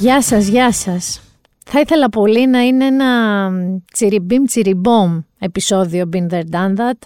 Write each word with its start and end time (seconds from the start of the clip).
Γεια 0.00 0.22
σας, 0.22 0.46
γεια 0.46 0.72
σας. 0.72 1.20
Θα 1.64 1.80
ήθελα 1.80 2.08
πολύ 2.08 2.46
να 2.46 2.60
είναι 2.60 2.84
ένα 2.84 3.50
τσιριμπίμ 3.92 4.44
τσιριμπόμ 4.44 5.20
επεισόδιο 5.38 6.08
Been 6.12 6.32
There 6.32 6.44
Done 6.50 6.76
That, 6.76 6.98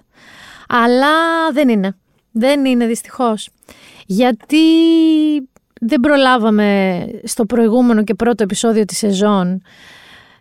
αλλά 0.68 1.06
δεν 1.52 1.68
είναι. 1.68 1.96
Δεν 2.32 2.64
είναι 2.64 2.86
δυστυχώς. 2.86 3.48
Γιατί 4.06 4.56
δεν 5.80 6.00
προλάβαμε 6.00 6.98
στο 7.24 7.44
προηγούμενο 7.44 8.04
και 8.04 8.14
πρώτο 8.14 8.42
επεισόδιο 8.42 8.84
της 8.84 8.98
σεζόν 8.98 9.62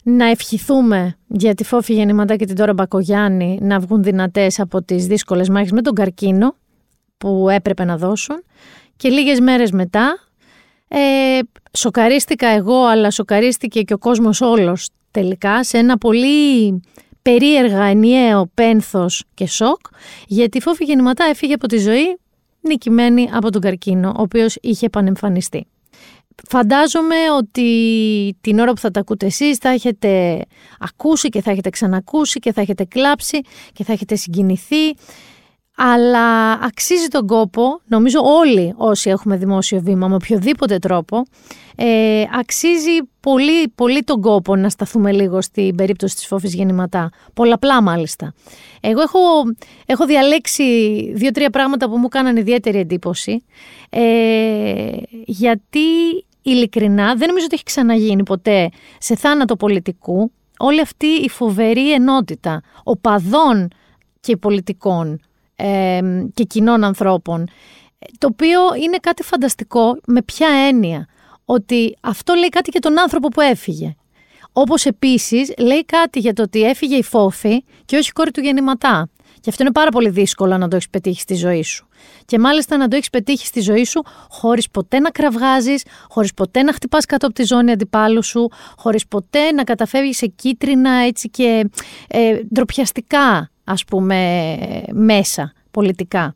να 0.03 0.25
ευχηθούμε 0.25 1.17
για 1.27 1.53
τη 1.53 1.63
Φόφη 1.63 1.93
Γεννηματά 1.93 2.35
και 2.35 2.45
την 2.45 2.55
Τώρα 2.55 2.73
Μπακογιάννη 2.73 3.59
να 3.61 3.79
βγουν 3.79 4.03
δυνατές 4.03 4.59
από 4.59 4.83
τις 4.83 5.07
δύσκολες 5.07 5.49
μάχες 5.49 5.71
με 5.71 5.81
τον 5.81 5.93
καρκίνο 5.93 6.55
που 7.17 7.49
έπρεπε 7.49 7.83
να 7.83 7.97
δώσουν 7.97 8.43
και 8.95 9.09
λίγες 9.09 9.39
μέρες 9.39 9.71
μετά 9.71 10.22
ε, 10.95 11.39
σοκαρίστηκα 11.71 12.47
εγώ 12.47 12.85
αλλά 12.85 13.11
σοκαρίστηκε 13.11 13.81
και 13.81 13.93
ο 13.93 13.97
κόσμος 13.97 14.41
όλος 14.41 14.89
τελικά 15.11 15.63
σε 15.63 15.77
ένα 15.77 15.97
πολύ 15.97 16.81
περίεργα 17.21 17.83
ενιαίο 17.83 18.51
πένθος 18.53 19.23
και 19.33 19.47
σοκ 19.47 19.79
γιατί 20.27 20.57
η 20.57 20.61
Φόφη 20.61 20.83
Γεννηματά 20.83 21.23
έφυγε 21.23 21.53
από 21.53 21.67
τη 21.67 21.77
ζωή 21.77 22.17
νικημένη 22.61 23.29
από 23.33 23.51
τον 23.51 23.61
καρκίνο 23.61 24.09
ο 24.09 24.21
οποίος 24.21 24.57
είχε 24.61 24.85
επανεμφανιστεί. 24.85 25.67
Φαντάζομαι 26.49 27.15
ότι 27.37 27.67
την 28.41 28.59
ώρα 28.59 28.73
που 28.73 28.79
θα 28.79 28.91
τα 28.91 28.99
ακούτε 28.99 29.25
εσείς 29.25 29.57
θα 29.57 29.69
έχετε 29.69 30.41
ακούσει 30.79 31.29
και 31.29 31.41
θα 31.41 31.51
έχετε 31.51 31.69
ξανακούσει 31.69 32.39
και 32.39 32.53
θα 32.53 32.61
έχετε 32.61 32.83
κλάψει 32.83 33.39
και 33.73 33.83
θα 33.83 33.93
έχετε 33.93 34.15
συγκινηθεί 34.15 34.93
αλλά 35.75 36.51
αξίζει 36.51 37.07
τον 37.07 37.27
κόπο, 37.27 37.81
νομίζω 37.87 38.19
όλοι 38.23 38.73
όσοι 38.77 39.09
έχουμε 39.09 39.37
δημόσιο 39.37 39.81
βήμα 39.81 40.07
με 40.07 40.15
οποιοδήποτε 40.15 40.77
τρόπο, 40.77 41.23
ε, 41.75 42.23
αξίζει 42.39 42.97
πολύ, 43.19 43.67
πολύ 43.75 44.03
τον 44.03 44.21
κόπο 44.21 44.55
να 44.55 44.69
σταθούμε 44.69 45.11
λίγο 45.11 45.41
στην 45.41 45.75
περίπτωση 45.75 46.15
της 46.15 46.27
φόφης 46.27 46.53
γεννηματά. 46.53 47.09
Πολλαπλά 47.33 47.81
μάλιστα. 47.81 48.33
Εγώ 48.81 49.01
έχω, 49.01 49.19
έχω 49.85 50.05
διαλέξει 50.05 50.63
δύο-τρία 51.15 51.49
πράγματα 51.49 51.89
που 51.89 51.97
μου 51.97 52.07
κάνανε 52.07 52.39
ιδιαίτερη 52.39 52.79
εντύπωση, 52.79 53.43
ε, 53.89 54.01
γιατί 55.25 55.79
ειλικρινά 56.41 57.15
δεν 57.15 57.27
νομίζω 57.27 57.45
ότι 57.45 57.55
έχει 57.55 57.63
ξαναγίνει 57.63 58.23
ποτέ 58.23 58.69
σε 58.97 59.15
θάνατο 59.15 59.55
πολιτικού 59.55 60.31
όλη 60.57 60.81
αυτή 60.81 61.07
η 61.07 61.29
φοβερή 61.29 61.93
ενότητα 61.93 62.61
οπαδών 62.83 63.67
και 64.19 64.37
πολιτικών 64.37 65.19
και 66.33 66.43
κοινών 66.43 66.83
ανθρώπων, 66.83 67.47
το 68.17 68.27
οποίο 68.31 68.59
είναι 68.83 68.97
κάτι 68.97 69.23
φανταστικό 69.23 69.97
με 70.05 70.21
ποια 70.21 70.47
έννοια, 70.67 71.07
ότι 71.45 71.97
αυτό 72.01 72.33
λέει 72.33 72.49
κάτι 72.49 72.69
για 72.71 72.79
τον 72.79 72.99
άνθρωπο 72.99 73.27
που 73.27 73.41
έφυγε. 73.41 73.95
Όπως 74.51 74.85
επίσης 74.85 75.53
λέει 75.57 75.85
κάτι 75.85 76.19
για 76.19 76.33
το 76.33 76.41
ότι 76.41 76.63
έφυγε 76.63 76.95
η 76.95 77.03
Φόφη 77.03 77.63
και 77.85 77.97
όχι 77.97 78.09
η 78.09 78.11
κόρη 78.11 78.31
του 78.31 78.41
γεννηματά. 78.41 79.09
Και 79.43 79.49
αυτό 79.49 79.63
είναι 79.63 79.71
πάρα 79.71 79.89
πολύ 79.89 80.09
δύσκολο 80.09 80.57
να 80.57 80.67
το 80.67 80.75
έχεις 80.75 80.89
πετύχει 80.89 81.19
στη 81.19 81.35
ζωή 81.35 81.63
σου. 81.63 81.87
Και 82.25 82.39
μάλιστα 82.39 82.77
να 82.77 82.87
το 82.87 82.95
έχεις 82.95 83.09
πετύχει 83.09 83.45
στη 83.45 83.59
ζωή 83.59 83.85
σου 83.85 84.03
χωρίς 84.29 84.69
ποτέ 84.69 84.99
να 84.99 85.09
κραυγάζεις, 85.09 85.83
χωρίς 86.09 86.33
ποτέ 86.33 86.63
να 86.63 86.73
χτυπάς 86.73 87.05
κάτω 87.05 87.25
από 87.25 87.35
τη 87.35 87.43
ζώνη 87.43 87.71
αντιπάλου 87.71 88.23
σου, 88.23 88.49
χωρίς 88.77 89.07
ποτέ 89.07 89.51
να 89.51 89.63
καταφεύγεις 89.63 90.17
σε 90.17 90.25
κίτρινα 90.25 90.91
έτσι 90.91 91.29
και 91.29 91.69
ε, 92.07 92.39
ντροπιαστικά 92.53 93.51
ας 93.63 93.83
πούμε 93.85 94.57
μέσα 94.91 95.53
πολιτικά. 95.71 96.35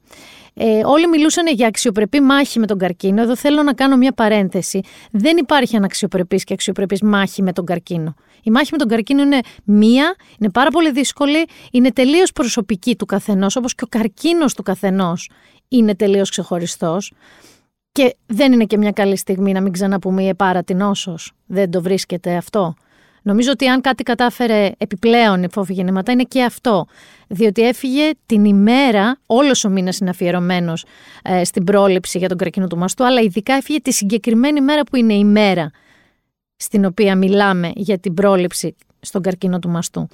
Ε, 0.60 0.82
όλοι 0.86 1.08
μιλούσαν 1.08 1.48
για 1.48 1.68
αξιοπρεπή 1.68 2.22
μάχη 2.22 2.60
με 2.60 2.66
τον 2.66 2.78
καρκίνο. 2.78 3.22
Εδώ 3.22 3.36
θέλω 3.36 3.64
να 3.64 3.74
κάνω 3.74 3.98
μια 3.98 4.12
παρένθεση. 4.12 4.82
Δεν 5.12 5.38
υπάρχει 5.38 5.76
αναξιοπρεπής 5.76 6.44
και 6.44 6.54
αξιοπρεπής 6.54 7.02
μάχη 7.02 7.42
με 7.42 7.54
τον 7.54 7.66
καρκίνο. 7.66 8.16
Η 8.44 8.52
μάχη 8.52 8.68
με 8.72 8.78
τον 8.78 8.88
καρκίνο 8.88 9.22
είναι 9.22 9.40
μία, 9.64 10.16
είναι 10.40 10.50
πάρα 10.52 10.70
πολύ 10.70 10.92
δύσκολη, 10.92 11.46
είναι 11.72 11.92
τελείως 11.92 12.32
προσωπική 12.32 12.96
του 12.96 13.06
καθενός, 13.06 13.56
όπως 13.56 13.76
και 13.76 13.84
ο 13.84 13.88
καρκίνος 13.90 14.54
του 14.54 14.64
καθενός 14.64 15.30
είναι 15.68 15.96
τελείως 15.96 16.30
ξεχωριστός. 16.30 17.14
Και 17.92 18.16
δεν 18.26 18.52
είναι 18.52 18.66
και 18.66 18.78
μια 18.78 18.92
καλή 18.92 19.18
στιγμή 19.18 19.52
να 19.52 19.62
μην 19.62 19.72
ξαναπούμε 19.72 20.24
η 20.24 20.28
επάρα 20.28 20.64
την 20.64 20.78
νόσος. 20.78 21.32
Δεν 21.46 21.72
το 21.72 21.82
βρίσκεται 21.82 22.36
αυτό. 22.36 22.76
Νομίζω 23.28 23.52
ότι 23.52 23.68
αν 23.68 23.82
κάτι 23.82 24.04
κατάφερε 24.04 24.72
επιπλέον 24.78 25.44
η 25.44 25.48
φόβη 25.52 25.74
γεννήματα 25.74 26.12
είναι 26.12 26.24
και 26.24 26.44
αυτό. 26.44 26.86
Διότι 27.28 27.62
έφυγε 27.62 28.12
την 28.26 28.46
ημέρα, 28.46 29.20
όλος 29.26 29.64
ο 29.64 29.70
μήνας 29.70 29.98
είναι 29.98 30.10
αφιερωμένος 30.10 30.86
ε, 31.24 31.44
στην 31.44 31.64
πρόληψη 31.64 32.18
για 32.18 32.28
τον 32.28 32.38
καρκίνο 32.38 32.68
του 32.68 32.78
μαστού, 32.78 33.06
αλλά 33.06 33.22
ειδικά 33.22 33.54
έφυγε 33.54 33.80
τη 33.80 33.92
συγκεκριμένη 33.92 34.62
μέρα 34.62 34.84
που 34.84 34.96
είναι 34.96 35.14
η 35.14 35.24
μέρα 35.24 35.72
στην 36.56 36.86
οποία 36.86 37.16
μιλάμε 37.16 37.72
για 37.76 38.00
την 38.00 38.14
πρόληψη 38.14 38.76
στον 39.00 39.22
καρκίνο 39.22 39.60
του 39.60 39.70
μαστού. 39.70 40.08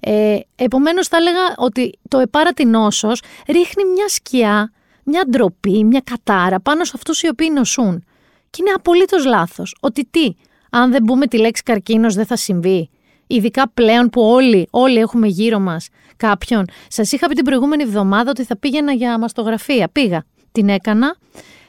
Ε, 0.00 0.38
επομένως 0.56 1.08
θα 1.08 1.16
έλεγα 1.16 1.54
ότι 1.56 1.98
το 2.08 2.18
επάρατη 2.18 2.64
νόσος 2.64 3.22
ρίχνει 3.46 3.84
μια 3.84 4.08
σκιά, 4.08 4.72
μια 5.04 5.24
ντροπή, 5.30 5.84
μια 5.84 6.02
κατάρα 6.04 6.60
πάνω 6.60 6.84
σε 6.84 6.92
αυτούς 6.94 7.22
οι 7.22 7.28
οποίοι 7.28 7.50
νοσούν. 7.54 8.04
Και 8.50 8.58
είναι 8.60 8.70
απολύτως 8.76 9.24
λάθος. 9.24 9.76
Ότι 9.80 10.08
τι, 10.10 10.34
αν 10.76 10.90
δεν 10.90 11.02
μπούμε 11.02 11.26
τη 11.26 11.38
λέξη 11.38 11.62
καρκίνος 11.62 12.14
δεν 12.14 12.26
θα 12.26 12.36
συμβεί. 12.36 12.90
Ειδικά 13.26 13.70
πλέον 13.74 14.10
που 14.10 14.22
όλοι, 14.22 14.68
όλοι 14.70 14.98
έχουμε 14.98 15.26
γύρω 15.26 15.58
μας 15.58 15.88
κάποιον. 16.16 16.64
Σας 16.88 17.12
είχα 17.12 17.26
πει 17.26 17.34
την 17.34 17.44
προηγούμενη 17.44 17.82
εβδομάδα 17.82 18.30
ότι 18.30 18.44
θα 18.44 18.56
πήγαινα 18.56 18.92
για 18.92 19.18
μαστογραφία. 19.18 19.88
Πήγα, 19.92 20.24
την 20.52 20.68
έκανα 20.68 21.16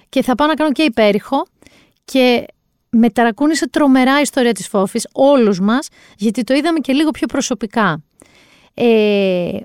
και 0.10 0.24
θα 0.24 0.36
πάω 0.36 0.48
να 0.48 0.54
κάνω 0.54 0.72
και 0.72 0.84
υπέρηχο 0.84 1.46
και 2.06 2.46
με 2.90 3.10
ταρακούνησε 3.10 3.70
τρομερά 3.70 4.18
η 4.18 4.22
ιστορία 4.22 4.52
της 4.52 4.68
Φόφης, 4.68 5.08
όλους 5.14 5.60
μας, 5.60 5.88
γιατί 6.18 6.44
το 6.44 6.54
είδαμε 6.54 6.80
και 6.80 6.94
λίγο 6.94 7.12
πιο 7.12 7.28
προσωπικά. 7.28 8.04
Ε, 8.74 9.58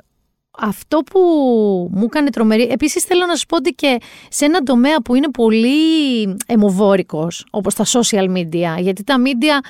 αυτό 0.59 0.99
που 0.99 1.21
μου 1.93 2.05
έκανε 2.05 2.31
τρομερή. 2.31 2.63
Επίσης, 2.63 3.05
θέλω 3.05 3.27
να 3.27 3.37
σα 3.37 3.47
πω 3.47 3.57
ότι 3.57 3.71
και 3.71 4.01
σε 4.29 4.45
ένα 4.45 4.63
τομέα 4.63 5.03
που 5.03 5.15
είναι 5.15 5.31
πολύ 5.31 5.77
αιμοβόρικος, 6.47 7.47
όπως 7.51 7.75
τα 7.75 7.85
social 7.85 8.37
media, 8.37 8.81
γιατί 8.81 9.05
τα 9.05 9.17
media 9.25 9.65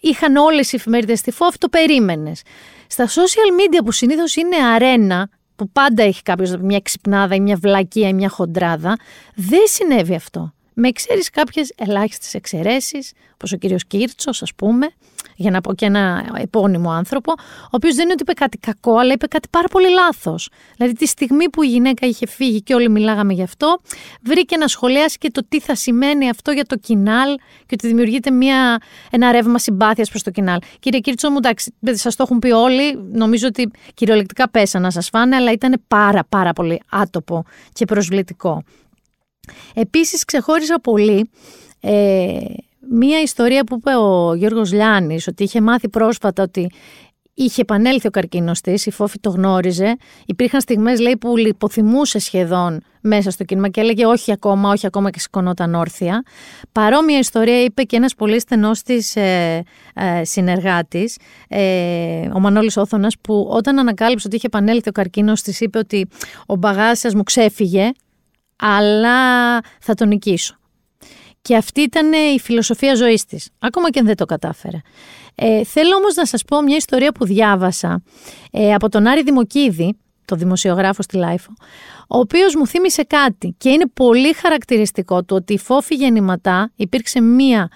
είχαν 0.00 0.36
όλες 0.36 0.72
οι 0.72 0.76
εφημερίδες 0.76 1.18
στη 1.18 1.30
ΦΟΦ, 1.30 1.58
το 1.58 1.68
περίμενες. 1.68 2.42
Στα 2.86 3.08
social 3.08 3.60
media 3.60 3.84
που 3.84 3.92
συνήθως 3.92 4.36
είναι 4.36 4.56
αρένα, 4.56 5.28
που 5.56 5.70
πάντα 5.70 6.02
έχει 6.02 6.22
κάποιος 6.22 6.56
μια 6.56 6.80
ξυπνάδα 6.80 7.34
ή 7.34 7.40
μια 7.40 7.56
βλακία 7.56 8.08
ή 8.08 8.12
μια 8.12 8.28
χοντράδα, 8.28 8.96
δεν 9.34 9.62
συνέβη 9.64 10.14
αυτό. 10.14 10.50
Με 10.74 10.90
ξέρεις 10.90 11.30
κάποιες 11.30 11.72
ελάχιστες 11.76 12.34
εξαιρέσεις, 12.34 13.12
όπως 13.34 13.52
ο 13.52 13.56
κύριος 13.56 13.86
Κίρτσο, 13.86 14.30
ας 14.30 14.54
πούμε, 14.56 14.88
για 15.36 15.50
να 15.50 15.60
πω 15.60 15.74
και 15.74 15.84
ένα 15.84 16.30
επώνυμο 16.36 16.90
άνθρωπο, 16.90 17.32
ο 17.62 17.68
οποίος 17.70 17.94
δεν 17.94 18.04
είναι 18.04 18.12
ότι 18.12 18.22
είπε 18.22 18.32
κάτι 18.32 18.58
κακό, 18.58 18.96
αλλά 18.96 19.12
είπε 19.12 19.26
κάτι 19.26 19.48
πάρα 19.50 19.68
πολύ 19.68 19.90
λάθος. 19.90 20.48
Δηλαδή, 20.76 20.94
τη 20.94 21.06
στιγμή 21.06 21.50
που 21.50 21.62
η 21.62 21.66
γυναίκα 21.66 22.06
είχε 22.06 22.26
φύγει 22.26 22.62
και 22.62 22.74
όλοι 22.74 22.90
μιλάγαμε 22.90 23.32
γι' 23.32 23.42
αυτό, 23.42 23.80
βρήκε 24.22 24.56
να 24.56 24.68
σχολιάσει 24.68 25.18
και 25.18 25.30
το 25.30 25.42
τι 25.48 25.60
θα 25.60 25.74
σημαίνει 25.74 26.28
αυτό 26.28 26.50
για 26.50 26.64
το 26.64 26.76
κοινάλ 26.76 27.34
και 27.36 27.74
ότι 27.74 27.86
δημιουργείται 27.86 28.30
μια, 28.30 28.78
ένα 29.10 29.32
ρεύμα 29.32 29.58
συμπάθειας 29.58 30.10
προς 30.10 30.22
το 30.22 30.30
κοινάλ. 30.30 30.58
Κύριε 30.78 31.00
Κίρτσο, 31.00 31.30
μου 31.30 31.36
εντάξει, 31.36 31.74
σας 31.80 32.16
το 32.16 32.22
έχουν 32.22 32.38
πει 32.38 32.50
όλοι, 32.50 32.98
νομίζω 33.12 33.46
ότι 33.46 33.70
κυριολεκτικά 33.94 34.50
πέσα 34.50 34.78
να 34.78 34.90
σας 34.90 35.08
φάνε, 35.08 35.36
αλλά 35.36 35.52
ήταν 35.52 35.82
πάρα 35.88 36.24
πάρα 36.28 36.52
πολύ 36.52 36.80
άτοπο 36.90 37.44
και 37.72 37.84
προσβλητικό. 37.84 38.62
Επίσης 39.74 40.24
ξεχώρισα 40.24 40.80
πολύ 40.80 41.30
ε, 41.80 42.38
μία 42.88 43.20
ιστορία 43.20 43.64
που 43.64 43.74
είπε 43.76 43.96
ο 43.96 44.34
Γιώργος 44.34 44.72
Λιάνης 44.72 45.26
ότι 45.26 45.42
είχε 45.42 45.60
μάθει 45.60 45.88
πρόσφατα 45.88 46.42
ότι 46.42 46.70
είχε 47.38 47.60
επανέλθει 47.60 48.06
ο 48.06 48.10
καρκίνος 48.10 48.60
της, 48.60 48.86
η 48.86 48.90
Φόφη 48.90 49.18
το 49.20 49.30
γνώριζε. 49.30 49.96
Υπήρχαν 50.26 50.60
στιγμές 50.60 51.00
λέει 51.00 51.16
που 51.16 51.36
λιποθυμούσε 51.36 52.18
σχεδόν 52.18 52.80
μέσα 53.00 53.30
στο 53.30 53.44
κίνημα 53.44 53.68
και 53.68 53.80
έλεγε 53.80 54.06
όχι 54.06 54.32
ακόμα, 54.32 54.70
όχι 54.70 54.86
ακόμα 54.86 55.10
και 55.10 55.18
σηκωνόταν 55.20 55.74
όρθια. 55.74 56.22
Παρόμοια 56.72 57.18
ιστορία 57.18 57.62
είπε 57.62 57.82
και 57.82 57.96
ένας 57.96 58.14
πολύ 58.14 58.40
στενός 58.40 58.82
της 58.82 59.16
ε, 59.16 59.62
ε, 59.94 60.24
συνεργάτης, 60.24 61.18
ε, 61.48 62.28
ο 62.34 62.40
Μανώλης 62.40 62.76
Όθωνας, 62.76 63.14
που 63.20 63.48
όταν 63.50 63.78
ανακάλυψε 63.78 64.26
ότι 64.26 64.36
είχε 64.36 64.46
επανέλθει 64.46 64.88
ο 64.88 64.92
καρκίνος 64.92 65.42
της 65.42 65.60
είπε 65.60 65.78
ότι 65.78 66.08
ο 66.46 66.56
μπαγάς 66.56 67.14
μου 67.14 67.22
ξέφυγε, 67.22 67.90
αλλά 68.56 69.60
θα 69.80 69.94
τον 69.94 70.08
νικήσω. 70.08 70.56
Και 71.46 71.56
αυτή 71.56 71.80
ήταν 71.80 72.12
η 72.12 72.40
φιλοσοφία 72.40 72.94
ζωής 72.94 73.24
της, 73.24 73.48
ακόμα 73.58 73.90
και 73.90 73.98
αν 73.98 74.06
δεν 74.06 74.16
το 74.16 74.24
κατάφερε. 74.24 74.76
Ε, 75.34 75.64
θέλω 75.64 75.96
όμως 75.96 76.14
να 76.14 76.26
σας 76.26 76.44
πω 76.44 76.62
μια 76.62 76.76
ιστορία 76.76 77.12
που 77.12 77.24
διάβασα 77.24 78.02
ε, 78.50 78.74
από 78.74 78.88
τον 78.88 79.06
Άρη 79.06 79.22
Δημοκίδη, 79.22 79.96
το 80.24 80.36
δημοσιογράφο 80.36 81.02
στη 81.02 81.16
LiFO, 81.16 81.52
ο 82.08 82.18
οποίος 82.18 82.54
μου 82.54 82.66
θύμισε 82.66 83.02
κάτι 83.02 83.54
και 83.58 83.68
είναι 83.68 83.86
πολύ 83.94 84.32
χαρακτηριστικό 84.32 85.22
του 85.24 85.36
ότι 85.36 85.52
η 85.52 85.58
Φόφη 85.58 85.94
Γεννηματά 85.94 86.72
υπήρξε 86.76 87.20
μία 87.20 87.70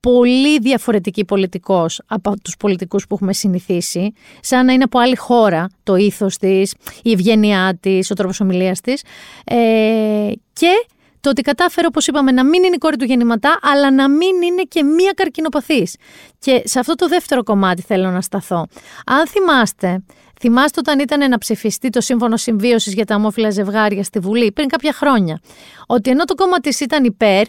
πολύ 0.00 0.58
διαφορετική 0.58 1.24
πολιτικός 1.24 2.00
από 2.06 2.40
τους 2.42 2.56
πολιτικούς 2.56 3.06
που 3.06 3.14
έχουμε 3.14 3.32
συνηθίσει, 3.32 4.12
σαν 4.40 4.66
να 4.66 4.72
είναι 4.72 4.84
από 4.84 4.98
άλλη 4.98 5.16
χώρα 5.16 5.66
το 5.82 5.96
ήθος 5.96 6.36
της, 6.36 6.74
η 7.02 7.12
ευγένειά 7.12 7.78
της, 7.80 8.10
ο 8.10 8.14
τρόπος 8.14 8.40
ομιλίας 8.40 8.80
της 8.80 9.02
ε, 9.44 10.30
και 10.52 10.86
το 11.24 11.30
ότι 11.30 11.42
κατάφερε, 11.42 11.86
όπως 11.86 12.06
είπαμε, 12.06 12.32
να 12.32 12.44
μην 12.44 12.62
είναι 12.62 12.74
η 12.74 12.78
κόρη 12.78 12.96
του 12.96 13.04
Γεννηματά, 13.04 13.58
αλλά 13.62 13.90
να 13.90 14.08
μην 14.08 14.42
είναι 14.42 14.62
και 14.62 14.82
μία 14.82 15.12
καρκινοπαθής. 15.16 15.96
Και 16.38 16.62
σε 16.64 16.78
αυτό 16.78 16.94
το 16.94 17.08
δεύτερο 17.08 17.42
κομμάτι 17.42 17.82
θέλω 17.82 18.10
να 18.10 18.20
σταθώ. 18.20 18.66
Αν 19.06 19.26
θυμάστε, 19.26 20.04
θυμάστε 20.40 20.80
όταν 20.80 20.98
ήταν 20.98 21.30
να 21.30 21.38
ψηφιστεί 21.38 21.90
το 21.90 22.00
σύμφωνο 22.00 22.36
συμβίωσης 22.36 22.94
για 22.94 23.04
τα 23.04 23.14
ομόφυλα 23.14 23.50
ζευγάρια 23.50 24.02
στη 24.02 24.18
Βουλή 24.18 24.52
πριν 24.52 24.68
κάποια 24.68 24.92
χρόνια, 24.92 25.40
ότι 25.86 26.10
ενώ 26.10 26.24
το 26.24 26.34
κόμμα 26.34 26.58
της 26.60 26.80
ήταν 26.80 27.04
υπέρ 27.04 27.44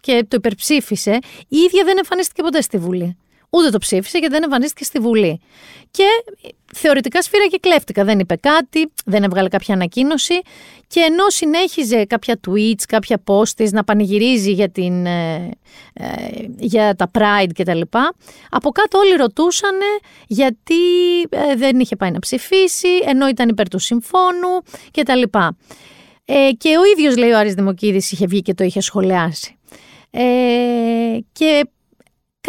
και 0.00 0.24
το 0.28 0.36
υπερψήφισε, 0.36 1.18
η 1.48 1.56
ίδια 1.56 1.84
δεν 1.84 1.96
εμφανίστηκε 1.96 2.42
ποτέ 2.42 2.60
στη 2.60 2.78
Βουλή. 2.78 3.16
Ούτε 3.50 3.70
το 3.70 3.78
ψήφισε 3.78 4.18
γιατί 4.18 4.34
δεν 4.34 4.42
εμφανίστηκε 4.42 4.84
στη 4.84 4.98
Βουλή. 4.98 5.40
Και 5.90 6.04
θεωρητικά 6.74 7.22
σφύρα 7.22 7.46
και 7.46 7.58
κλέφτηκα. 7.60 8.04
Δεν 8.04 8.18
είπε 8.18 8.36
κάτι, 8.36 8.92
δεν 9.04 9.22
έβγαλε 9.22 9.48
κάποια 9.48 9.74
ανακοίνωση. 9.74 10.34
Και 10.86 11.00
ενώ 11.00 11.28
συνέχιζε 11.28 12.04
κάποια 12.04 12.40
tweets, 12.48 12.82
κάποια 12.88 13.22
posts 13.26 13.68
να 13.70 13.84
πανηγυρίζει 13.84 14.52
για, 14.52 14.70
την, 14.70 15.06
ε, 15.06 15.50
ε, 15.92 16.06
για 16.58 16.94
τα 16.94 17.10
Pride 17.18 17.50
κτλ. 17.54 17.80
Από 18.50 18.70
κάτω 18.70 18.98
όλοι 18.98 19.14
ρωτούσαν 19.16 19.78
γιατί 20.26 20.74
ε, 21.28 21.54
δεν 21.56 21.80
είχε 21.80 21.96
πάει 21.96 22.10
να 22.10 22.18
ψηφίσει, 22.18 22.88
ενώ 23.06 23.28
ήταν 23.28 23.48
υπέρ 23.48 23.68
του 23.68 23.78
συμφώνου 23.78 24.62
κτλ. 24.90 25.22
Ε, 26.24 26.50
και 26.58 26.68
ο 26.78 26.84
ίδιος 26.96 27.16
λέει 27.16 27.30
ο 27.30 27.38
Άρης 27.38 27.54
Δημοκίδης 27.54 28.12
είχε 28.12 28.26
βγει 28.26 28.42
και 28.42 28.54
το 28.54 28.64
είχε 28.64 28.80
σχολιάσει. 28.80 29.58
Ε, 30.10 31.18
και 31.32 31.68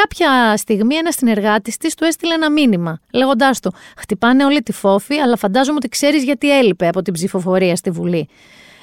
Κάποια 0.02 0.58
στιγμή 0.58 0.96
ένας 0.96 1.16
συνεργάτης 1.16 1.78
της 1.78 1.96
του 1.96 2.04
έστειλε 2.04 2.34
ένα 2.34 2.52
μήνυμα, 2.52 3.00
λέγοντάς 3.14 3.60
του: 3.60 3.74
Χτυπάνε 3.98 4.46
όλη 4.46 4.62
τη 4.62 4.72
φόφη, 4.72 5.16
αλλά 5.16 5.38
φαντάζομαι 5.38 5.76
ότι 5.78 5.88
ξέρεις 5.88 6.24
γιατί 6.24 6.58
έλειπε 6.58 6.88
από 6.88 7.02
την 7.02 7.14
ψηφοφορία 7.14 7.76
στη 7.76 7.90
Βουλή. 7.90 8.28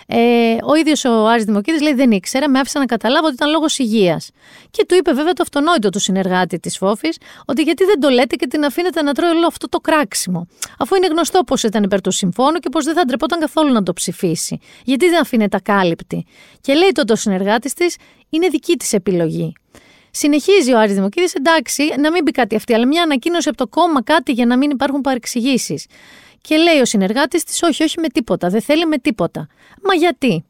Ε, 0.06 0.56
ο 0.62 0.74
ίδιος 0.74 1.04
ο 1.04 1.26
Άρης 1.26 1.44
Δημοκίδης 1.44 1.80
λέει: 1.80 1.94
Δεν 1.94 2.10
ήξερα, 2.10 2.48
με 2.48 2.58
άφησε 2.58 2.78
να 2.78 2.84
καταλάβω 2.84 3.26
ότι 3.26 3.34
ήταν 3.34 3.50
λόγος 3.50 3.78
υγείας. 3.78 4.30
Και 4.70 4.84
του 4.88 4.94
είπε 4.94 5.12
βέβαια 5.12 5.32
το 5.32 5.42
αυτονόητο 5.42 5.88
του 5.88 5.98
συνεργάτη 5.98 6.58
της 6.58 6.76
Φόφης, 6.76 7.16
ότι 7.44 7.62
γιατί 7.62 7.84
δεν 7.84 8.00
το 8.00 8.08
λέτε 8.08 8.36
και 8.36 8.46
την 8.46 8.64
αφήνετε 8.64 9.02
να 9.02 9.12
τρώει 9.12 9.30
όλο 9.30 9.46
αυτό 9.46 9.68
το 9.68 9.78
κράξιμο. 9.78 10.48
Αφού 10.78 10.94
είναι 10.94 11.06
γνωστό 11.06 11.40
πω 11.46 11.56
ήταν 11.64 11.82
υπέρ 11.82 12.00
του 12.00 12.10
συμφώνου 12.10 12.58
και 12.58 12.68
πω 12.68 12.80
δεν 12.82 12.94
θα 12.94 13.04
ντρεπόταν 13.04 13.40
καθόλου 13.40 13.72
να 13.72 13.82
το 13.82 13.92
ψηφίσει. 13.92 14.58
Γιατί 14.84 15.08
δεν 15.08 15.20
αφήνεται 15.20 15.56
ακάλυπτη. 15.56 16.26
Και 16.60 16.74
λέει 16.74 16.90
τότε 16.92 17.12
ο 17.12 17.16
συνεργάτης 17.16 17.74
της: 17.74 17.96
Είναι 18.30 18.48
δική 18.48 18.76
της 18.76 18.92
επιλογή. 18.92 19.52
Συνεχίζει 20.14 20.72
ο 20.72 20.78
Άρης 20.78 20.94
Δημοκίδης, 20.94 21.34
εντάξει, 21.34 21.94
να 21.98 22.10
μην 22.10 22.24
πει 22.24 22.30
κάτι 22.30 22.56
αυτή, 22.56 22.74
αλλά 22.74 22.86
μια 22.86 23.02
ανακοίνωση 23.02 23.48
από 23.48 23.58
το 23.58 23.66
κόμμα 23.66 24.02
κάτι 24.02 24.32
για 24.32 24.46
να 24.46 24.56
μην 24.56 24.70
υπάρχουν 24.70 25.00
παρεξηγήσεις. 25.00 25.86
Και 26.40 26.56
λέει 26.56 26.80
ο 26.80 26.84
συνεργάτης 26.84 27.44
της, 27.44 27.62
Όχι, 27.62 27.82
όχι 27.82 28.00
με 28.00 28.08
τίποτα, 28.08 28.48
δεν 28.48 28.62
θέλει 28.62 28.86
με 28.86 28.98
τίποτα. 28.98 29.48
Μα 29.82 29.94
γιατί; 29.94 30.44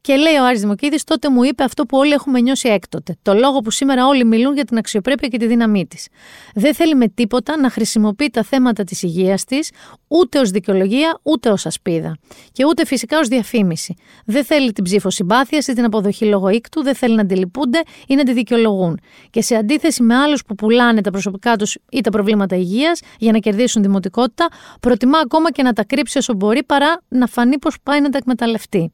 Και 0.00 0.16
λέει 0.16 0.34
ο 0.34 0.44
Άρης 0.44 0.60
Δημοκίδης, 0.60 1.04
τότε 1.04 1.30
μου 1.30 1.42
είπε 1.42 1.64
αυτό 1.64 1.86
που 1.86 1.98
όλοι 1.98 2.12
έχουμε 2.12 2.40
νιώσει 2.40 2.68
έκτοτε. 2.68 3.16
Το 3.22 3.34
λόγο 3.34 3.60
που 3.60 3.70
σήμερα 3.70 4.06
όλοι 4.06 4.24
μιλούν 4.24 4.54
για 4.54 4.64
την 4.64 4.76
αξιοπρέπεια 4.76 5.28
και 5.28 5.38
τη 5.38 5.46
δύναμή 5.46 5.86
της. 5.86 6.08
Δεν 6.54 6.74
θέλει 6.74 6.94
με 6.94 7.08
τίποτα 7.08 7.56
να 7.56 7.70
χρησιμοποιεί 7.70 8.30
τα 8.30 8.42
θέματα 8.42 8.84
της 8.84 9.02
υγείας 9.02 9.44
της 9.44 9.70
ούτε 10.08 10.38
ως 10.38 10.50
δικαιολογία 10.50 11.18
ούτε 11.22 11.48
ως 11.48 11.66
ασπίδα. 11.66 12.16
Και 12.52 12.64
ούτε 12.64 12.86
φυσικά 12.86 13.18
ως 13.18 13.28
διαφήμιση. 13.28 13.94
Δεν 14.24 14.44
θέλει 14.44 14.72
την 14.72 14.84
ψήφο 14.84 15.10
συμπάθεια 15.10 15.58
ή 15.68 15.72
την 15.72 15.84
αποδοχή 15.84 16.24
λόγω 16.24 16.48
οίκτου, 16.48 16.82
δεν 16.82 16.94
θέλει 16.94 17.14
να 17.14 17.20
αντιληπούνται 17.20 17.82
ή 18.08 18.14
να 18.14 18.22
τη 18.22 18.32
δικαιολογούν. 18.32 19.00
Και 19.30 19.42
σε 19.42 19.54
αντίθεση 19.54 20.02
με 20.02 20.14
άλλους 20.14 20.44
που 20.44 20.54
πουλάνε 20.54 21.00
τα 21.00 21.10
προσωπικά 21.10 21.56
τους 21.56 21.78
ή 21.90 22.00
τα 22.00 22.10
προβλήματα 22.10 22.56
υγείας 22.56 23.00
για 23.18 23.32
να 23.32 23.38
κερδίσουν 23.38 23.82
δημοτικότητα, 23.82 24.48
προτιμά 24.80 25.18
ακόμα 25.18 25.50
και 25.50 25.62
να 25.62 25.72
τα 25.72 25.84
κρύψει 25.84 26.18
όσο 26.18 26.34
μπορεί 26.34 26.64
παρά 26.64 27.02
να 27.08 27.26
φανεί 27.26 27.58
πως 27.58 27.76
πάει 27.82 28.00
να 28.00 28.08
τα 28.08 28.18
εκμεταλλευτεί. 28.18 28.92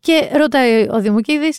Και 0.00 0.30
ρωτάει 0.34 0.88
ο 0.90 1.00
Δημοκίδης, 1.00 1.58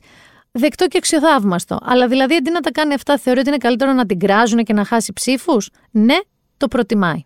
δεκτό 0.51 0.88
και 0.88 0.97
αξιοθαύμαστο. 0.97 1.77
Αλλά 1.81 2.07
δηλαδή 2.07 2.35
αντί 2.35 2.51
να 2.51 2.59
τα 2.59 2.71
κάνει 2.71 2.93
αυτά, 2.93 3.17
θεωρεί 3.17 3.39
ότι 3.39 3.47
είναι 3.47 3.57
καλύτερο 3.57 3.93
να 3.93 4.05
την 4.05 4.19
κράζουν 4.19 4.63
και 4.63 4.73
να 4.73 4.85
χάσει 4.85 5.13
ψήφους; 5.13 5.69
Ναι, 5.91 6.17
το 6.57 6.67
προτιμάει. 6.67 7.25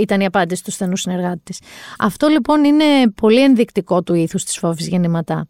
Ήταν 0.00 0.20
η 0.20 0.24
απάντηση 0.24 0.64
του 0.64 0.70
στενού 0.70 0.96
συνεργάτη 0.96 1.40
της. 1.44 1.60
Αυτό 1.98 2.28
λοιπόν 2.28 2.64
είναι 2.64 2.84
πολύ 3.14 3.42
ενδεικτικό 3.42 4.02
του 4.02 4.14
ήθους 4.14 4.44
της 4.44 4.58
φόβης 4.58 4.88
γεννηματά. 4.88 5.46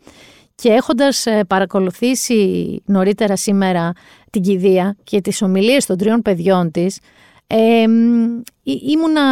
Και 0.54 0.68
έχοντας 0.68 1.26
ε, 1.26 1.44
παρακολουθήσει 1.44 2.82
νωρίτερα 2.86 3.36
σήμερα 3.36 3.92
την 4.30 4.42
κηδεία 4.42 4.96
και 5.02 5.20
τις 5.20 5.42
ομιλίες 5.42 5.86
των 5.86 5.98
τριών 5.98 6.22
παιδιών 6.22 6.70
της, 6.70 6.98
ε, 7.52 7.84
ήμουνα, 8.62 9.22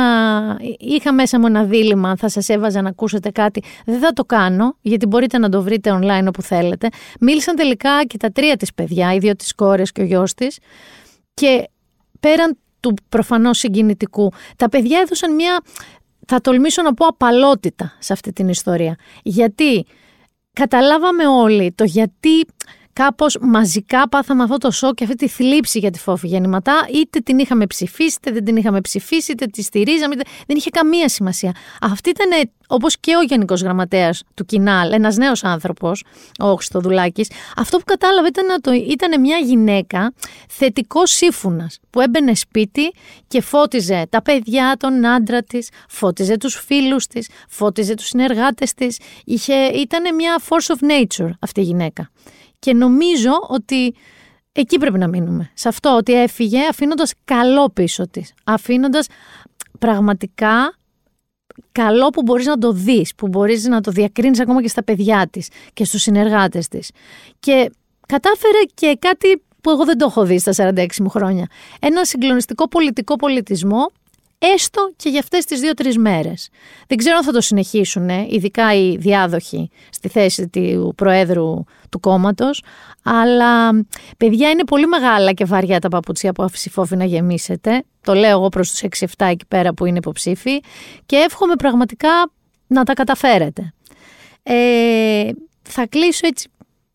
είχα 0.78 1.12
μέσα 1.12 1.38
μου 1.38 1.46
ένα 1.46 1.64
δίλημα, 1.64 2.16
θα 2.16 2.28
σας 2.28 2.48
έβαζα 2.48 2.82
να 2.82 2.88
ακούσετε 2.88 3.30
κάτι. 3.30 3.62
Δεν 3.84 3.98
θα 3.98 4.12
το 4.12 4.24
κάνω, 4.24 4.76
γιατί 4.80 5.06
μπορείτε 5.06 5.38
να 5.38 5.48
το 5.48 5.62
βρείτε 5.62 5.98
online 5.98 6.26
όπου 6.28 6.42
θέλετε. 6.42 6.88
Μίλησαν 7.20 7.56
τελικά 7.56 8.04
και 8.04 8.16
τα 8.16 8.30
τρία 8.30 8.56
της 8.56 8.74
παιδιά, 8.74 9.14
οι 9.14 9.18
δύο 9.18 9.36
της 9.36 9.54
κόρες 9.54 9.92
και 9.92 10.00
ο 10.00 10.04
γιος 10.04 10.34
της. 10.34 10.58
Και 11.34 11.68
πέραν 12.20 12.58
του 12.80 12.94
προφανώς 13.08 13.58
συγκινητικού, 13.58 14.32
τα 14.56 14.68
παιδιά 14.68 15.00
έδωσαν 15.00 15.34
μια, 15.34 15.60
θα 16.26 16.40
τολμήσω 16.40 16.82
να 16.82 16.94
πω, 16.94 17.06
απαλότητα 17.06 17.96
σε 17.98 18.12
αυτή 18.12 18.32
την 18.32 18.48
ιστορία. 18.48 18.96
Γιατί 19.22 19.86
καταλάβαμε 20.52 21.26
όλοι 21.26 21.72
το 21.74 21.84
γιατί 21.84 22.46
κάπως 22.98 23.38
μαζικά 23.40 24.08
πάθαμε 24.08 24.42
αυτό 24.42 24.58
το 24.58 24.70
σοκ 24.70 24.94
και 24.94 25.04
αυτή 25.04 25.16
τη 25.16 25.28
θλίψη 25.28 25.78
για 25.78 25.90
τη 25.90 25.98
φόφη 25.98 26.26
γεννηματά. 26.26 26.86
Είτε 26.92 27.20
την 27.20 27.38
είχαμε 27.38 27.66
ψηφίσει, 27.66 28.16
είτε 28.20 28.30
δεν 28.30 28.44
την 28.44 28.56
είχαμε 28.56 28.80
ψηφίσει, 28.80 29.32
είτε 29.32 29.46
τη 29.46 29.62
στηρίζαμε. 29.62 30.14
Είτε... 30.14 30.24
Δεν 30.46 30.56
είχε 30.56 30.70
καμία 30.70 31.08
σημασία. 31.08 31.54
Αυτή 31.80 32.10
ήταν 32.10 32.50
όπως 32.66 32.98
και 33.00 33.16
ο 33.16 33.22
Γενικός 33.22 33.62
Γραμματέας 33.62 34.22
του 34.34 34.44
Κινάλ, 34.44 34.92
ένας 34.92 35.16
νέος 35.16 35.44
άνθρωπος, 35.44 36.04
ο 36.38 36.54
Χριστοδουλάκης. 36.54 37.30
Αυτό 37.56 37.78
που 37.78 37.84
κατάλαβε 37.84 38.28
ήταν, 38.28 38.60
το, 38.60 38.72
ήταν 38.72 39.20
μια 39.20 39.36
γυναίκα 39.36 40.12
θετικός 40.48 41.10
σύμφωνας 41.10 41.78
που 41.90 42.00
έμπαινε 42.00 42.34
σπίτι 42.34 42.92
και 43.26 43.40
φώτιζε 43.40 44.06
τα 44.10 44.22
παιδιά, 44.22 44.76
τον 44.78 45.06
άντρα 45.06 45.42
της, 45.42 45.68
φώτιζε 45.88 46.36
τους 46.36 46.54
φίλους 46.54 47.06
της, 47.06 47.28
φώτιζε 47.48 47.94
τους 47.94 48.06
συνεργάτες 48.06 48.74
της. 48.74 48.98
Ήταν 49.74 50.14
μια 50.14 50.40
force 50.48 50.74
of 50.74 50.90
nature 50.90 51.30
αυτή 51.40 51.60
η 51.60 51.64
γυναίκα. 51.64 52.10
Και 52.58 52.74
νομίζω 52.74 53.30
ότι 53.48 53.94
εκεί 54.52 54.78
πρέπει 54.78 54.98
να 54.98 55.08
μείνουμε. 55.08 55.50
Σε 55.54 55.68
αυτό 55.68 55.96
ότι 55.96 56.12
έφυγε 56.12 56.58
αφήνοντας 56.70 57.12
καλό 57.24 57.70
πίσω 57.70 58.08
της. 58.08 58.34
Αφήνοντας 58.44 59.06
πραγματικά 59.78 60.74
καλό 61.72 62.08
που 62.08 62.22
μπορείς 62.22 62.46
να 62.46 62.58
το 62.58 62.72
δεις, 62.72 63.14
που 63.14 63.28
μπορείς 63.28 63.64
να 63.64 63.80
το 63.80 63.90
διακρίνεις 63.90 64.40
ακόμα 64.40 64.62
και 64.62 64.68
στα 64.68 64.84
παιδιά 64.84 65.28
της 65.30 65.48
και 65.72 65.84
στους 65.84 66.02
συνεργάτες 66.02 66.68
της. 66.68 66.90
Και 67.40 67.70
κατάφερε 68.06 68.62
και 68.74 68.96
κάτι 68.98 69.42
που 69.62 69.70
εγώ 69.70 69.84
δεν 69.84 69.98
το 69.98 70.06
έχω 70.08 70.24
δει 70.24 70.38
στα 70.38 70.72
46 70.74 70.86
μου 71.00 71.08
χρόνια. 71.08 71.46
Ένα 71.80 72.04
συγκλονιστικό 72.04 72.68
πολιτικό 72.68 73.16
πολιτισμό 73.16 73.90
έστω 74.38 74.92
και 74.96 75.08
για 75.08 75.18
αυτές 75.18 75.44
τις 75.44 75.60
δύο-τρεις 75.60 75.98
μέρες. 75.98 76.48
Δεν 76.86 76.96
ξέρω 76.96 77.16
αν 77.16 77.24
θα 77.24 77.32
το 77.32 77.40
συνεχίσουν, 77.40 78.08
ειδικά 78.08 78.74
οι 78.74 78.96
διάδοχοι 78.96 79.70
στη 79.90 80.08
θέση 80.08 80.48
του 80.48 80.92
Προέδρου 80.96 81.64
του 81.88 82.00
κόμματος, 82.00 82.62
αλλά 83.02 83.70
παιδιά 84.16 84.50
είναι 84.50 84.64
πολύ 84.64 84.86
μεγάλα 84.86 85.32
και 85.32 85.44
βαριά 85.44 85.78
τα 85.78 85.88
παπούτσια 85.88 86.32
που 86.32 86.42
αφησιφόφη 86.42 86.96
να 86.96 87.04
γεμίσετε. 87.04 87.84
Το 88.00 88.14
λέω 88.14 88.30
εγώ 88.30 88.48
προς 88.48 88.70
τους 88.70 88.82
6-7 89.00 89.06
εκεί 89.18 89.46
πέρα 89.48 89.74
που 89.74 89.84
είναι 89.84 89.98
υποψήφοι 89.98 90.60
και 91.06 91.16
εύχομαι 91.16 91.54
πραγματικά 91.54 92.30
να 92.66 92.84
τα 92.84 92.92
καταφέρετε. 92.92 93.72
Ε, 94.42 95.30
θα 95.62 95.86
κλείσω 95.86 96.26
έτσι 96.26 96.48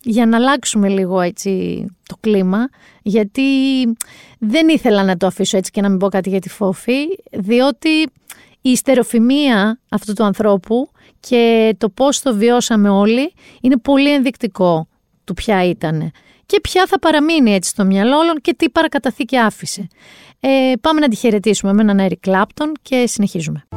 για 0.03 0.25
να 0.25 0.37
αλλάξουμε 0.37 0.89
λίγο 0.89 1.19
έτσι 1.19 1.85
το 2.07 2.15
κλίμα, 2.19 2.69
γιατί 3.01 3.41
δεν 4.39 4.67
ήθελα 4.67 5.03
να 5.03 5.17
το 5.17 5.27
αφήσω 5.27 5.57
έτσι 5.57 5.71
και 5.71 5.81
να 5.81 5.89
μην 5.89 5.97
πω 5.97 6.07
κάτι 6.07 6.29
για 6.29 6.39
τη 6.39 6.49
φόφη, 6.49 7.05
διότι 7.31 7.89
η 8.61 8.69
ιστεροφημία 8.69 9.79
αυτού 9.89 10.13
του 10.13 10.23
ανθρώπου 10.23 10.89
και 11.19 11.75
το 11.77 11.89
πώς 11.89 12.21
το 12.21 12.35
βιώσαμε 12.35 12.89
όλοι 12.89 13.33
είναι 13.61 13.77
πολύ 13.77 14.13
ενδεικτικό 14.13 14.87
του 15.23 15.33
ποια 15.33 15.63
ήταν 15.63 16.11
και 16.45 16.59
ποια 16.61 16.85
θα 16.87 16.99
παραμείνει 16.99 17.53
έτσι 17.53 17.69
στο 17.69 17.85
μυαλό 17.85 18.17
όλων 18.17 18.41
και 18.41 18.53
τι 18.53 18.69
παρακαταθήκη 18.69 19.37
άφησε. 19.37 19.87
Ε, 20.39 20.73
πάμε 20.81 20.99
να 20.99 21.07
τη 21.07 21.15
χαιρετήσουμε 21.15 21.73
με 21.73 21.81
έναν 21.81 21.99
Έρη 21.99 22.17
Κλάπτον 22.17 22.71
και 22.81 23.07
συνεχίζουμε. 23.07 23.67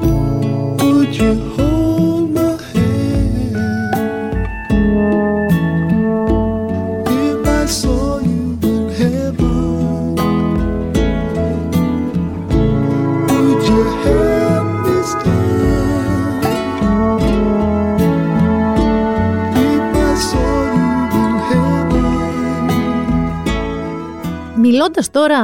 Μιλώντας 24.76 25.11
τώρα 25.11 25.40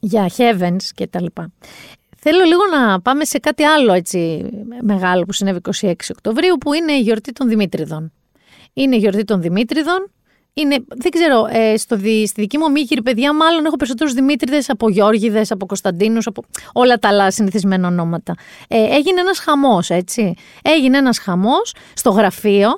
για 0.00 0.30
heavens 0.36 0.82
και 0.94 1.06
τα 1.06 1.20
λοιπά, 1.20 1.52
θέλω 2.16 2.44
λίγο 2.44 2.62
να 2.76 3.00
πάμε 3.00 3.24
σε 3.24 3.38
κάτι 3.38 3.62
άλλο 3.62 3.92
έτσι 3.92 4.48
μεγάλο 4.80 5.24
που 5.24 5.32
συνέβη 5.32 5.60
26 5.80 5.92
Οκτωβρίου 6.10 6.56
που 6.58 6.72
είναι 6.72 6.92
η 6.92 7.00
γιορτή 7.00 7.32
των 7.32 7.48
Δημήτριδων. 7.48 8.12
είναι 8.72 8.96
η 8.96 8.98
γιορτή 8.98 9.24
των 9.24 9.40
Δημήτριδων. 9.40 10.10
Είναι, 10.54 10.76
δεν 10.88 11.10
ξέρω, 11.10 11.46
ε, 11.50 11.76
στο, 11.76 11.96
στη 11.96 12.32
δική 12.34 12.58
μου 12.58 12.64
ομίγυρη 12.66 13.02
παιδιά, 13.02 13.34
μάλλον 13.34 13.64
έχω 13.64 13.76
περισσότερους 13.76 14.12
Δημήτριδες 14.12 14.70
από 14.70 14.88
Γιώργιδε, 14.88 15.44
από 15.48 15.66
Κωνσταντίνους, 15.66 16.26
από 16.26 16.42
όλα 16.72 16.98
τα 16.98 17.08
άλλα 17.08 17.30
συνηθισμένα 17.30 17.88
ονόματα. 17.88 18.34
Ε, 18.68 18.82
έγινε 18.82 19.20
ένας 19.20 19.38
χαμός, 19.38 19.90
έτσι. 19.90 20.34
Έγινε 20.62 20.98
ένας 20.98 21.18
χαμός 21.18 21.74
στο 21.94 22.10
γραφείο. 22.10 22.68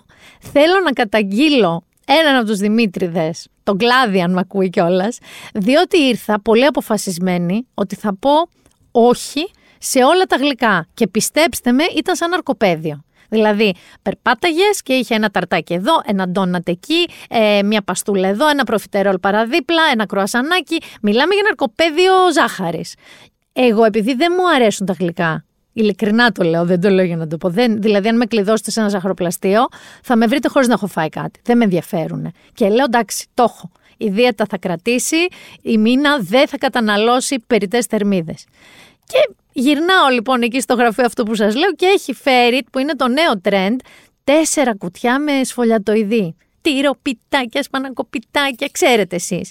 Θέλω 0.41 0.81
να 0.85 0.93
καταγγείλω 0.93 1.83
έναν 2.07 2.37
από 2.37 2.47
τους 2.47 2.59
Δημήτριδες, 2.59 3.49
τον 3.67 3.79
κλάδι, 3.79 4.21
αν 4.21 4.33
με 4.33 4.41
ακούει 4.41 4.71
κιόλας, 4.71 5.19
διότι 5.55 5.99
ήρθα 5.99 6.41
πολύ 6.41 6.65
αποφασισμένη 6.65 7.67
ότι 7.75 7.95
θα 7.95 8.17
πω 8.17 8.31
όχι 8.91 9.51
σε 9.79 10.05
όλα 10.05 10.25
τα 10.25 10.37
γλυκά. 10.37 10.87
Και 10.95 11.07
πιστέψτε 11.07 11.73
με, 11.73 11.85
ήταν 11.97 12.17
σαν 12.17 12.33
αρκοπέδιο. 12.33 13.05
Δηλαδή, 13.29 13.75
περπάταγες 14.03 14.83
και 14.83 14.93
είχε 14.93 15.15
ένα 15.15 15.31
ταρτάκι 15.31 15.75
εδώ, 15.75 16.01
ένα 16.05 16.29
ντόνατ 16.29 16.69
εκεί, 16.69 17.09
ε, 17.29 17.63
μια 17.63 17.83
παστούλα 17.83 18.29
εδώ, 18.29 18.49
ένα 18.49 18.65
προφιτερόλ 18.65 19.19
παραδίπλα, 19.19 19.83
ένα 19.93 20.07
κροασανάκι. 20.07 20.81
Μιλάμε 21.03 21.35
για 21.35 21.43
ένα 21.45 21.49
αρκοπέδιο 21.49 22.13
ζάχαρης. 22.33 22.95
Εγώ, 23.53 23.85
επειδή 23.85 24.15
δεν 24.15 24.33
μου 24.39 24.51
αρέσουν 24.51 24.87
τα 24.87 24.95
γλυκά, 24.99 25.45
Ειλικρινά 25.79 26.33
το 26.33 26.45
λέω, 26.45 26.65
δεν 26.65 26.81
το 26.81 26.89
λέω 26.89 27.05
για 27.05 27.17
να 27.17 27.27
το 27.27 27.37
πω. 27.37 27.49
Δεν, 27.49 27.81
δηλαδή, 27.83 28.09
αν 28.09 28.17
με 28.17 28.27
κλειδώσετε 28.27 28.71
σε 28.71 28.81
ένα 28.81 28.89
ζαχαροπλαστείο, 28.89 29.69
θα 30.03 30.17
με 30.17 30.27
βρείτε 30.27 30.49
χωρίς 30.49 30.69
να 30.69 30.75
έχω 30.75 30.87
φάει 30.87 31.09
κάτι. 31.09 31.41
Δεν 31.43 31.57
με 31.57 31.65
ενδιαφέρουν. 31.65 32.33
Και 32.55 32.69
λέω 32.69 32.85
εντάξει, 32.85 33.27
το 33.35 33.43
έχω. 33.43 33.71
Η 33.97 34.09
δίαιτα 34.09 34.47
θα 34.49 34.59
κρατήσει, 34.59 35.17
η 35.63 35.79
μήνα 35.79 36.19
δεν 36.19 36.49
θα 36.49 36.59
καταναλώσει 36.59 37.45
περιττές 37.47 37.87
θερμίδες. 37.87 38.45
Και 39.07 39.35
γυρνάω 39.53 40.09
λοιπόν 40.13 40.43
εκεί 40.43 40.61
στο 40.61 40.75
γραφείο 40.75 41.05
αυτό 41.05 41.23
που 41.23 41.35
σας 41.35 41.55
λέω 41.55 41.73
και 41.73 41.87
έχει 41.87 42.15
φέρει, 42.15 42.65
που 42.73 42.79
είναι 42.79 42.95
το 42.95 43.09
νέο 43.09 43.41
trend, 43.43 43.77
τέσσερα 44.25 44.77
κουτιά 44.77 45.19
με 45.19 45.45
σφολιατοειδή. 45.45 46.37
Τυροπιτάκια, 46.61 47.63
σπανακοπιτάκια, 47.63 48.69
ξέρετε 48.73 49.17
εσείς. 49.17 49.51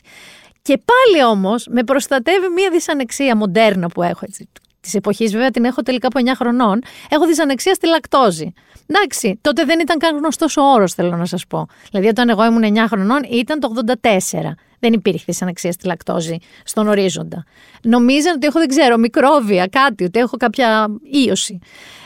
Και 0.62 0.82
πάλι 0.86 1.25
όμως 1.25 1.67
με 1.70 1.84
προστατεύει 1.84 2.50
μια 2.50 2.70
δυσανεξία 2.70 3.36
μοντέρνα 3.36 3.88
που 3.88 4.03
έχω 4.03 4.20
έτσι, 4.22 4.50
της 4.86 4.94
εποχής, 4.94 5.32
βέβαια 5.32 5.50
την 5.51 5.65
έχω 5.65 5.82
τελικά 5.82 6.08
από 6.08 6.20
9 6.20 6.36
χρονών, 6.36 6.82
έχω 7.10 7.25
δυσανεξία 7.25 7.74
στη 7.74 7.88
λακτόζη. 7.88 8.54
Εντάξει, 8.88 9.39
τότε 9.42 9.65
δεν 9.65 9.80
ήταν 9.80 9.98
καν 9.98 10.18
γνωστός 10.18 10.58
ο 10.58 10.62
όρος, 10.62 10.94
θέλω 10.94 11.15
να 11.15 11.25
σας 11.25 11.48
πω. 11.48 11.68
Δηλαδή, 11.92 12.08
όταν 12.08 12.30
εγώ 12.30 12.46
ήμουν 12.46 12.63
9 12.63 12.88
χρονών, 12.88 13.24
ήταν 13.32 13.60
το 13.60 13.74
84. 14.01 14.56
Δεν 14.80 14.94
υπήρχε 14.94 15.24
δυσανεξία 15.25 15.72
στη 15.72 15.88
λακτόζη 15.88 16.38
στον 16.63 16.88
ορίζοντα. 16.88 17.44
Νομίζαν 17.84 18.36
ότι 18.36 18.48
έχω, 18.48 18.60
δεν 18.60 18.68
ξέρω, 18.68 18.98
μικρόβια, 18.98 19.68
κάτι, 19.68 20.04
ότι 20.04 20.20
έχω 20.20 20.38
κάποια 20.38 20.88
ίωση. 21.25 21.60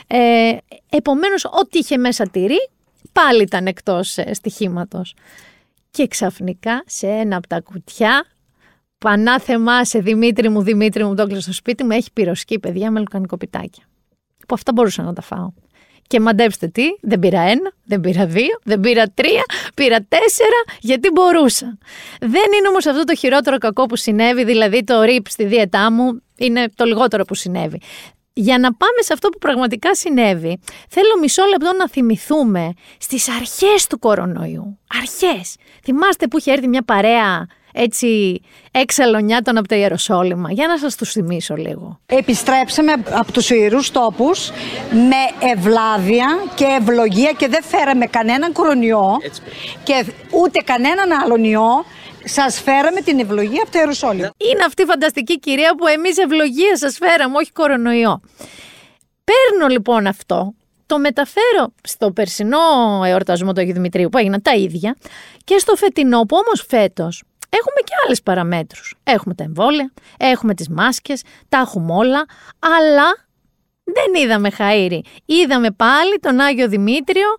Ε, 0.06 0.56
Επομένως, 0.90 1.44
ό,τι 1.44 1.78
είχε 1.78 1.96
μέσα 1.96 2.28
τυρί, 2.28 2.70
πάλι 3.12 3.42
ήταν 3.42 3.66
εκτός 3.66 4.18
ε, 4.18 4.34
στοιχήματος. 4.34 5.14
Και 5.90 6.06
ξαφνικά 6.06 6.82
σε 6.86 7.06
ένα 7.06 7.36
από 7.36 7.48
τα 7.48 7.60
κουτιά 7.60 8.24
Πανάθεμά 9.04 9.84
σε 9.84 9.98
Δημήτρη 9.98 10.48
μου, 10.48 10.62
Δημήτρη 10.62 11.04
μου, 11.04 11.14
το 11.14 11.22
έκλεισε 11.22 11.40
στο 11.40 11.52
σπίτι 11.52 11.84
μου, 11.84 11.90
έχει 11.90 12.12
πυροσκή, 12.12 12.58
παιδιά, 12.58 12.90
με 12.90 12.98
λουκανικοπιτάκια. 12.98 13.84
Που 14.38 14.54
αυτά 14.54 14.72
μπορούσα 14.72 15.02
να 15.02 15.12
τα 15.12 15.22
φάω. 15.22 15.52
Και 16.06 16.20
μαντέψτε 16.20 16.66
τι, 16.68 16.82
δεν 17.00 17.18
πήρα 17.18 17.40
ένα, 17.40 17.72
δεν 17.84 18.00
πήρα 18.00 18.26
δύο, 18.26 18.58
δεν 18.62 18.80
πήρα 18.80 19.04
τρία, 19.14 19.44
πήρα 19.74 19.98
τέσσερα, 20.08 20.62
γιατί 20.80 21.10
μπορούσα. 21.10 21.78
Δεν 22.20 22.52
είναι 22.58 22.68
όμως 22.68 22.86
αυτό 22.86 23.04
το 23.04 23.14
χειρότερο 23.14 23.58
κακό 23.58 23.86
που 23.86 23.96
συνέβη, 23.96 24.44
δηλαδή 24.44 24.84
το 24.84 25.02
ρίπ 25.02 25.28
στη 25.28 25.44
δίαιτά 25.44 25.92
μου, 25.92 26.22
είναι 26.36 26.68
το 26.74 26.84
λιγότερο 26.84 27.24
που 27.24 27.34
συνέβη. 27.34 27.80
Για 28.32 28.58
να 28.58 28.74
πάμε 28.74 29.02
σε 29.02 29.12
αυτό 29.12 29.28
που 29.28 29.38
πραγματικά 29.38 29.94
συνέβη, 29.94 30.60
θέλω 30.88 31.18
μισό 31.20 31.44
λεπτό 31.44 31.72
να 31.72 31.88
θυμηθούμε 31.88 32.72
στις 32.98 33.28
αρχές 33.28 33.86
του 33.86 33.98
κορονοϊού. 33.98 34.78
Αρχές. 34.98 35.56
Θυμάστε 35.82 36.26
που 36.26 36.38
είχε 36.38 36.52
έρθει 36.52 36.68
μια 36.68 36.82
παρέα 36.82 37.46
έτσι 37.72 38.40
εξαλονιάτων 38.70 39.56
από 39.56 39.68
τα 39.68 39.76
Ιεροσόλυμα. 39.76 40.52
Για 40.52 40.66
να 40.66 40.78
σας 40.78 40.96
τους 40.96 41.12
θυμίσω 41.12 41.54
λίγο. 41.54 42.00
Επιστρέψαμε 42.06 42.92
από 43.10 43.32
τους 43.32 43.50
ιερούς 43.50 43.90
τόπους 43.90 44.50
με 44.90 45.48
ευλάβεια 45.50 46.26
και 46.54 46.64
ευλογία 46.80 47.32
και 47.32 47.48
δεν 47.48 47.62
φέραμε 47.62 48.06
κανέναν 48.06 48.52
κορονοϊό 48.52 49.16
και 49.82 50.04
ούτε 50.30 50.60
κανέναν 50.64 51.12
άλλον 51.22 51.44
ιό. 51.44 51.84
Σας 52.24 52.60
φέραμε 52.60 53.00
την 53.00 53.18
ευλογία 53.18 53.62
από 53.62 53.72
το 53.72 53.78
Ιεροσόλυμα. 53.78 54.30
Είναι 54.36 54.64
αυτή 54.66 54.82
η 54.82 54.84
φανταστική 54.84 55.38
κυρία 55.38 55.74
που 55.74 55.86
εμείς 55.86 56.18
ευλογία 56.18 56.76
σας 56.76 56.96
φέραμε, 56.96 57.36
όχι 57.36 57.52
κορονοϊό. 57.52 58.20
Παίρνω 59.24 59.66
λοιπόν 59.68 60.06
αυτό, 60.06 60.54
το 60.86 60.98
μεταφέρω 60.98 61.72
στο 61.82 62.10
περσινό 62.12 62.58
εορτασμό 63.04 63.52
του 63.52 63.60
Αγίου 63.60 63.74
Δημητρίου 63.74 64.08
που 64.08 64.18
έγιναν 64.18 64.42
τα 64.42 64.54
ίδια 64.54 64.96
και 65.44 65.58
στο 65.58 65.74
φετινό 65.74 66.20
που 66.20 66.36
όμως 66.44 66.64
φέτος 66.68 67.22
Έχουμε 67.50 67.80
και 67.84 67.92
άλλες 68.04 68.22
παραμέτρους. 68.22 68.94
Έχουμε 69.04 69.34
τα 69.34 69.44
εμβόλια, 69.44 69.92
έχουμε 70.16 70.54
τις 70.54 70.68
μάσκες, 70.68 71.22
τα 71.48 71.58
έχουμε 71.58 71.92
όλα, 71.94 72.24
αλλά 72.58 73.28
δεν 73.84 74.22
είδαμε 74.22 74.50
χαΐρι. 74.58 75.00
Είδαμε 75.24 75.70
πάλι 75.70 76.18
τον 76.20 76.40
Άγιο 76.40 76.68
Δημήτριο, 76.68 77.36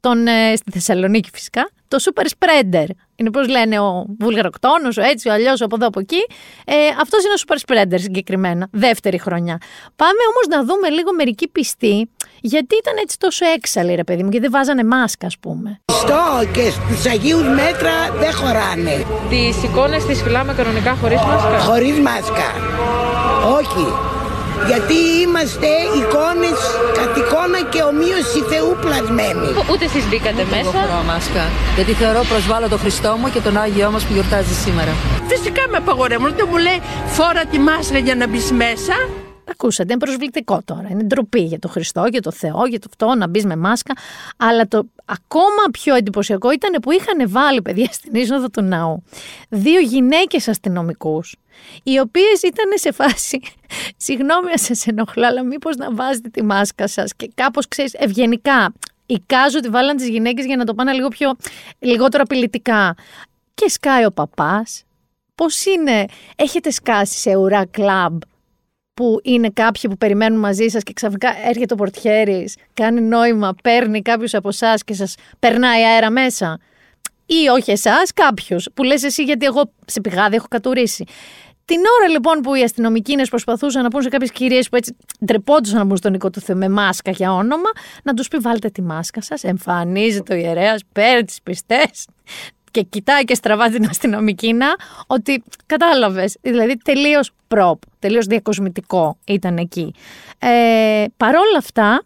τον, 0.00 0.26
ε, 0.26 0.56
στη 0.56 0.70
Θεσσαλονίκη 0.70 1.30
φυσικά, 1.32 1.70
το 1.88 1.96
super 2.00 2.24
spreader. 2.24 2.86
Είναι 3.16 3.30
πώς 3.30 3.48
λένε 3.48 3.78
ο 3.80 4.06
βουλγαροκτόνο, 4.18 4.88
ο 4.98 5.02
έτσι, 5.02 5.28
ο 5.28 5.32
αλλιώς, 5.32 5.60
από 5.60 5.74
εδώ 5.74 5.86
από 5.86 6.00
εκεί. 6.00 6.26
Ε, 6.64 6.74
Αυτός 7.00 7.24
είναι 7.24 7.32
ο 7.32 7.42
super 7.46 7.56
spreader 7.66 8.00
συγκεκριμένα, 8.00 8.68
δεύτερη 8.72 9.18
χρονιά. 9.18 9.58
Πάμε 9.96 10.20
όμως 10.30 10.46
να 10.48 10.74
δούμε 10.74 10.88
λίγο 10.88 11.14
μερικοί 11.14 11.48
πιστοί, 11.48 12.10
γιατί 12.52 12.74
ήταν 12.76 12.94
έτσι 13.02 13.16
τόσο 13.18 13.44
έξαλλοι, 13.56 13.94
ρε 13.94 14.04
παιδί 14.04 14.22
μου, 14.22 14.28
γιατί 14.30 14.46
δεν 14.46 14.54
βάζανε 14.56 14.84
μάσκα, 14.84 15.26
ας 15.26 15.38
πούμε. 15.38 15.80
Στο 15.92 16.22
και 16.52 16.70
στους 16.70 17.06
Αγίους 17.06 17.46
μέτρα 17.60 17.94
δεν 18.20 18.32
χωράνε. 18.32 19.04
Τις 19.30 19.62
εικόνες 19.62 20.04
τις 20.04 20.22
φυλάμε 20.22 20.52
κανονικά 20.54 20.92
χωρίς 21.00 21.20
μάσκα; 21.20 21.58
Χωρίς 21.58 21.98
μάσκα. 21.98 22.48
Όχι 23.58 23.86
γιατί 24.66 24.96
είμαστε 25.22 25.68
εικόνες 25.98 26.58
κατ' 26.98 27.16
εικόνα 27.22 27.58
και 27.72 27.80
ομοίωση 27.90 28.40
Θεού 28.50 28.70
πλασμένοι. 28.80 29.48
Ούτε 29.70 29.84
εσείς 29.84 30.04
μπήκατε 30.08 30.42
μέσα. 30.50 30.60
Εγώ 30.60 30.70
φοράω 30.70 31.02
μάσκα, 31.12 31.44
γιατί 31.76 31.92
θεωρώ 31.92 32.20
προσβάλλω 32.32 32.68
τον 32.68 32.78
Χριστό 32.78 33.16
μου 33.20 33.30
και 33.34 33.40
τον 33.46 33.56
Άγιό 33.56 33.90
μας 33.90 34.02
που 34.04 34.12
γιορτάζει 34.12 34.54
σήμερα. 34.64 34.92
Φυσικά 35.30 35.62
με 35.70 35.76
απαγορεύουν, 35.76 36.32
δεν 36.38 36.46
μου 36.50 36.56
λέει 36.66 36.80
φόρα 37.06 37.44
τη 37.50 37.58
μάσκα 37.58 37.98
για 37.98 38.14
να 38.14 38.26
μπεις 38.28 38.52
μέσα. 38.52 38.96
Ακούσατε, 39.50 39.92
είναι 39.92 40.00
προσβλητικό 40.00 40.62
τώρα. 40.64 40.88
Είναι 40.90 41.02
ντροπή 41.02 41.40
για 41.40 41.58
τον 41.58 41.70
Χριστό, 41.70 42.04
για 42.10 42.20
τον 42.20 42.32
Θεό, 42.32 42.66
για 42.66 42.78
το 42.78 42.86
αυτό 42.90 43.14
να 43.14 43.28
μπεις 43.28 43.44
με 43.44 43.56
μάσκα. 43.56 43.94
Αλλά 44.36 44.68
το 44.68 44.86
ακόμα 45.04 45.70
πιο 45.72 45.94
εντυπωσιακό 45.94 46.50
ήταν 46.50 46.80
που 46.82 46.90
είχαν 46.90 47.30
βάλει 47.30 47.62
παιδιά 47.62 47.88
στην 47.92 48.14
είσοδο 48.14 48.50
του 48.50 48.62
ναού 48.62 49.02
δύο 49.48 49.80
γυναίκες 49.80 50.48
αστυνομικούς, 50.48 51.36
οι 51.82 51.98
οποίες 51.98 52.42
ήταν 52.42 52.66
σε 52.74 52.92
φάση. 52.92 53.40
Συγγνώμη, 54.06 54.50
αν 54.50 54.58
σας 54.58 54.86
ενοχλώ, 54.86 55.26
αλλά 55.26 55.42
μήπως 55.42 55.76
να 55.76 55.94
βάζετε 55.94 56.28
τη 56.28 56.42
μάσκα 56.42 56.86
σας 56.86 57.14
και 57.16 57.30
κάπως 57.34 57.68
ξέρεις 57.68 57.94
ευγενικά. 57.94 58.72
Εικάζω 59.06 59.58
ότι 59.58 59.68
βάλαν 59.68 59.96
τις 59.96 60.08
γυναίκες 60.08 60.44
για 60.44 60.56
να 60.56 60.64
το 60.64 60.74
πάνε 60.74 60.92
λίγο 60.92 61.08
πιο. 61.08 61.36
λιγότερο 61.78 62.22
απειλητικά. 62.22 62.94
Και 63.54 63.68
σκάει 63.68 64.04
ο 64.04 64.12
παπάς. 64.12 64.82
Πώς 65.34 65.64
είναι, 65.64 66.04
έχετε 66.36 66.70
σκάσει 66.70 67.18
σε 67.18 67.36
ουρά 67.36 67.66
κλαμπ 67.66 68.18
που 68.94 69.20
είναι 69.22 69.50
κάποιοι 69.50 69.90
που 69.90 69.96
περιμένουν 69.96 70.38
μαζί 70.38 70.68
σας 70.68 70.82
και 70.82 70.92
ξαφνικά 70.92 71.28
έρχεται 71.48 71.74
ο 71.74 71.76
πορτιέρης, 71.76 72.56
κάνει 72.74 73.00
νόημα, 73.00 73.54
παίρνει 73.62 74.02
κάποιους 74.02 74.34
από 74.34 74.48
εσάς 74.48 74.84
και 74.84 74.94
σας 74.94 75.14
περνάει 75.38 75.82
αέρα 75.82 76.10
μέσα. 76.10 76.58
Ή 77.26 77.48
όχι 77.48 77.70
εσάς, 77.70 78.12
κάποιους 78.12 78.68
που 78.74 78.82
λες 78.82 79.02
εσύ 79.02 79.22
γιατί 79.22 79.46
εγώ 79.46 79.72
σε 79.86 80.00
πηγάδι 80.00 80.36
έχω 80.36 80.46
κατουρίσει. 80.50 81.04
Την 81.64 81.78
ώρα 82.00 82.08
λοιπόν 82.08 82.40
που 82.40 82.54
οι 82.54 82.62
αστυνομικοί 82.62 83.14
προσπαθούσαν 83.28 83.82
να 83.82 83.88
πούν 83.88 84.02
σε 84.02 84.08
κάποιες 84.08 84.30
κυρίες 84.30 84.68
που 84.68 84.76
έτσι 84.76 84.96
ντρεπόντουσαν 85.24 85.78
να 85.78 85.84
μπουν 85.84 85.96
στον 85.96 86.14
οίκο 86.14 86.30
του 86.30 86.40
Θεού 86.40 86.56
με 86.56 86.68
μάσκα 86.68 87.10
για 87.10 87.32
όνομα, 87.32 87.70
να 88.02 88.14
τους 88.14 88.28
πει: 88.28 88.38
Βάλτε 88.38 88.68
τη 88.68 88.82
μάσκα 88.82 89.22
σας. 89.22 89.44
Εμφανίζεται 89.44 90.34
ο 90.34 90.36
ιερέας, 90.36 90.82
παίρνει 90.92 91.24
τις 91.24 91.42
πιστές, 91.42 92.06
και 92.74 92.82
κοιτάει 92.82 93.24
και 93.24 93.34
στραβά 93.34 93.70
την 93.70 93.86
αστυνομική 93.88 94.52
να, 94.52 94.66
ότι 95.06 95.42
κατάλαβες. 95.66 96.36
Δηλαδή 96.40 96.76
τελείως 96.76 97.30
προπ, 97.48 97.82
τελείως 97.98 98.26
διακοσμητικό 98.26 99.18
ήταν 99.24 99.56
εκεί. 99.56 99.94
Ε, 100.38 101.04
παρόλα 101.16 101.58
αυτά, 101.58 102.04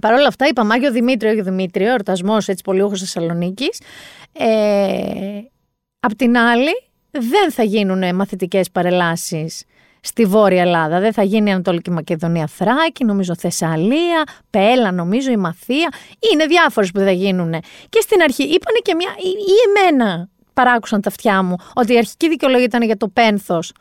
Παρ' 0.00 0.26
αυτά, 0.26 0.46
είπαμε 0.46 0.74
Άγιο 0.74 0.90
Δημήτριο, 0.90 1.30
Άγιο 1.30 1.44
Δημήτριο, 1.44 1.88
εορτασμός 1.88 2.48
έτσι 2.48 2.64
πολιούχος 2.64 3.00
Θεσσαλονίκης. 3.00 3.80
Ε, 4.32 5.40
απ' 6.00 6.14
την 6.14 6.38
άλλη, 6.38 6.82
δεν 7.10 7.50
θα 7.50 7.62
γίνουν 7.62 8.14
μαθητικές 8.14 8.70
παρελάσεις 8.70 9.64
στη 10.06 10.24
Βόρεια 10.24 10.62
Ελλάδα. 10.62 11.00
Δεν 11.00 11.12
θα 11.12 11.22
γίνει 11.22 11.50
η 11.50 11.52
Ανατολική 11.52 11.90
Μακεδονία 11.90 12.46
Θράκη, 12.46 13.04
νομίζω 13.04 13.34
Θεσσαλία, 13.36 14.22
Πέλα, 14.50 14.92
νομίζω 14.92 15.30
η 15.30 15.36
Μαθία. 15.36 15.88
Είναι 16.32 16.46
διάφορες 16.46 16.90
που 16.90 17.00
θα 17.00 17.10
γίνουν. 17.10 17.52
Και 17.88 18.00
στην 18.00 18.22
αρχή 18.22 18.42
είπανε 18.42 18.78
και 18.82 18.94
μια. 18.94 19.08
ή 19.22 19.54
εμένα 19.68 20.28
παράκουσαν 20.52 21.00
τα 21.00 21.08
αυτιά 21.08 21.42
μου 21.42 21.56
ότι 21.74 21.92
η 21.92 21.96
αρχική 21.96 22.28
δικαιολογία 22.28 22.64
ήταν 22.64 22.82
για 22.82 22.96
το 22.96 23.08
πένθος 23.08 23.72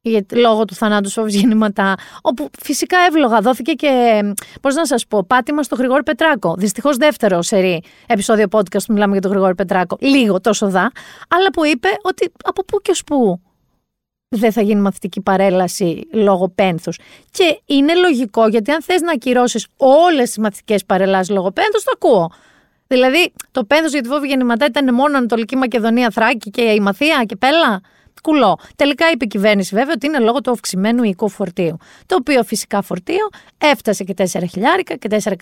γιατί- 0.00 0.36
λόγω 0.36 0.64
του 0.64 0.74
θανάτου 0.74 1.10
του 1.14 1.26
γεννηματά, 1.26 1.94
όπου 2.22 2.50
φυσικά 2.62 2.98
εύλογα 3.08 3.40
δόθηκε 3.40 3.72
και, 3.72 4.22
πώς 4.60 4.74
να 4.74 4.86
σας 4.86 5.06
πω, 5.06 5.24
πάτημα 5.24 5.62
στο 5.62 5.74
Γρηγόρη 5.74 6.02
Πετράκο. 6.02 6.54
Δυστυχώς 6.58 6.96
δεύτερο 6.96 7.42
σερή 7.42 7.82
επεισόδιο 8.06 8.46
podcast 8.50 8.84
που 8.86 8.92
μιλάμε 8.92 9.12
για 9.12 9.20
τον 9.20 9.30
Γρηγόρη 9.30 9.54
Πετράκο. 9.54 9.96
Λίγο 10.00 10.40
τόσο 10.40 10.68
δά, 10.70 10.90
αλλά 11.28 11.50
που 11.52 11.64
είπε 11.64 11.88
ότι 12.02 12.32
από 12.44 12.64
πού 12.64 12.80
και 12.80 12.90
ως 12.90 13.04
πού 13.04 13.40
δεν 14.38 14.52
θα 14.52 14.62
γίνει 14.62 14.80
μαθητική 14.80 15.20
παρέλαση 15.20 16.08
λόγω 16.12 16.48
πένθους. 16.48 16.98
Και 17.30 17.60
είναι 17.66 17.94
λογικό 17.94 18.48
γιατί 18.48 18.70
αν 18.70 18.82
θες 18.82 19.00
να 19.00 19.12
ακυρώσεις 19.12 19.66
όλες 19.76 20.24
τις 20.28 20.38
μαθητικές 20.38 20.84
παρελάσεις 20.84 21.34
λόγω 21.34 21.50
πένθους, 21.50 21.82
το 21.84 21.90
ακούω. 21.94 22.30
Δηλαδή, 22.86 23.32
το 23.50 23.64
πένθος 23.64 23.92
για 23.92 24.00
τη 24.00 24.08
φόβη 24.08 24.26
γεννηματά 24.26 24.66
ήταν 24.66 24.94
μόνο 24.94 25.16
Ανατολική 25.16 25.56
Μακεδονία, 25.56 26.10
Θράκη 26.10 26.50
και 26.50 26.62
η 26.62 26.80
Μαθία 26.80 27.24
και 27.26 27.36
Πέλα. 27.36 27.80
Κουλό. 28.22 28.58
Τελικά 28.76 29.10
είπε 29.10 29.24
η 29.24 29.28
κυβέρνηση 29.28 29.74
βέβαια 29.74 29.92
ότι 29.94 30.06
είναι 30.06 30.18
λόγω 30.18 30.40
του 30.40 30.50
αυξημένου 30.50 31.02
οικού 31.02 31.28
φορτίου. 31.28 31.76
Το 32.06 32.16
οποίο 32.18 32.42
φυσικά 32.42 32.82
φορτίο 32.82 33.28
έφτασε 33.58 34.04
και 34.04 34.14
4 34.16 34.24
χιλιάρικα 34.50 34.94
και 34.94 35.08
4 35.24 35.32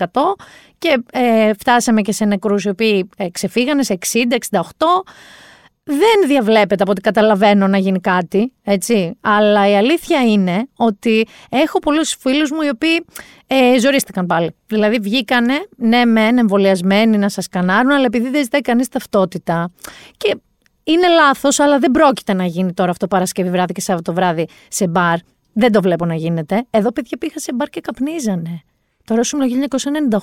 και 0.79 1.03
ε, 1.13 1.53
φτάσαμε 1.59 2.01
και 2.01 2.13
σε 2.13 2.25
νεκρούς 2.25 2.65
οι 2.65 2.69
οποίοι 2.69 3.09
ε, 3.17 3.31
ξεφύγανε 3.31 3.83
σε 3.83 3.99
60, 4.13 4.17
68 4.51 4.61
δεν 5.85 6.27
διαβλέπεται 6.27 6.83
από 6.83 6.91
ό,τι 6.91 7.01
καταλαβαίνω 7.01 7.67
να 7.67 7.79
γίνει 7.79 8.01
κάτι, 8.01 8.53
έτσι. 8.63 9.19
Αλλά 9.21 9.71
η 9.71 9.77
αλήθεια 9.77 10.23
είναι 10.23 10.69
ότι 10.77 11.27
έχω 11.49 11.79
πολλούς 11.79 12.17
φίλους 12.19 12.51
μου 12.51 12.63
οι 12.63 12.69
οποίοι 12.69 13.05
ε, 13.47 13.79
ζορίστηκαν 13.79 14.27
πάλι. 14.27 14.55
Δηλαδή 14.67 14.99
βγήκανε, 14.99 15.55
ναι 15.77 16.05
μεν 16.05 16.39
εμβολιασμένοι 16.39 17.19
να 17.19 17.29
σας 17.29 17.49
κανάρουν, 17.49 17.91
αλλά 17.91 18.05
επειδή 18.05 18.29
δεν 18.29 18.43
ζητάει 18.43 18.61
κανείς 18.61 18.89
ταυτότητα 18.89 19.71
και 20.17 20.37
είναι 20.85 21.09
λάθος, 21.09 21.61
αλλά 21.61 21.79
δεν 21.79 21.91
πρόκειται 21.91 22.33
να 22.33 22.45
γίνει 22.45 22.73
τώρα 22.73 22.91
αυτό 22.91 23.07
Παρασκευή 23.07 23.51
βράδυ 23.51 23.73
και 23.73 23.81
Σάββατο 23.81 24.13
βράδυ 24.13 24.49
σε 24.69 24.89
μπαρ. 24.89 25.19
Δεν 25.53 25.73
το 25.73 25.81
βλέπω 25.81 26.05
να 26.05 26.15
γίνεται. 26.15 26.65
Εδώ 26.71 26.93
παιδιά 26.93 27.17
πήγα 27.19 27.39
σε 27.39 27.53
μπαρ 27.55 27.69
και 27.69 27.81
καπνίζανε. 27.81 28.63
Τώρα 29.05 29.23
σου 29.23 29.37
μιλάω 29.37 29.67
1998. 30.11 30.19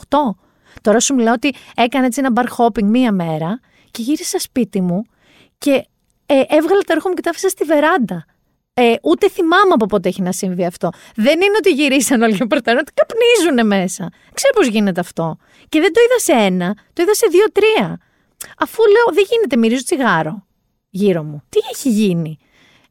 Τώρα 0.81 0.99
σου 0.99 1.15
μιλάω 1.15 1.33
ότι 1.33 1.53
έκανα 1.75 2.05
έτσι 2.05 2.21
ένα 2.25 2.31
bar 2.35 2.57
hopping 2.57 2.83
μία 2.83 3.11
μέρα 3.11 3.59
και 3.91 4.01
γύρισα 4.01 4.39
σπίτι 4.39 4.81
μου 4.81 5.05
και 5.59 5.85
ε, 6.25 6.41
έβγαλα 6.47 6.81
τα 6.81 6.93
ρούχα 6.93 7.09
μου 7.09 7.15
και 7.15 7.21
τα 7.21 7.29
άφησα 7.29 7.49
στη 7.49 7.63
βεράντα. 7.63 8.25
Ε, 8.73 8.95
ούτε 9.01 9.29
θυμάμαι 9.29 9.73
από 9.73 9.85
πότε 9.85 10.09
έχει 10.09 10.21
να 10.21 10.31
συμβεί 10.31 10.65
αυτό. 10.65 10.89
Δεν 11.15 11.41
είναι 11.41 11.55
ότι 11.57 11.71
γυρίσαν 11.71 12.21
όλοι 12.21 12.37
οι 12.41 12.47
πρωτάνε, 12.47 12.79
ότι 12.79 12.91
καπνίζουν 12.93 13.67
μέσα. 13.67 14.09
Ξέρω 14.33 14.53
πώς 14.53 14.67
γίνεται 14.67 14.99
αυτό. 14.99 15.37
Και 15.69 15.79
δεν 15.79 15.93
το 15.93 15.99
είδα 16.05 16.19
σε 16.19 16.45
ένα, 16.45 16.75
το 16.93 17.01
είδα 17.01 17.13
σε 17.13 17.27
δύο-τρία. 17.31 17.99
Αφού 18.57 18.81
λέω, 18.91 19.13
δεν 19.13 19.25
γίνεται, 19.29 19.57
μυρίζω 19.57 19.83
τσιγάρο 19.83 20.47
γύρω 20.89 21.23
μου. 21.23 21.43
Τι 21.49 21.59
έχει 21.71 21.89
γίνει; 21.89 22.37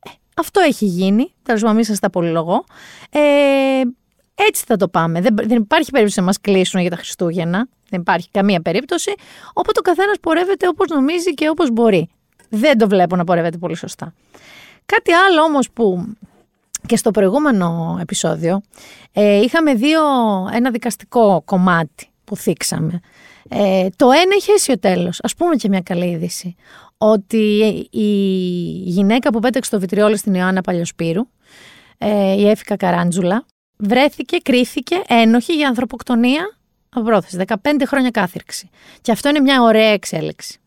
Ε, 0.06 0.10
αυτό 0.37 0.60
έχει 0.60 0.84
γίνει. 0.84 1.34
Τέλος 1.42 1.60
πάντων, 1.60 1.76
μην 1.76 1.84
σας 1.84 1.98
τα 1.98 2.10
πολυλογώ. 2.10 2.64
Ε, 3.10 3.20
έτσι 4.34 4.64
θα 4.66 4.76
το 4.76 4.88
πάμε. 4.88 5.20
Δεν, 5.20 5.37
δεν 5.37 5.56
υπάρχει 5.56 5.90
περίπτωση 5.90 6.18
να 6.18 6.25
μας 6.25 6.40
κλείσουν 6.40 6.80
για 6.80 6.90
τα 6.90 6.96
Χριστούγεννα. 6.96 7.68
Δεν 7.88 8.00
υπάρχει 8.00 8.28
καμία 8.30 8.60
περίπτωση. 8.60 9.14
Οπότε 9.52 9.78
ο 9.78 9.82
καθένας 9.82 10.16
πορεύεται 10.20 10.68
όπως 10.68 10.88
νομίζει 10.88 11.34
και 11.34 11.48
όπως 11.48 11.70
μπορεί. 11.70 12.08
Δεν 12.48 12.78
το 12.78 12.88
βλέπω 12.88 13.16
να 13.16 13.24
πορεύεται 13.24 13.58
πολύ 13.58 13.76
σωστά. 13.76 14.14
Κάτι 14.86 15.12
άλλο 15.12 15.42
όμως 15.42 15.70
που 15.70 16.14
και 16.86 16.96
στο 16.96 17.10
προηγούμενο 17.10 17.98
επεισόδιο 18.00 18.60
ε, 19.12 19.40
είχαμε 19.40 19.74
δύο, 19.74 20.00
ένα 20.52 20.70
δικαστικό 20.70 21.42
κομμάτι 21.44 22.10
που 22.24 22.36
θίξαμε. 22.36 23.00
Ε, 23.48 23.88
το 23.96 24.10
ένα 24.10 24.34
είχε 24.38 24.52
αίσιο 24.52 24.78
τέλος. 24.78 25.18
Ας 25.22 25.34
πούμε 25.34 25.54
και 25.56 25.68
μια 25.68 25.80
καλή 25.80 26.06
είδηση. 26.06 26.54
Ότι 26.98 27.87
η 27.90 28.11
γυναίκα 28.84 29.30
που 29.30 29.40
πέταξε 29.40 29.70
το 29.70 29.80
βιτριόλι 29.80 30.16
στην 30.16 30.34
Ιωάννα 30.34 30.61
Παλιοσπύρου, 30.61 31.22
ε, 31.98 32.32
η 32.32 32.48
Έφηκα 32.48 32.76
Καράντζουλα, 32.76 33.44
βρέθηκε, 33.76 34.38
κρίθηκε 34.38 35.02
ένοχη 35.06 35.54
για 35.54 35.68
ανθρωποκτονία 35.68 36.58
από 36.88 37.04
πρόθεση. 37.04 37.44
15 37.46 37.54
χρόνια 37.87 38.11
κάθυρξη. 38.11 38.70
Και 39.00 39.12
αυτό 39.12 39.28
είναι 39.28 39.40
μια 39.40 39.62
ωραία 39.62 39.88
εξέλιξη. 39.88 40.58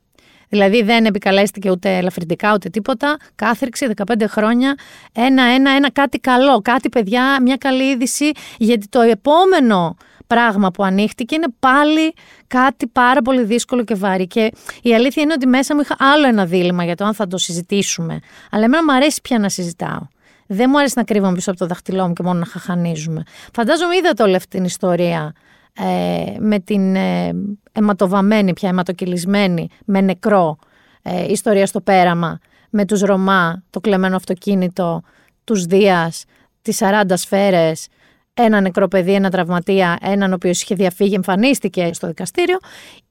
Δηλαδή 0.52 0.84
δεν 0.84 1.06
επικαλέστηκε 1.06 1.72
ούτε 1.72 1.98
ελαφρυντικά 1.98 2.54
ούτε 2.54 2.70
τίποτα. 2.70 3.18
Κάθριξη 3.36 3.88
15 4.06 4.24
χρόνια. 4.28 4.76
Ένα, 5.14 5.44
ένα, 5.44 5.72
ένα 5.72 5.92
κάτι 5.92 6.20
καλό. 6.20 6.62
Κάτι 6.62 6.90
παιδιά, 6.90 7.42
μια 7.42 7.56
καλή 7.56 7.84
είδηση. 7.84 8.32
Γιατί 8.58 8.88
το 8.88 9.02
επόμενο 9.02 9.98
πράγμα 10.28 10.72
που 10.72 10.84
ανοίχτηκε 10.84 11.36
είναι 11.36 11.48
πάλι 11.60 12.14
κάτι 12.48 12.88
πάρα 12.88 13.22
πολύ 13.22 13.44
δύσκολο 13.44 13.84
και 13.84 13.96
βάρη. 13.96 14.28
Και 14.28 14.52
η 14.82 14.94
αλήθεια 14.94 15.24
είναι 15.24 15.34
ότι 15.34 15.48
μέσα 15.48 15.76
μου 15.76 15.82
είχα 15.82 15.96
άλλο 16.00 16.28
ένα 16.28 16.46
δίλημα 16.46 16.84
για 16.84 16.96
το 16.96 17.06
αν 17.06 17.14
θα 17.14 17.28
το 17.28 17.38
συζητήσουμε. 17.38 18.20
Αλλά 18.52 18.64
εμένα 18.64 18.84
μου 18.84 18.94
αρέσει 18.94 19.22
πια 19.22 19.40
να 19.40 19.50
συζητάω. 19.50 20.08
Δεν 20.48 20.68
μου 20.70 20.78
αρέσει 20.78 20.94
να 20.98 21.04
κρύβομαι 21.04 21.34
πίσω 21.34 21.50
από 21.50 21.60
το 21.60 21.66
δαχτυλό 21.66 22.08
μου 22.08 22.14
και 22.14 22.24
μόνο 22.24 22.40
να 22.40 22.46
χαχανίζουμε. 22.46 23.24
Φαντάζομαι 23.54 23.96
είδατε 23.96 24.24
όλη 24.24 24.36
αυτή 24.36 24.50
την 24.50 24.64
ιστορία 24.64 25.34
ε, 25.74 26.36
με 26.40 26.60
την 26.60 26.96
ε, 26.96 27.32
αιματοβαμένη 27.72 28.54
πια, 28.54 28.70
αιματοκυλισμένη, 28.70 29.70
με 29.86 30.02
νεκρό 30.02 30.58
ε, 31.02 31.32
ιστορία 31.32 31.66
στο 31.66 31.82
πέραμα, 31.82 32.40
με 32.70 32.86
τους 32.86 33.02
Ρωμά, 33.02 33.64
το 33.70 33.80
κλεμμένο 33.80 34.16
αυτοκίνητο, 34.16 35.02
τους 35.44 35.66
Δίας, 35.66 36.26
τις 36.62 36.80
40 36.82 37.04
σφαίρες, 37.14 37.88
ένα 38.34 38.62
νεκρό 38.62 38.88
παιδί, 38.88 39.14
ένα 39.14 39.30
τραυματία, 39.30 39.98
έναν 40.02 40.32
ο 40.32 40.36
οποίος 40.36 40.62
είχε 40.62 40.76
διαφύγει, 40.76 41.14
εμφανίστηκε 41.14 41.94
στο 41.94 42.08
δικαστήριο. 42.08 42.58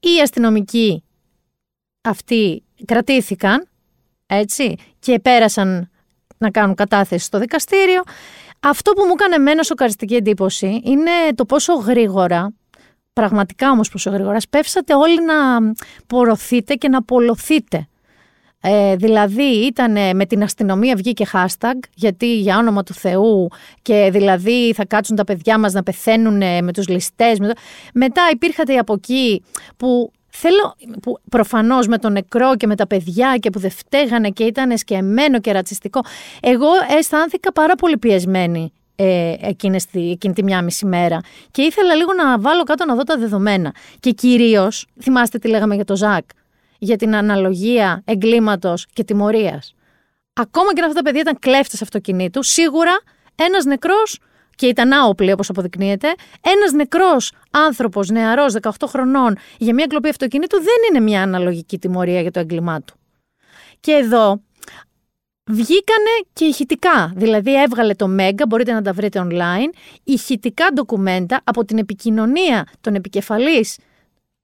Οι 0.01 0.21
αστυνομικοί 0.23 1.05
αυτοί 2.01 2.63
κρατήθηκαν, 2.85 3.69
έτσι, 4.27 4.75
και 4.99 5.19
πέρασαν 5.19 5.91
να 6.39 6.51
κάνουν 6.51 6.75
κατάθεση 6.75 7.25
στο 7.25 7.39
δικαστήριο. 7.39 8.03
Αυτό 8.61 8.93
που 8.93 9.05
μου 9.05 9.13
έκανε 9.13 9.35
εμένα 9.35 9.63
σοκαριστική 9.63 10.15
εντύπωση 10.15 10.81
είναι 10.85 11.11
το 11.35 11.45
πόσο 11.45 11.75
γρήγορα, 11.75 12.55
πραγματικά 13.13 13.71
όμως 13.71 13.89
πόσο 13.89 14.11
γρήγορα, 14.11 14.41
σπεύσατε 14.41 14.95
όλοι 14.95 15.25
να 15.25 15.35
πορωθείτε 16.07 16.75
και 16.75 16.89
να 16.89 16.99
απολωθείτε. 16.99 17.85
Ε, 18.63 18.97
δηλαδή 18.97 19.67
ήταν 19.67 20.17
με 20.17 20.27
την 20.27 20.43
αστυνομία 20.43 20.97
βγήκε 20.97 21.27
hashtag 21.33 21.79
γιατί 21.95 22.41
για 22.41 22.59
όνομα 22.59 22.83
του 22.83 22.95
Θεού 22.95 23.49
και 23.83 24.09
δηλαδή 24.13 24.73
θα 24.75 24.87
κάτσουν 24.87 25.17
τα 25.17 25.25
παιδιά 25.25 25.59
μας 25.59 25.73
να 25.73 25.83
πεθαίνουν 25.83 26.37
με 26.65 26.73
τους 26.73 26.89
ληστές. 26.89 27.39
Με 27.39 27.47
το... 27.47 27.53
Μετά 27.95 28.23
υπήρχατε 28.33 28.77
από 28.77 28.93
εκεί 28.93 29.43
που 29.77 30.13
Θέλω, 30.43 30.77
που 31.03 31.19
προφανώς 31.31 31.87
με 31.87 31.99
τον 31.99 32.13
νεκρό 32.13 32.57
και 32.57 32.67
με 32.67 32.77
τα 32.77 32.87
παιδιά 32.87 33.37
και 33.41 33.51
που 33.51 33.59
δεν 33.59 33.71
φταίγανε 33.71 34.31
και 34.31 34.45
ήταν 34.45 34.79
σκεμμένο 34.79 35.41
και 35.41 35.53
ρατσιστικό. 35.53 36.01
Εγώ 36.41 36.69
αισθάνθηκα 36.99 37.53
πάρα 37.53 37.75
πολύ 37.75 37.99
πιεσμένη 37.99 38.73
ε, 38.97 39.35
εκείνη 39.41 40.33
τη 40.35 40.43
μια 40.43 40.63
μισή 40.63 40.87
μέρα 40.87 41.21
και 41.51 41.63
ήθελα 41.63 41.95
λίγο 41.95 42.13
να 42.13 42.39
βάλω 42.39 42.63
κάτω 42.63 42.85
να 42.85 42.95
δω 42.95 43.03
τα 43.03 43.17
δεδομένα. 43.17 43.75
Και 44.01 44.11
κυρίως, 44.11 44.87
θυμάστε 45.01 45.39
τι 45.39 45.49
λέγαμε 45.49 45.75
για 45.75 45.85
το 45.85 45.97
Ζακ, 45.97 46.25
για 46.79 46.97
την 46.97 47.15
αναλογία 47.15 48.03
εγκλήματος 48.05 48.87
και 48.93 49.05
τιμωρίας. 49.05 49.75
Ακόμα 50.33 50.73
και 50.75 50.81
αν 50.81 50.89
αυτά 50.89 50.99
τα 50.99 51.05
παιδιά 51.05 51.21
ήταν 51.21 51.39
κλέφτες 51.39 51.83
αυτοκινήτου, 51.83 52.43
σίγουρα 52.43 53.01
ένας 53.35 53.65
νεκρός 53.65 54.19
και 54.61 54.67
ήταν 54.67 54.93
άοπλοι 54.93 55.33
όπως 55.33 55.49
αποδεικνύεται, 55.49 56.15
ένας 56.41 56.73
νεκρός 56.73 57.33
άνθρωπος, 57.51 58.09
νεαρός, 58.09 58.55
18 58.63 58.71
χρονών, 58.87 59.37
για 59.59 59.75
μια 59.75 59.87
κλοπή 59.87 60.09
αυτοκινήτου 60.09 60.57
δεν 60.57 60.75
είναι 60.91 61.05
μια 61.05 61.23
αναλογική 61.23 61.79
τιμωρία 61.79 62.21
για 62.21 62.31
το 62.31 62.41
έγκλημά 62.41 62.83
του. 62.83 62.95
Και 63.81 63.93
εδώ 63.93 64.41
βγήκανε 65.51 66.11
και 66.33 66.45
ηχητικά, 66.45 67.13
δηλαδή 67.17 67.63
έβγαλε 67.63 67.95
το 67.95 68.09
Μέγκα, 68.09 68.47
μπορείτε 68.47 68.73
να 68.73 68.83
τα 68.83 68.93
βρείτε 68.93 69.27
online, 69.29 69.77
ηχητικά 70.05 70.67
ντοκουμέντα 70.75 71.41
από 71.45 71.65
την 71.65 71.79
επικοινωνία 71.79 72.67
των 72.81 72.95
επικεφαλής, 72.95 73.79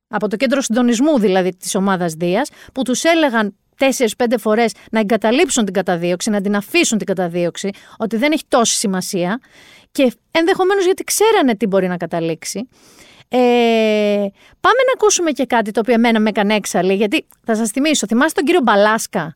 από 0.08 0.28
το 0.28 0.36
κέντρο 0.36 0.60
συντονισμού 0.60 1.18
δηλαδή 1.18 1.56
της 1.56 1.74
ομάδας 1.74 2.12
Δίας, 2.12 2.50
που 2.72 2.82
τους 2.82 3.04
έλεγαν 3.04 3.54
τέσσερι-πέντε 3.76 4.38
φορές 4.38 4.72
να 4.90 5.00
εγκαταλείψουν 5.00 5.64
την 5.64 5.74
καταδίωξη, 5.74 6.30
να 6.30 6.40
την 6.40 6.56
αφήσουν 6.56 6.98
την 6.98 7.06
καταδίωξη, 7.06 7.70
ότι 7.96 8.16
δεν 8.16 8.32
έχει 8.32 8.44
τόση 8.48 8.76
σημασία 8.78 9.40
και 9.96 10.12
ενδεχομένως 10.30 10.84
γιατί 10.84 11.04
ξέρανε 11.04 11.54
τι 11.56 11.66
μπορεί 11.66 11.86
να 11.86 11.96
καταλήξει. 11.96 12.68
Ε, 13.28 13.38
πάμε 14.60 14.80
να 14.86 14.92
ακούσουμε 14.94 15.30
και 15.30 15.46
κάτι 15.46 15.70
το 15.70 15.80
οποίο 15.80 15.94
εμένα 15.94 16.20
με 16.20 16.28
έκανε 16.28 16.54
έξαλλη, 16.54 16.94
γιατί 16.94 17.26
θα 17.44 17.54
σας 17.54 17.70
θυμίσω, 17.70 18.06
θυμάστε 18.06 18.32
τον 18.34 18.44
κύριο 18.44 18.60
Μπαλάσκα, 18.62 19.34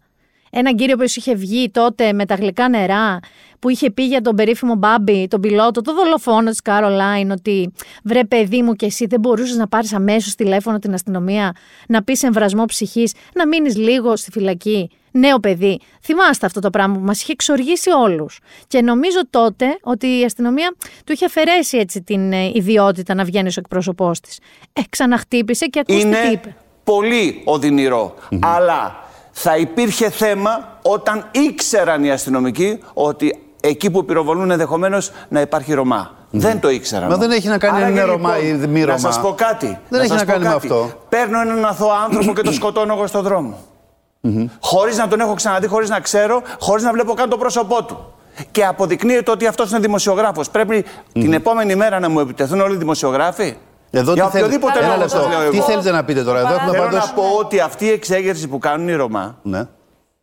έναν 0.51 0.77
κύριο 0.77 0.97
που 0.97 1.03
είχε 1.03 1.35
βγει 1.35 1.71
τότε 1.71 2.13
με 2.13 2.27
τα 2.27 2.35
γλυκά 2.35 2.69
νερά, 2.69 3.19
που 3.59 3.69
είχε 3.69 3.91
πει 3.91 4.03
για 4.07 4.21
τον 4.21 4.35
περίφημο 4.37 4.75
Μπάμπι, 4.75 5.29
τον 5.29 5.41
πιλότο, 5.41 5.81
το 5.81 5.95
δολοφόνο 5.95 6.51
της 6.51 6.63
Κάρολάιν, 6.63 7.31
ότι 7.31 7.73
βρε 8.05 8.25
παιδί 8.25 8.63
μου 8.63 8.75
και 8.75 8.87
εσύ 8.87 9.07
δεν 9.07 9.21
μπορούσες 9.21 9.57
να 9.57 9.69
πάρεις 9.69 9.93
αμέσως 9.95 10.35
τηλέφωνο 10.35 10.79
την 10.79 10.95
αστυνομία, 10.95 11.53
να 11.89 12.03
πεις 12.03 12.23
εμβρασμό 12.23 12.65
ψυχής, 12.65 13.13
να 13.35 13.47
μείνεις 13.47 13.77
λίγο 13.77 14.17
στη 14.17 14.31
φυλακή. 14.31 14.91
Νέο 15.13 15.39
παιδί. 15.39 15.81
Θυμάστε 16.03 16.47
αυτό 16.47 16.61
το 16.61 16.71
πράγμα 16.71 16.95
που 16.95 17.01
μας 17.05 17.23
είχε 17.23 17.33
εξοργήσει 17.33 17.91
όλους. 17.91 18.39
Και 18.67 18.83
νομίζω 18.83 19.19
τότε 19.31 19.67
ότι 19.83 20.07
η 20.07 20.25
αστυνομία 20.25 20.75
του 21.07 21.13
είχε 21.13 21.25
αφαιρέσει 21.25 21.79
έτσι 21.79 22.03
την 22.03 22.33
ε, 22.33 22.51
ιδιότητα 22.55 23.15
να 23.15 23.25
βγαίνει 23.25 23.49
ο 23.49 23.53
εκπρόσωπός 23.57 24.21
της. 24.21 24.39
Ε, 24.73 24.81
ξαναχτύπησε 24.89 25.67
και 25.67 25.79
ακούστε 25.79 26.07
Είναι 26.07 26.21
τι 26.27 26.33
είπε. 26.33 26.57
πολύ 26.85 27.43
οδυνηρό. 27.45 28.15
Αλλά 28.41 29.09
θα 29.43 29.57
υπήρχε 29.57 30.11
θέμα 30.11 30.79
όταν 30.83 31.25
ήξεραν 31.31 32.05
οι 32.05 32.11
αστυνομικοί 32.11 32.79
ότι 32.93 33.43
εκεί 33.61 33.91
που 33.91 34.05
πυροβολούν 34.05 34.51
ενδεχομένως 34.51 35.11
να 35.29 35.41
υπάρχει 35.41 35.75
Ρωμά. 35.75 36.11
Δεν 36.31 36.61
το 36.61 36.71
ήξερα. 36.71 37.07
Μα 37.07 37.17
δεν 37.17 37.31
έχει 37.31 37.49
να 37.49 37.59
κάνει 37.59 37.83
αν 37.83 37.91
είναι 37.91 38.03
Ρωμά 38.03 38.39
ή 38.39 38.53
μη 38.53 38.81
Ρωμά. 38.81 38.93
Να 38.93 38.99
σας 38.99 39.21
πω 39.21 39.35
κάτι. 39.37 39.79
Δεν 39.89 40.01
έχει 40.01 40.09
σας 40.09 40.19
να 40.19 40.25
πω 40.25 40.33
κάνει 40.33 40.45
με 40.45 40.51
κάτι. 40.51 40.67
αυτό. 40.67 40.91
Παίρνω 41.09 41.41
έναν 41.41 41.65
αθώο 41.65 41.91
άνθρωπο 42.05 42.33
και 42.33 42.43
τον 42.43 42.53
σκοτώνω 42.53 42.95
εγώ 42.95 43.07
στον 43.07 43.23
δρόμο. 43.23 43.59
Χωρίς 44.61 44.97
να 44.97 45.09
τον 45.09 45.21
έχω 45.21 45.35
ξαναδεί, 45.35 45.67
χωρίς 45.67 45.89
να 45.89 46.01
ξέρω, 46.01 46.43
χωρίς 46.61 46.85
να 46.85 46.93
βλέπω 46.93 47.15
καν 47.15 47.29
το 47.29 47.37
πρόσωπό 47.37 47.85
του. 47.85 48.15
Και 48.51 48.65
αποδεικνύεται 48.65 49.31
ότι 49.31 49.47
αυτός 49.47 49.71
είναι 49.71 49.79
δημοσιογράφος. 49.79 50.51
Πρέπει 50.51 50.85
την 51.13 51.33
επόμενη 51.33 51.75
μέρα 51.75 52.01
να 52.01 52.09
μου 52.09 52.21
επιτεθούν 52.21 52.61
όλοι 52.61 52.75
οι 52.75 52.79
δημοσιογράφοι; 52.79 53.57
Εδώ 53.91 54.13
Για 54.13 54.25
τι 54.25 54.31
θέλ- 54.31 54.45
οποιοδήποτε 54.45 54.79
Ένα 54.79 54.87
λόγο 54.89 54.99
λεπτό. 55.01 55.17
σας 55.17 55.27
λέω 55.29 55.51
Τι 55.51 55.57
εγώ. 55.57 55.67
θέλετε 55.67 55.91
να 55.91 56.05
πείτε 56.05 56.23
τώρα, 56.25 56.39
εδώ 56.39 56.49
έχουμε 56.55 56.71
Θέλω 56.71 56.83
πάντως... 56.85 57.07
να 57.07 57.13
πω 57.13 57.23
ότι 57.39 57.61
αυτή 57.61 57.85
η 57.85 57.91
εξέγερση 57.91 58.49
που 58.49 58.59
κάνουν 58.59 58.89
οι 58.89 58.95
Ρωμά 58.95 59.39
Ναι. 59.43 59.65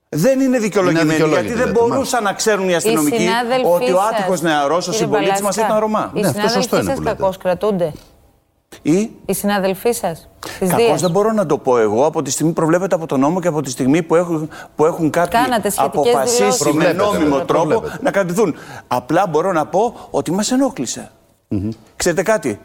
δεν 0.10 0.40
είναι 0.40 0.58
δικαιολογημένη. 0.60 1.10
αδικαιολόγητη, 1.10 1.46
γιατί 1.48 1.60
δεν 1.64 1.68
λέτε, 1.74 1.80
μπορούσαν 1.88 2.24
να 2.24 2.34
ξέρουν 2.34 2.70
οι 2.70 2.76
αστυνομικοί 2.76 3.18
συνάδελφοί 3.18 3.66
ότι 3.66 3.92
ο 3.92 3.96
σας, 3.98 4.10
άτυχος 4.12 4.42
νεαρός, 4.42 4.88
ο 4.88 4.92
κύριε 4.92 5.06
συμπολίτη 5.06 5.30
μας 5.32 5.40
Μπαλάσκα, 5.42 5.66
ήταν 5.66 5.80
Ρωμά. 5.80 6.12
Οι 6.14 6.20
Ναι, 6.22 6.28
αυτό 6.28 6.42
σωστό 6.42 6.60
συνάδελφοί 6.62 6.76
είναι 6.82 6.90
σας 6.90 6.96
που 6.98 7.02
λέτε. 7.04 7.16
κακώς 7.16 7.38
κρατούνται; 7.38 7.94
Ή; 8.82 9.12
Οι 9.26 9.34
συνάδελφοί 9.34 9.92
σας. 9.92 10.30
Της 10.60 10.70
Κακώς 10.70 10.86
Δίας. 10.86 11.02
δεν 11.02 11.12
μπορώ 11.12 11.32
να 11.32 11.46
το 11.46 11.58
πω 11.58 11.78
εγώ 11.78 12.06
από 12.06 12.22
τη 12.22 12.32
στιγμή 12.32 12.52
που 12.52 12.60
προβλέπεται 12.60 12.96
από 12.96 13.06
τον 13.06 13.20
νόμο 13.20 13.40
και 13.42 13.48
από 13.48 13.62
τη 13.62 13.70
στιγμή 13.70 14.04
που 14.04 14.16
έχουν, 14.16 14.50
που 14.76 14.86
έχουν 14.86 15.10
κάποιοι 15.10 15.40
Κάνατε 15.42 15.70
σχετικές 15.70 16.02
αποφασίσει 16.14 16.38
δηλώσεις. 16.38 16.60
με 16.62 16.70
Προβλέπεται, 16.72 17.04
νόμιμο 17.04 17.30
βέβαια, 17.30 17.46
τρόπο 17.46 17.66
προβλέπεται. 17.68 18.00
να 18.04 18.12
κρατηθούν. 18.12 18.56
Απλά 18.88 19.28
μπορώ 19.30 19.52
να 19.52 19.66
πω 19.66 19.96
ότι 20.10 20.32
μας 20.32 20.52
ενοχλησε 20.52 21.12
Ξέρετε 21.96 22.24
κάτι, 22.24 22.60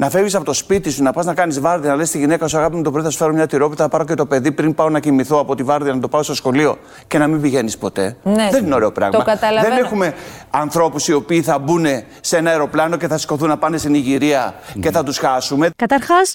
να 0.00 0.10
φεύγεις 0.10 0.34
από 0.34 0.44
το 0.44 0.52
σπίτι 0.52 0.90
σου, 0.90 1.02
να 1.02 1.12
πας 1.12 1.24
να 1.24 1.34
κάνεις 1.34 1.60
βάρδια, 1.60 1.90
να 1.90 1.96
λες 1.96 2.08
στη 2.08 2.18
γυναίκα 2.18 2.46
σου 2.46 2.58
αγάπη 2.58 2.76
μου 2.76 2.82
το 2.82 2.90
πρωί 2.90 3.02
θα 3.02 3.10
σου 3.10 3.16
φέρω 3.16 3.32
μια 3.32 3.46
τυρόπιτα, 3.46 3.82
θα 3.82 3.88
πάρω 3.88 4.04
και 4.04 4.14
το 4.14 4.26
παιδί 4.26 4.52
πριν 4.52 4.74
πάω 4.74 4.88
να 4.88 5.00
κοιμηθώ 5.00 5.38
από 5.40 5.54
τη 5.54 5.62
βάρδια 5.62 5.94
να 5.94 6.00
το 6.00 6.08
πάω 6.08 6.22
στο 6.22 6.34
σχολείο 6.34 6.78
και 7.06 7.18
να 7.18 7.26
μην 7.26 7.40
πηγαίνεις 7.40 7.78
ποτέ. 7.78 8.16
Ναι, 8.22 8.48
δεν 8.50 8.64
είναι 8.64 8.74
ωραίο 8.74 8.92
πράγμα. 8.92 9.18
το 9.18 9.24
καταλαβαίνω. 9.24 9.74
δεν 9.74 9.84
έχουμε 9.84 10.14
ανθρώπους 10.50 11.08
οι 11.08 11.12
οποίοι 11.12 11.42
θα 11.42 11.58
μπουν 11.58 11.86
σε 12.20 12.36
ένα 12.36 12.50
αεροπλάνο 12.50 12.96
και 12.96 13.06
θα 13.06 13.18
σηκωθούν 13.18 13.48
να 13.48 13.58
πάνε 13.58 13.76
στην 13.76 13.94
Ιγυρία 13.94 14.54
και 14.80 14.90
θα 14.90 15.02
τους 15.02 15.18
χάσουμε. 15.18 15.70
Καταρχάς, 15.76 16.34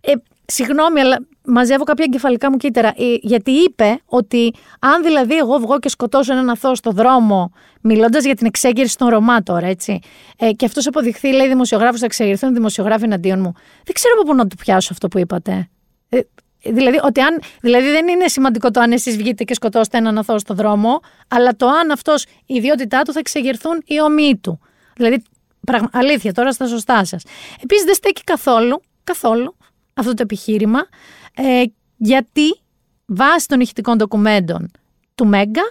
ε, 0.00 0.12
συγγνώμη, 0.50 1.00
αλλά 1.00 1.18
μαζεύω 1.44 1.84
κάποια 1.84 2.04
εγκεφαλικά 2.08 2.50
μου 2.50 2.56
κύτταρα. 2.56 2.88
Ε, 2.88 3.14
γιατί 3.20 3.50
είπε 3.50 4.00
ότι 4.06 4.54
αν 4.78 5.02
δηλαδή 5.02 5.36
εγώ 5.36 5.58
βγω 5.58 5.78
και 5.78 5.88
σκοτώσω 5.88 6.32
έναν 6.32 6.50
αθώο 6.50 6.74
στο 6.74 6.90
δρόμο, 6.90 7.52
μιλώντας 7.80 8.24
για 8.24 8.34
την 8.34 8.46
εξέγερση 8.46 8.96
των 8.96 9.08
Ρωμά 9.08 9.42
τώρα, 9.42 9.66
έτσι. 9.66 9.98
Ε, 10.38 10.52
και 10.52 10.64
αυτός 10.64 10.86
αποδειχθεί, 10.86 11.32
λέει 11.32 11.48
δημοσιογράφος, 11.48 12.00
θα 12.00 12.06
εξεγερθούν 12.06 12.54
δημοσιογράφοι 12.54 13.04
εναντίον 13.04 13.40
μου. 13.40 13.52
Δεν 13.84 13.94
ξέρω 13.94 14.14
από 14.18 14.30
πού 14.30 14.34
να 14.34 14.46
το 14.46 14.56
πιάσω 14.58 14.88
αυτό 14.92 15.08
που 15.08 15.18
είπατε. 15.18 15.68
Ε, 16.08 16.20
δηλαδή, 16.62 17.00
ότι 17.02 17.20
αν, 17.20 17.40
δηλαδή 17.60 17.90
δεν 17.90 18.08
είναι 18.08 18.28
σημαντικό 18.28 18.70
το 18.70 18.80
αν 18.80 18.92
εσείς 18.92 19.16
βγείτε 19.16 19.44
και 19.44 19.54
σκοτώσετε 19.54 19.98
έναν 19.98 20.18
αθώο 20.18 20.38
στο 20.38 20.54
δρόμο, 20.54 21.00
αλλά 21.28 21.56
το 21.56 21.66
αν 21.66 21.90
αυτός 21.90 22.24
η 22.46 22.54
ιδιότητά 22.54 23.02
του 23.02 23.12
θα 23.12 23.18
εξεγερθούν 23.18 23.82
οι 23.84 24.00
ομοίοι 24.00 24.36
του. 24.36 24.60
Δηλαδή, 24.96 25.22
πραγμα, 25.66 25.90
αλήθεια 25.92 26.32
τώρα 26.32 26.52
στα 26.52 26.66
σωστά 26.66 27.04
σας. 27.04 27.22
Επίσης, 27.62 27.84
δεν 27.84 27.94
στέκει 27.94 28.24
καθόλου, 28.24 28.82
καθόλου 29.04 29.56
αυτό 30.00 30.14
το 30.14 30.22
επιχείρημα, 30.22 30.86
ε, 31.34 31.62
γιατί 31.96 32.60
βάσει 33.06 33.46
των 33.46 33.60
ηχητικών 33.60 33.96
ντοκουμέντων 33.96 34.70
του 35.14 35.26
Μέγκα 35.26 35.62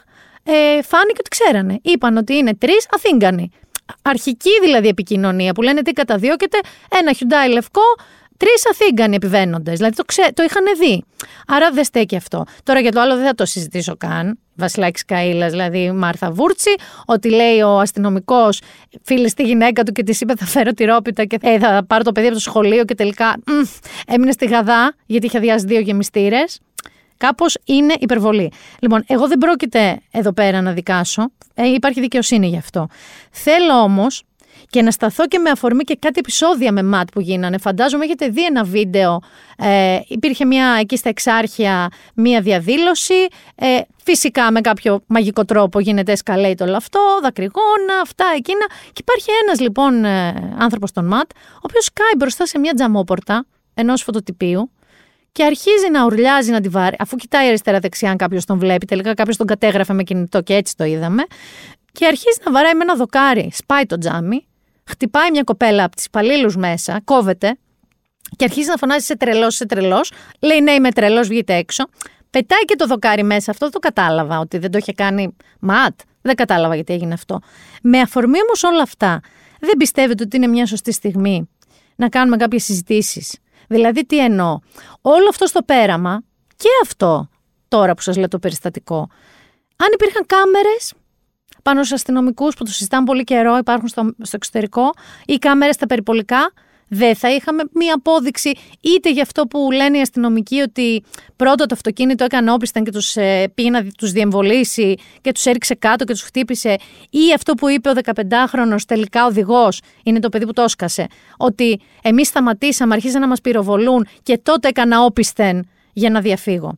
ε, 0.43 0.81
φάνηκε 0.81 1.17
ότι 1.19 1.29
ξέρανε. 1.29 1.79
Είπαν 1.81 2.17
ότι 2.17 2.33
είναι 2.33 2.55
τρεις 2.55 2.87
Αθήγκανοι. 2.91 3.51
Αρχική 4.01 4.49
δηλαδή 4.61 4.87
επικοινωνία 4.87 5.53
που 5.53 5.61
λένε 5.61 5.81
τι 5.81 5.93
καταδιώκεται, 5.93 6.59
ένα 6.89 7.13
χιουντάι 7.13 7.49
λευκό, 7.49 7.81
τρεις 8.39 8.67
Αθήγκανοι 8.71 9.15
επιβαίνοντες. 9.15 9.77
Δηλαδή 9.77 9.95
το, 9.95 10.03
ξέ, 10.03 10.29
το 10.33 10.43
είχαν 10.43 10.63
δει. 10.79 11.03
Άρα 11.47 11.71
δεν 11.71 11.83
στέκει 11.83 12.15
αυτό. 12.15 12.45
Τώρα 12.63 12.79
για 12.79 12.91
το 12.91 12.99
άλλο 12.99 13.15
δεν 13.15 13.25
θα 13.25 13.35
το 13.35 13.45
συζητήσω 13.45 13.95
καν. 13.97 14.39
Βασιλάκης 14.55 15.05
Καήλα, 15.05 15.49
δηλαδή 15.49 15.91
Μάρθα 15.91 16.31
Βούρτσι, 16.31 16.75
ότι 17.05 17.29
λέει 17.29 17.61
ο 17.61 17.79
αστυνομικός 17.79 18.61
φίλες 19.03 19.31
στη 19.31 19.43
γυναίκα 19.43 19.83
του 19.83 19.91
και 19.91 20.03
της 20.03 20.21
είπε 20.21 20.33
θα 20.35 20.45
φέρω 20.45 20.71
τυρόπιτα 20.71 21.25
και 21.25 21.37
ε, 21.41 21.59
θα 21.59 21.85
πάρω 21.87 22.03
το 22.03 22.11
παιδί 22.11 22.25
από 22.25 22.35
το 22.35 22.41
σχολείο 22.41 22.85
και 22.85 22.95
τελικά 22.95 23.35
μ, 23.45 23.51
έμεινε 24.07 24.31
στη 24.31 24.45
γαδά 24.45 24.95
γιατί 25.05 25.25
είχε 25.25 25.37
αδειάσει 25.37 25.65
δύο 25.65 25.79
γεμιστήρες. 25.79 26.59
Κάπως 27.17 27.57
είναι 27.65 27.93
υπερβολή. 27.99 28.51
Λοιπόν, 28.79 29.03
εγώ 29.07 29.27
δεν 29.27 29.37
πρόκειται 29.37 29.99
εδώ 30.11 30.33
πέρα 30.33 30.61
να 30.61 30.71
δικάσω. 30.71 31.31
Ε, 31.53 31.67
υπάρχει 31.67 31.99
δικαιοσύνη 31.99 32.47
γι' 32.47 32.57
αυτό. 32.57 32.87
Θέλω 33.31 33.73
όμως 33.73 34.23
και 34.69 34.81
να 34.81 34.91
σταθώ 34.91 35.27
και 35.27 35.39
με 35.39 35.49
αφορμή 35.49 35.83
και 35.83 35.95
κάτι 35.99 36.19
επεισόδια 36.19 36.71
με 36.71 36.83
ματ 36.83 37.09
που 37.13 37.19
γίνανε. 37.19 37.57
Φαντάζομαι 37.57 38.03
έχετε 38.03 38.27
δει 38.27 38.45
ένα 38.45 38.63
βίντεο. 38.63 39.19
Ε, 39.57 39.99
υπήρχε 40.07 40.45
μια 40.45 40.77
εκεί 40.79 40.97
στα 40.97 41.09
εξάρχεια 41.09 41.89
μια 42.15 42.41
διαδήλωση. 42.41 43.27
Ε, 43.55 43.79
φυσικά 44.03 44.51
με 44.51 44.61
κάποιο 44.61 45.01
μαγικό 45.07 45.45
τρόπο 45.45 45.79
γίνεται 45.79 46.13
escalate 46.23 46.59
όλο 46.61 46.75
αυτό, 46.75 46.99
δακρυγόνα, 47.21 47.99
αυτά, 48.01 48.25
εκείνα. 48.35 48.65
Και 48.67 49.01
υπάρχει 49.01 49.27
ένας 49.43 49.59
λοιπόν 49.59 50.05
ε, 50.05 50.55
άνθρωπος 50.57 50.91
των 50.91 51.05
ΜΑΤ, 51.05 51.31
ο 51.33 51.61
οποίος 51.61 51.83
σκάει 51.83 52.15
μπροστά 52.17 52.45
σε 52.45 52.59
μια 52.59 52.73
τζαμόπορτα 52.73 53.45
ενός 53.73 54.01
φωτοτυπίου 54.01 54.71
και 55.31 55.43
αρχίζει 55.43 55.89
να 55.91 56.05
ουρλιάζει 56.05 56.51
να 56.51 56.61
τη 56.61 56.69
βάρει, 56.69 56.95
αφού 56.99 57.15
κοιτάει 57.15 57.47
αριστερά-δεξιά 57.47 58.09
αν 58.09 58.17
κάποιος 58.17 58.45
τον 58.45 58.59
βλέπει. 58.59 58.85
Τελικά 58.85 59.13
κάποιος 59.13 59.37
τον 59.37 59.47
κατέγραφε 59.47 59.93
με 59.93 60.03
κινητό 60.03 60.41
και 60.41 60.53
έτσι 60.53 60.75
το 60.75 60.83
είδαμε. 60.83 61.23
Και 61.91 62.05
αρχίζει 62.05 62.39
να 62.45 62.51
βαράει 62.51 62.73
με 62.73 62.83
ένα 62.83 62.95
δοκάρι. 62.95 63.49
Σπάει 63.53 63.85
το 63.85 63.97
τζάμι, 63.97 64.47
χτυπάει 64.89 65.31
μια 65.31 65.43
κοπέλα 65.43 65.83
από 65.83 65.95
τις 65.95 66.05
υπαλλήλου 66.05 66.51
μέσα, 66.57 67.01
κόβεται 67.03 67.57
και 68.35 68.43
αρχίζει 68.43 68.67
να 68.67 68.75
φωνάζει 68.75 69.05
σε 69.05 69.17
τρελός, 69.17 69.55
σε 69.55 69.65
τρελός. 69.65 70.11
Λέει 70.39 70.61
ναι, 70.61 70.71
είμαι 70.71 70.91
τρελός, 70.91 71.27
βγείτε 71.27 71.53
έξω. 71.53 71.83
Πετάει 72.29 72.65
και 72.65 72.75
το 72.75 72.85
δοκάρι 72.85 73.23
μέσα. 73.23 73.51
Αυτό 73.51 73.65
δεν 73.69 73.73
το 73.73 73.79
κατάλαβα 73.79 74.39
ότι 74.39 74.57
δεν 74.57 74.71
το 74.71 74.77
είχε 74.77 74.93
κάνει 74.93 75.35
ματ. 75.59 75.99
Δεν 76.21 76.35
κατάλαβα 76.35 76.75
γιατί 76.75 76.93
έγινε 76.93 77.13
αυτό. 77.13 77.39
Με 77.81 77.99
αφορμή 77.99 78.37
όμως 78.41 78.63
όλα 78.63 78.81
αυτά, 78.81 79.21
δεν 79.59 79.77
πιστεύετε 79.77 80.23
ότι 80.23 80.37
είναι 80.37 80.47
μια 80.47 80.65
σωστή 80.65 80.91
στιγμή 80.91 81.49
να 81.95 82.09
κάνουμε 82.09 82.37
κάποιες 82.37 82.63
συζητήσεις; 82.63 83.37
Δηλαδή, 83.67 84.05
τι 84.05 84.19
εννοώ; 84.19 84.59
Όλο 85.01 85.27
αυτό 85.29 85.45
στο 85.45 85.61
πέραμα 85.61 86.23
και 86.55 86.69
αυτό 86.83 87.29
τώρα 87.67 87.93
που 87.93 88.01
σας 88.01 88.17
λέω 88.17 88.27
το 88.27 88.39
περιστατικό. 88.39 89.09
Αν 89.75 89.87
υπήρχαν 89.93 90.25
κάμερες 90.25 90.93
πάνω 91.69 91.83
στους 91.83 91.95
αστυνομικούς 91.95 92.55
που 92.55 92.63
το 92.63 92.71
συζητάνε 92.71 93.05
πολύ 93.05 93.23
καιρό, 93.23 93.57
υπάρχουν 93.57 93.87
στο, 93.87 94.13
στο 94.21 94.35
εξωτερικό, 94.35 94.93
ή 95.25 95.37
κάμερες 95.37 95.75
στα 95.75 95.85
περιπολικά, 95.85 96.51
δεν 96.87 97.15
θα 97.15 97.29
είχαμε 97.29 97.63
μία 97.73 97.93
απόδειξη 97.93 98.51
είτε 98.81 99.11
για 99.11 99.21
αυτό 99.21 99.45
που 99.45 99.71
λένε 99.71 99.97
οι 99.97 100.01
αστυνομικοί 100.01 100.61
ότι 100.61 101.03
πρώτο 101.35 101.65
το 101.65 101.73
αυτοκίνητο 101.73 102.23
έκανε 102.23 102.51
όπισθεν 102.51 102.83
και 102.83 102.91
τους 102.91 103.15
ε, 103.15 103.51
πήγε 103.55 103.69
να 103.69 103.85
τους 103.97 104.11
διεμβολήσει 104.11 104.95
και 105.21 105.31
τους 105.31 105.45
έριξε 105.45 105.75
κάτω 105.75 106.03
και 106.03 106.13
τους 106.13 106.21
χτύπησε 106.21 106.75
ή 107.09 107.33
αυτό 107.35 107.53
που 107.53 107.69
είπε 107.69 107.89
ο 107.89 107.93
15χρονος 108.03 108.81
τελικά 108.87 109.25
οδηγός 109.25 109.81
είναι 110.03 110.19
το 110.19 110.29
παιδί 110.29 110.45
που 110.45 110.53
το 110.53 110.61
έσκασε 110.61 111.07
ότι 111.37 111.79
εμείς 112.01 112.27
σταματήσαμε, 112.27 112.93
αρχίζαν 112.93 113.21
να 113.21 113.27
μας 113.27 113.41
πυροβολούν 113.41 114.07
και 114.23 114.37
τότε 114.37 114.67
έκανα 114.67 115.03
όπισθεν 115.03 115.69
για 115.93 116.09
να 116.09 116.21
διαφύγω. 116.21 116.77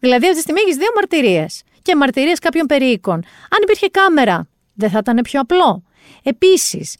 Δηλαδή 0.00 0.24
αυτή 0.24 0.36
τη 0.36 0.42
στιγμή 0.42 0.60
έχεις 0.60 0.76
δύο 0.76 0.88
μαρτυρίες 0.94 1.62
και 1.86 1.96
μαρτυρίες 1.96 2.38
κάποιων 2.38 2.66
περίοικων. 2.66 3.14
Αν 3.50 3.58
υπήρχε 3.62 3.88
κάμερα 3.88 4.48
δεν 4.74 4.90
θα 4.90 4.98
ήταν 4.98 5.20
πιο 5.22 5.40
απλό. 5.40 5.82
Επίσης, 6.22 6.96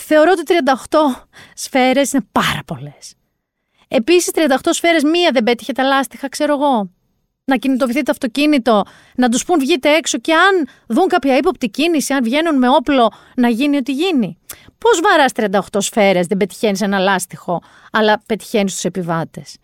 θεωρώ 0.00 0.30
ότι 0.30 0.42
38 0.88 1.26
σφαίρες 1.54 2.12
είναι 2.12 2.26
πάρα 2.32 2.60
πολλές. 2.66 3.14
Επίσης 3.88 4.30
38 4.34 4.56
σφαίρες 4.70 5.02
μία 5.02 5.30
δεν 5.32 5.42
πέτυχε 5.42 5.72
τα 5.72 5.82
λάστιχα, 5.82 6.28
ξέρω 6.28 6.52
εγώ. 6.52 6.90
Να 7.44 7.56
κινητοποιηθεί 7.56 8.02
το 8.02 8.10
αυτοκίνητο, 8.10 8.82
να 9.16 9.28
τους 9.28 9.44
πούν 9.44 9.58
βγείτε 9.58 9.94
έξω 9.94 10.18
και 10.18 10.34
αν 10.34 10.68
δουν 10.88 11.08
κάποια 11.08 11.36
ύποπτη 11.36 11.68
κίνηση, 11.68 12.12
αν 12.12 12.22
βγαίνουν 12.22 12.58
με 12.58 12.68
όπλο, 12.68 13.12
να 13.36 13.48
γίνει 13.48 13.76
ό,τι 13.76 13.92
γίνει. 13.92 14.38
Πώς 14.78 15.00
βαράς 15.00 15.32
38 15.32 15.80
σφαίρες, 15.80 16.26
δεν 16.26 16.36
πετυχαίνεις 16.36 16.80
ένα 16.80 16.98
λάστιχο, 16.98 17.62
αλλά 17.92 18.22
πετυχαίνεις 18.26 18.72
τους 18.72 18.84
επιβάτες. 18.84 19.56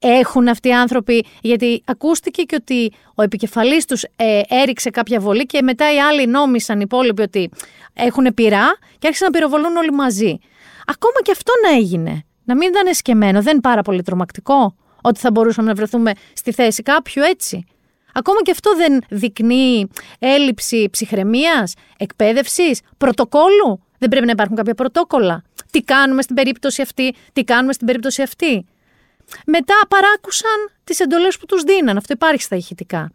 Έχουν 0.00 0.48
αυτοί 0.48 0.68
οι 0.68 0.72
άνθρωποι, 0.72 1.24
γιατί 1.40 1.82
ακούστηκε 1.86 2.42
και 2.42 2.54
ότι 2.54 2.92
ο 3.14 3.22
επικεφαλής 3.22 3.84
τους 3.84 4.02
ε, 4.16 4.40
έριξε 4.48 4.90
κάποια 4.90 5.20
βολή 5.20 5.46
και 5.46 5.62
μετά 5.62 5.94
οι 5.94 5.98
άλλοι 5.98 6.26
νόμισαν 6.26 6.76
οι 6.76 6.82
υπόλοιποι 6.84 7.22
ότι 7.22 7.50
έχουν 7.94 8.34
πειρά 8.34 8.76
και 8.98 9.06
άρχισαν 9.06 9.30
να 9.32 9.38
πυροβολούν 9.38 9.76
όλοι 9.76 9.92
μαζί. 9.92 10.38
Ακόμα 10.86 11.20
και 11.22 11.30
αυτό 11.30 11.52
να 11.62 11.76
έγινε. 11.76 12.22
Να 12.44 12.56
μην 12.56 12.68
ήταν 12.68 12.86
εσκεμμένο, 12.86 13.42
δεν 13.42 13.52
είναι 13.52 13.60
πάρα 13.60 13.82
πολύ 13.82 14.02
τρομακτικό 14.02 14.74
ότι 15.02 15.20
θα 15.20 15.30
μπορούσαμε 15.30 15.68
να 15.68 15.74
βρεθούμε 15.74 16.12
στη 16.32 16.52
θέση 16.52 16.82
κάποιου 16.82 17.22
έτσι. 17.22 17.66
Ακόμα 18.12 18.42
και 18.42 18.50
αυτό 18.50 18.76
δεν 18.76 19.02
δεικνύει 19.08 19.88
έλλειψη 20.18 20.88
ψυχραιμίας, 20.90 21.74
εκπαίδευσης, 21.98 22.80
πρωτοκόλου. 22.96 23.82
Δεν 23.98 24.08
πρέπει 24.08 24.26
να 24.26 24.32
υπάρχουν 24.32 24.56
κάποια 24.56 24.74
πρωτόκολλα. 24.74 25.42
Τι 25.70 25.82
κάνουμε 25.82 26.22
στην 26.22 26.34
περίπτωση 26.34 26.82
αυτή, 26.82 27.14
τι 27.32 27.44
κάνουμε 27.44 27.72
στην 27.72 27.86
περίπτωση 27.86 28.22
αυτή. 28.22 28.66
Μετά 29.46 29.74
παράκουσαν 29.88 30.70
τις 30.84 31.00
εντολές 31.00 31.38
που 31.38 31.46
τους 31.46 31.62
δίναν. 31.62 31.96
Αυτό 31.96 32.12
υπάρχει 32.12 32.42
στα 32.42 32.56
ηχητικά. 32.56 33.10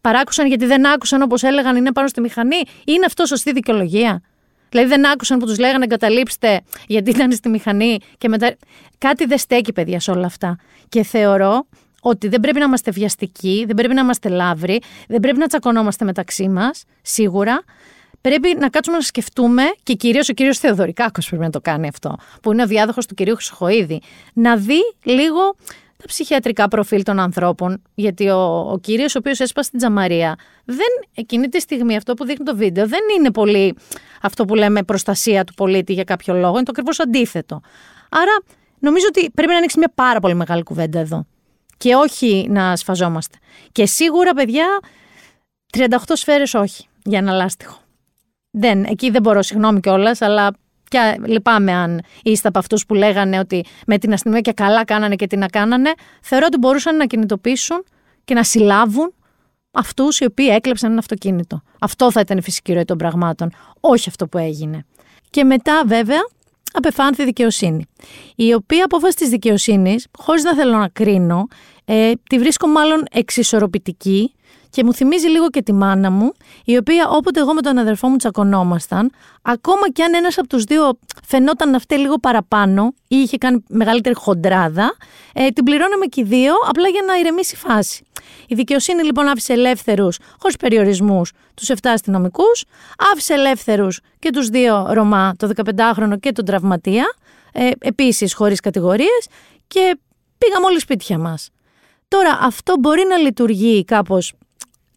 Παράκουσαν 0.00 0.46
γιατί 0.46 0.66
δεν 0.66 0.86
άκουσαν 0.86 1.22
όπως 1.22 1.42
έλεγαν 1.42 1.76
είναι 1.76 1.92
πάνω 1.92 2.08
στη 2.08 2.20
μηχανή. 2.20 2.62
Είναι 2.84 3.04
αυτό 3.06 3.26
σωστή 3.26 3.52
δικαιολογία; 3.52 4.22
Δηλαδή 4.70 4.88
δεν 4.88 5.06
άκουσαν 5.06 5.38
που 5.38 5.46
τους 5.46 5.58
λέγανε 5.58 5.84
εγκαταλείψτε 5.84 6.60
γιατί 6.86 7.10
ήταν 7.10 7.32
στη 7.32 7.48
μηχανή 7.48 7.98
και 8.18 8.28
μετά. 8.28 8.56
Κάτι 8.98 9.24
δεν 9.24 9.38
στέκει, 9.38 9.72
παιδιά, 9.72 10.00
σε 10.00 10.10
όλα 10.10 10.26
αυτά. 10.26 10.56
Και 10.88 11.02
θεωρώ 11.02 11.66
ότι 12.00 12.28
δεν 12.28 12.40
πρέπει 12.40 12.58
να 12.58 12.64
είμαστε 12.64 12.90
βιαστικοί, 12.90 13.64
δεν 13.66 13.74
πρέπει 13.76 13.94
να 13.94 14.00
είμαστε 14.00 14.28
λαύροι, 14.28 14.82
δεν 15.08 15.20
πρέπει 15.20 15.38
να 15.38 15.46
τσακωνόμαστε 15.46 16.04
μεταξύ 16.04 16.48
μας, 16.48 16.84
σίγουρα. 17.02 17.64
Πρέπει 18.20 18.56
να 18.58 18.68
κάτσουμε 18.68 18.96
να 18.96 19.02
σκεφτούμε 19.02 19.62
και 19.82 19.94
κυρίως 19.94 20.28
ο 20.28 20.32
κύριος 20.32 20.58
Θεοδωρικάκος 20.58 21.28
πρέπει 21.28 21.42
να 21.42 21.50
το 21.50 21.60
κάνει 21.60 21.88
αυτό, 21.88 22.16
που 22.42 22.52
είναι 22.52 22.62
ο 22.62 22.66
διάδοχος 22.66 23.06
του 23.06 23.14
κυρίου 23.14 23.34
Χρυσοχοίδη, 23.34 24.00
να 24.32 24.56
δει 24.56 24.80
λίγο 25.02 25.54
τα 25.96 26.04
ψυχιατρικά 26.06 26.68
προφίλ 26.68 27.02
των 27.02 27.18
ανθρώπων. 27.18 27.82
Γιατί 27.94 28.28
ο, 28.28 28.70
ο 28.70 28.78
κύριος, 28.78 29.14
ο 29.14 29.18
οποίος 29.18 29.40
έσπασε 29.40 29.70
την 29.70 29.78
τζαμαρία, 29.78 30.34
δεν 30.64 30.86
εκείνη 31.14 31.48
τη 31.48 31.60
στιγμή 31.60 31.96
αυτό 31.96 32.14
που 32.14 32.24
δείχνει 32.24 32.44
το 32.44 32.56
βίντεο 32.56 32.86
δεν 32.88 33.00
είναι 33.18 33.30
πολύ 33.30 33.76
αυτό 34.22 34.44
που 34.44 34.54
λέμε 34.54 34.82
προστασία 34.82 35.44
του 35.44 35.54
πολίτη 35.54 35.92
για 35.92 36.04
κάποιο 36.04 36.34
λόγο. 36.34 36.54
Είναι 36.54 36.62
το 36.62 36.70
ακριβώς 36.70 37.00
αντίθετο. 37.00 37.60
Άρα 38.10 38.42
νομίζω 38.78 39.06
ότι 39.08 39.30
πρέπει 39.30 39.50
να 39.50 39.56
ανοίξει 39.56 39.78
μια 39.78 39.92
πάρα 39.94 40.20
πολύ 40.20 40.34
μεγάλη 40.34 40.62
κουβέντα 40.62 40.98
εδώ. 40.98 41.26
Και 41.76 41.94
όχι 41.94 42.46
να 42.50 42.76
σφαζόμαστε. 42.76 43.38
Και 43.72 43.86
σίγουρα, 43.86 44.32
παιδιά, 44.32 44.66
38 45.78 45.86
σφαίρες 46.12 46.54
όχι 46.54 46.86
για 47.02 47.18
ένα 47.18 47.32
λάστιχο. 47.32 47.78
Δεν, 48.50 48.84
εκεί 48.84 49.10
δεν 49.10 49.22
μπορώ, 49.22 49.42
συγγνώμη 49.42 49.80
κιόλας, 49.80 50.20
αλλά 50.20 50.50
και 50.88 51.20
λυπάμαι 51.26 51.72
αν 51.72 52.02
είστε 52.22 52.48
από 52.48 52.58
αυτούς 52.58 52.86
που 52.86 52.94
λέγανε 52.94 53.38
ότι 53.38 53.64
με 53.86 53.98
την 53.98 54.12
αστυνομία 54.12 54.40
και 54.42 54.52
καλά 54.52 54.84
κάνανε 54.84 55.14
και 55.14 55.26
τι 55.26 55.36
να 55.36 55.46
κάνανε. 55.46 55.92
Θεωρώ 56.22 56.46
ότι 56.48 56.58
μπορούσαν 56.58 56.96
να 56.96 57.06
κινητοποιήσουν 57.06 57.84
και 58.24 58.34
να 58.34 58.42
συλλάβουν 58.42 59.14
αυτούς 59.70 60.18
οι 60.20 60.24
οποίοι 60.24 60.48
έκλεψαν 60.50 60.90
ένα 60.90 60.98
αυτοκίνητο. 60.98 61.62
Αυτό 61.80 62.12
θα 62.12 62.20
ήταν 62.20 62.38
η 62.38 62.42
φυσική 62.42 62.72
ροή 62.72 62.84
των 62.84 62.98
πραγμάτων, 62.98 63.52
όχι 63.80 64.08
αυτό 64.08 64.26
που 64.26 64.38
έγινε. 64.38 64.84
Και 65.30 65.44
μετά, 65.44 65.82
βέβαια, 65.86 66.20
απεφάνθη 66.72 67.24
δικαιοσύνη. 67.24 67.86
Η 68.34 68.54
οποία 68.54 68.84
απόφαση 68.84 69.16
της 69.16 69.28
δικαιοσύνης, 69.28 70.06
χωρίς 70.18 70.42
να 70.42 70.54
θέλω 70.54 70.76
να 70.76 70.88
κρίνω, 70.88 71.46
ε, 71.84 72.12
τη 72.28 72.38
βρίσκω 72.38 72.66
μάλλον 72.66 73.04
εξισορροπητική 73.10 74.34
και 74.70 74.84
μου 74.84 74.94
θυμίζει 74.94 75.26
λίγο 75.28 75.48
και 75.50 75.62
τη 75.62 75.72
μάνα 75.72 76.10
μου, 76.10 76.32
η 76.64 76.76
οποία 76.76 77.08
όποτε 77.08 77.40
εγώ 77.40 77.54
με 77.54 77.60
τον 77.60 77.78
αδερφό 77.78 78.08
μου 78.08 78.16
τσακωνόμασταν, 78.16 79.12
ακόμα 79.42 79.90
κι 79.90 80.02
αν 80.02 80.14
ένας 80.14 80.38
από 80.38 80.48
τους 80.48 80.64
δύο 80.64 80.98
φαινόταν 81.26 81.70
να 81.70 81.78
φταίει 81.78 81.98
λίγο 81.98 82.18
παραπάνω 82.18 82.94
ή 83.08 83.16
είχε 83.16 83.38
κάνει 83.38 83.64
μεγαλύτερη 83.68 84.14
χοντράδα, 84.14 84.96
ε, 85.32 85.48
την 85.48 85.64
πληρώναμε 85.64 86.06
και 86.06 86.20
οι 86.20 86.24
δύο 86.24 86.52
απλά 86.68 86.88
για 86.88 87.02
να 87.06 87.18
ηρεμήσει 87.18 87.54
η 87.54 87.68
φάση. 87.68 88.02
Η 88.46 88.54
δικαιοσύνη 88.54 89.02
λοιπόν 89.02 89.28
άφησε 89.28 89.52
ελεύθερους, 89.52 90.18
χωρίς 90.38 90.56
περιορισμούς, 90.56 91.32
τους 91.54 91.68
7 91.68 91.74
αστυνομικούς, 91.82 92.64
άφησε 93.12 93.34
ελεύθερους 93.34 94.00
και 94.18 94.30
τους 94.30 94.48
δύο 94.48 94.86
Ρωμά, 94.90 95.34
το 95.36 95.50
15χρονο 95.76 96.16
και 96.20 96.32
τον 96.32 96.44
τραυματία, 96.44 97.14
ε, 97.52 97.70
επίσης 97.78 98.34
χωρίς 98.34 98.60
κατηγορίες, 98.60 99.26
και 99.66 99.98
πήγαμε 100.38 100.66
όλοι 100.66 100.80
σπίτια 100.80 101.18
μας. 101.18 101.50
Τώρα 102.08 102.38
αυτό 102.40 102.74
μπορεί 102.78 103.04
να 103.08 103.16
λειτουργεί 103.16 103.84
κάπως 103.84 104.32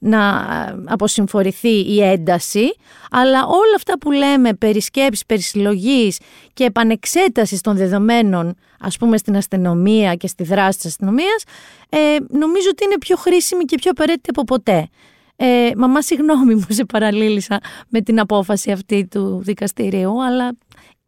να 0.03 0.45
αποσυμφορηθεί 0.85 1.93
η 1.93 2.03
ένταση, 2.03 2.75
αλλά 3.11 3.45
όλα 3.45 3.75
αυτά 3.75 3.97
που 3.97 4.11
λέμε 4.11 4.53
περί 4.53 4.81
σκέψης, 4.81 5.25
περί 5.25 5.41
συλλογής 5.41 6.19
και 6.53 6.63
επανεξέτασης 6.63 7.61
των 7.61 7.75
δεδομένων, 7.75 8.55
ας 8.79 8.97
πούμε 8.97 9.17
στην 9.17 9.35
αστυνομία 9.37 10.15
και 10.15 10.27
στη 10.27 10.43
δράση 10.43 10.77
της 10.77 10.87
αστυνομίας, 10.87 11.43
ε, 11.89 11.97
νομίζω 12.29 12.67
ότι 12.71 12.83
είναι 12.83 12.97
πιο 12.99 13.15
χρήσιμη 13.15 13.63
και 13.63 13.77
πιο 13.77 13.91
απαραίτητη 13.91 14.29
από 14.29 14.43
ποτέ. 14.43 14.87
Ε, 15.35 15.71
μαμά, 15.77 16.01
συγγνώμη 16.01 16.55
μου 16.55 16.65
σε 16.69 16.85
παραλίλησα 16.85 17.59
με 17.89 18.01
την 18.01 18.19
απόφαση 18.19 18.71
αυτή 18.71 19.07
του 19.07 19.41
δικαστηρίου, 19.43 20.23
αλλά 20.23 20.57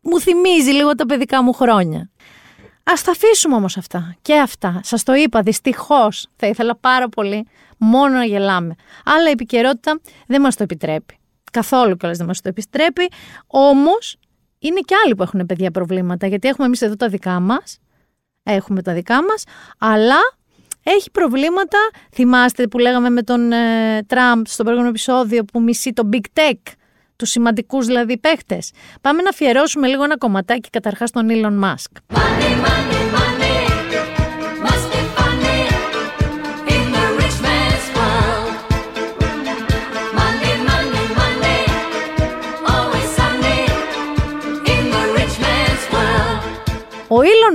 μου 0.01 0.19
θυμίζει 0.19 0.71
λίγο 0.71 0.95
τα 0.95 1.05
παιδικά 1.05 1.43
μου 1.43 1.53
χρόνια. 1.53 2.09
Α 2.83 2.93
τα 3.05 3.11
αφήσουμε 3.11 3.55
όμως 3.55 3.77
αυτά 3.77 4.15
και 4.21 4.39
αυτά. 4.39 4.79
Σας 4.83 5.03
το 5.03 5.13
είπα, 5.13 5.41
δυστυχώς 5.41 6.27
θα 6.35 6.47
ήθελα 6.47 6.75
πάρα 6.75 7.09
πολύ 7.09 7.47
μόνο 7.77 8.15
να 8.15 8.25
γελάμε. 8.25 8.75
Αλλά 9.05 9.27
η 9.27 9.31
επικαιρότητα 9.31 9.99
δεν 10.27 10.41
μας 10.41 10.55
το 10.55 10.63
επιτρέπει. 10.63 11.17
Καθόλου 11.51 11.95
κιόλας 11.95 12.17
δεν 12.17 12.27
μας 12.27 12.41
το 12.41 12.49
επιτρέπει. 12.49 13.09
Όμως 13.47 14.17
είναι 14.59 14.79
και 14.79 14.95
άλλοι 15.05 15.15
που 15.15 15.23
έχουν 15.23 15.45
παιδιά 15.45 15.71
προβλήματα, 15.71 16.27
γιατί 16.27 16.47
έχουμε 16.47 16.65
εμείς 16.65 16.81
εδώ 16.81 16.95
τα 16.95 17.07
δικά 17.07 17.39
μας. 17.39 17.77
Έχουμε 18.43 18.81
τα 18.81 18.93
δικά 18.93 19.23
μας, 19.23 19.43
αλλά 19.77 20.19
έχει 20.83 21.11
προβλήματα. 21.11 21.77
Θυμάστε 22.11 22.67
που 22.67 22.77
λέγαμε 22.77 23.09
με 23.09 23.21
τον 23.21 23.51
ε, 23.51 24.03
Τραμπ 24.07 24.45
στο 24.45 24.63
προηγούμενο 24.63 24.93
επεισόδιο 24.93 25.43
που 25.43 25.61
μισεί 25.61 25.93
το 25.93 26.09
Big 26.13 26.39
Tech, 26.39 26.73
τους 27.15 27.29
σημαντικούς 27.29 27.85
δηλαδή 27.85 28.17
παίχτες. 28.17 28.71
Πάμε 29.01 29.21
να 29.21 29.29
αφιερώσουμε 29.29 29.87
λίγο 29.87 30.03
ένα 30.03 30.17
κομματάκι 30.17 30.69
καταρχάς 30.69 31.09
στον 31.09 31.27
Elon 31.29 31.63
Musk. 31.63 32.17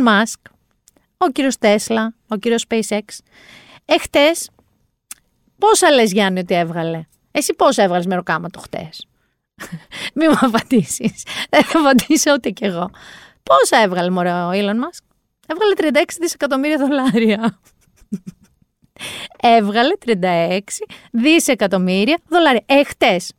Ο 0.09 0.11
Elon 0.11 0.23
Musk, 0.23 0.51
ο 1.19 1.27
κύριος 1.31 1.59
Τέσλα, 1.59 2.15
ο 2.29 2.37
κύριος 2.37 2.65
SpaceX, 2.69 3.01
εχθές 3.85 4.51
πόσα 5.59 5.91
λες 5.91 6.13
Γιάννη 6.13 6.39
ότι 6.39 6.55
έβγαλε; 6.55 7.07
Εσύ 7.31 7.55
πόσα 7.55 7.83
έβγαλες 7.83 8.07
με 8.07 8.15
ροκάματο 8.15 8.61
χτες; 8.61 9.07
Μη 10.15 10.29
μου 10.29 10.39
απαντήσεις. 10.41 11.23
Δεν 11.51 11.65
θα 11.65 11.79
απαντήσω 11.79 12.33
ούτε 12.33 12.51
κι 12.51 12.65
εγώ. 12.65 12.91
Πόσα 13.43 13.83
έβγαλε 13.83 14.11
μωρέ 14.11 14.33
ο 14.33 14.51
Elon 14.51 14.75
Musk; 14.75 15.05
Έβγαλε 15.47 15.75
36 16.05 16.05
δισεκατομμύρια 16.21 16.79
δολάρια. 16.79 17.59
έβγαλε 19.57 19.95
36 20.05 20.59
δισεκατομμύρια 21.13 22.21
δολάρια. 22.29 22.63
Εχθές. 22.67 23.33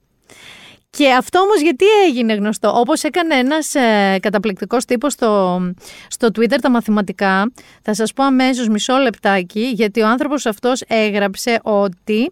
Και 0.89 1.11
αυτό 1.11 1.39
όμως 1.39 1.61
γιατί 1.61 1.85
έγινε 2.07 2.33
γνωστό; 2.33 2.79
Όπως 2.79 3.03
έκανε 3.03 3.35
ένας 3.35 3.75
ε, 3.75 4.17
καταπληκτικός 4.21 4.85
τύπος 4.85 5.13
στο, 5.13 5.61
στο 6.07 6.27
Twitter 6.27 6.57
τα 6.61 6.69
μαθηματικά, 6.69 7.51
θα 7.81 7.93
σας 7.93 8.13
πω 8.13 8.23
αμέσως 8.23 8.67
μισό 8.67 8.97
λεπτάκι, 8.97 9.71
γιατί 9.73 10.01
ο 10.01 10.07
άνθρωπος 10.07 10.45
αυτός 10.45 10.81
έγραψε 10.87 11.59
ότι 11.63 12.31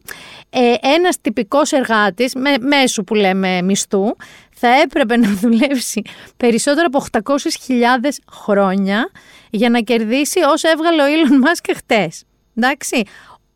ε, 0.50 0.74
ένας 0.82 1.22
τυπικός 1.22 1.72
εργάτης, 1.72 2.36
με, 2.36 2.58
μέσου 2.60 3.04
που 3.04 3.16
λέμε 3.16 3.62
μισθού, 3.62 4.16
θα 4.52 4.68
έπρεπε 4.68 5.18
να 5.18 5.30
δουλέψει 5.34 6.02
περισσότερο 6.38 6.88
από 6.94 7.06
800.000 7.12 8.10
χρόνια 8.32 9.10
για 9.50 9.70
να 9.70 9.80
κερδίσει 9.80 10.40
όσα 10.48 10.70
έβγαλε 10.70 11.04
ο 11.04 11.06
Elon 11.06 11.48
Musk 11.48 11.74
χτες. 11.76 12.24
Εντάξει. 12.56 13.04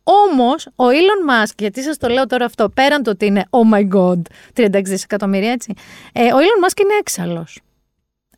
Όμως, 0.04 0.66
ο 0.66 0.84
Elon 0.88 1.30
Musk, 1.30 1.54
γιατί 1.58 1.82
σας 1.82 1.98
το 1.98 2.08
λέω 2.08 2.26
τώρα 2.26 2.44
αυτό, 2.44 2.68
πέραν 2.68 3.02
το 3.02 3.10
ότι 3.10 3.26
είναι 3.26 3.44
oh 3.50 3.74
my 3.74 3.88
god, 3.96 4.20
36 4.54 4.82
δισεκατομμύρια 4.84 5.50
έτσι, 5.50 5.72
ε, 6.12 6.24
ο 6.24 6.36
Elon 6.36 6.68
Musk 6.68 6.80
είναι 6.80 6.94
έξαλλος. 7.00 7.60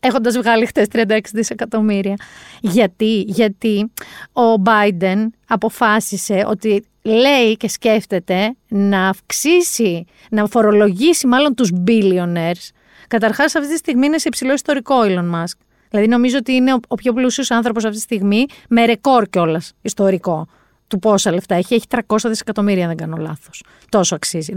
Έχοντας 0.00 0.37
βγάλει 0.37 0.66
χτε 0.66 0.87
36 0.92 1.18
δισεκατομμύρια. 1.33 2.14
Γιατί, 2.61 3.20
γιατί 3.27 3.92
ο 4.33 4.62
Biden 4.64 5.27
αποφάσισε 5.48 6.44
ότι 6.46 6.85
λέει 7.03 7.57
και 7.57 7.68
σκέφτεται 7.68 8.55
να 8.68 9.09
αυξήσει, 9.09 10.05
να 10.31 10.46
φορολογήσει 10.46 11.27
μάλλον 11.27 11.55
τους 11.55 11.70
billionaires. 11.87 12.68
Καταρχάς 13.09 13.55
αυτή 13.55 13.70
τη 13.70 13.77
στιγμή 13.77 14.07
είναι 14.07 14.18
σε 14.18 14.29
υψηλό 14.29 14.53
ιστορικό 14.53 14.94
ο 14.94 15.03
Elon 15.03 15.35
Musk. 15.35 15.59
Δηλαδή 15.90 16.09
νομίζω 16.09 16.37
ότι 16.37 16.53
είναι 16.53 16.72
ο 16.88 16.94
πιο 16.94 17.12
πλούσιος 17.12 17.50
άνθρωπος 17.50 17.85
αυτή 17.85 17.96
τη 17.96 18.03
στιγμή 18.03 18.46
με 18.68 18.85
ρεκόρ 18.85 19.29
κιόλας 19.29 19.72
ιστορικό 19.83 20.48
του 20.95 21.01
πόσα 21.01 21.33
λεφτά 21.33 21.55
έχει. 21.55 21.75
Έχει 21.75 21.85
300 22.07 22.17
δισεκατομμύρια, 22.25 22.83
αν 22.83 22.89
δεν 22.89 22.97
κάνω 22.97 23.17
λάθος. 23.17 23.63
Τόσο 23.89 24.15
αξίζει. 24.15 24.53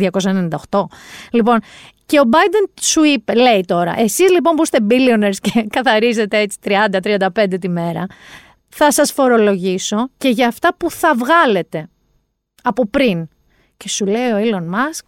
298. 0.69 0.85
Λοιπόν, 1.31 1.59
και 2.05 2.19
ο 2.19 2.23
Biden 2.31 2.69
σου 2.81 3.03
είπε, 3.03 3.33
λέει 3.33 3.63
τώρα, 3.65 3.99
εσείς 3.99 4.31
λοιπόν 4.31 4.55
που 4.55 4.63
είστε 4.63 4.77
billionaires 4.89 5.35
και 5.41 5.65
καθαρίζετε 5.77 6.37
έτσι 6.37 6.57
30-35 6.63 7.57
τη 7.59 7.69
μέρα, 7.69 8.05
θα 8.69 8.91
σας 8.91 9.11
φορολογήσω 9.11 10.09
και 10.17 10.29
για 10.29 10.47
αυτά 10.47 10.75
που 10.75 10.91
θα 10.91 11.15
βγάλετε 11.15 11.89
από 12.63 12.87
πριν. 12.87 13.27
Και 13.77 13.89
σου 13.89 14.05
λέει 14.05 14.31
ο 14.31 14.37
Elon 14.37 14.73
Musk, 14.73 15.07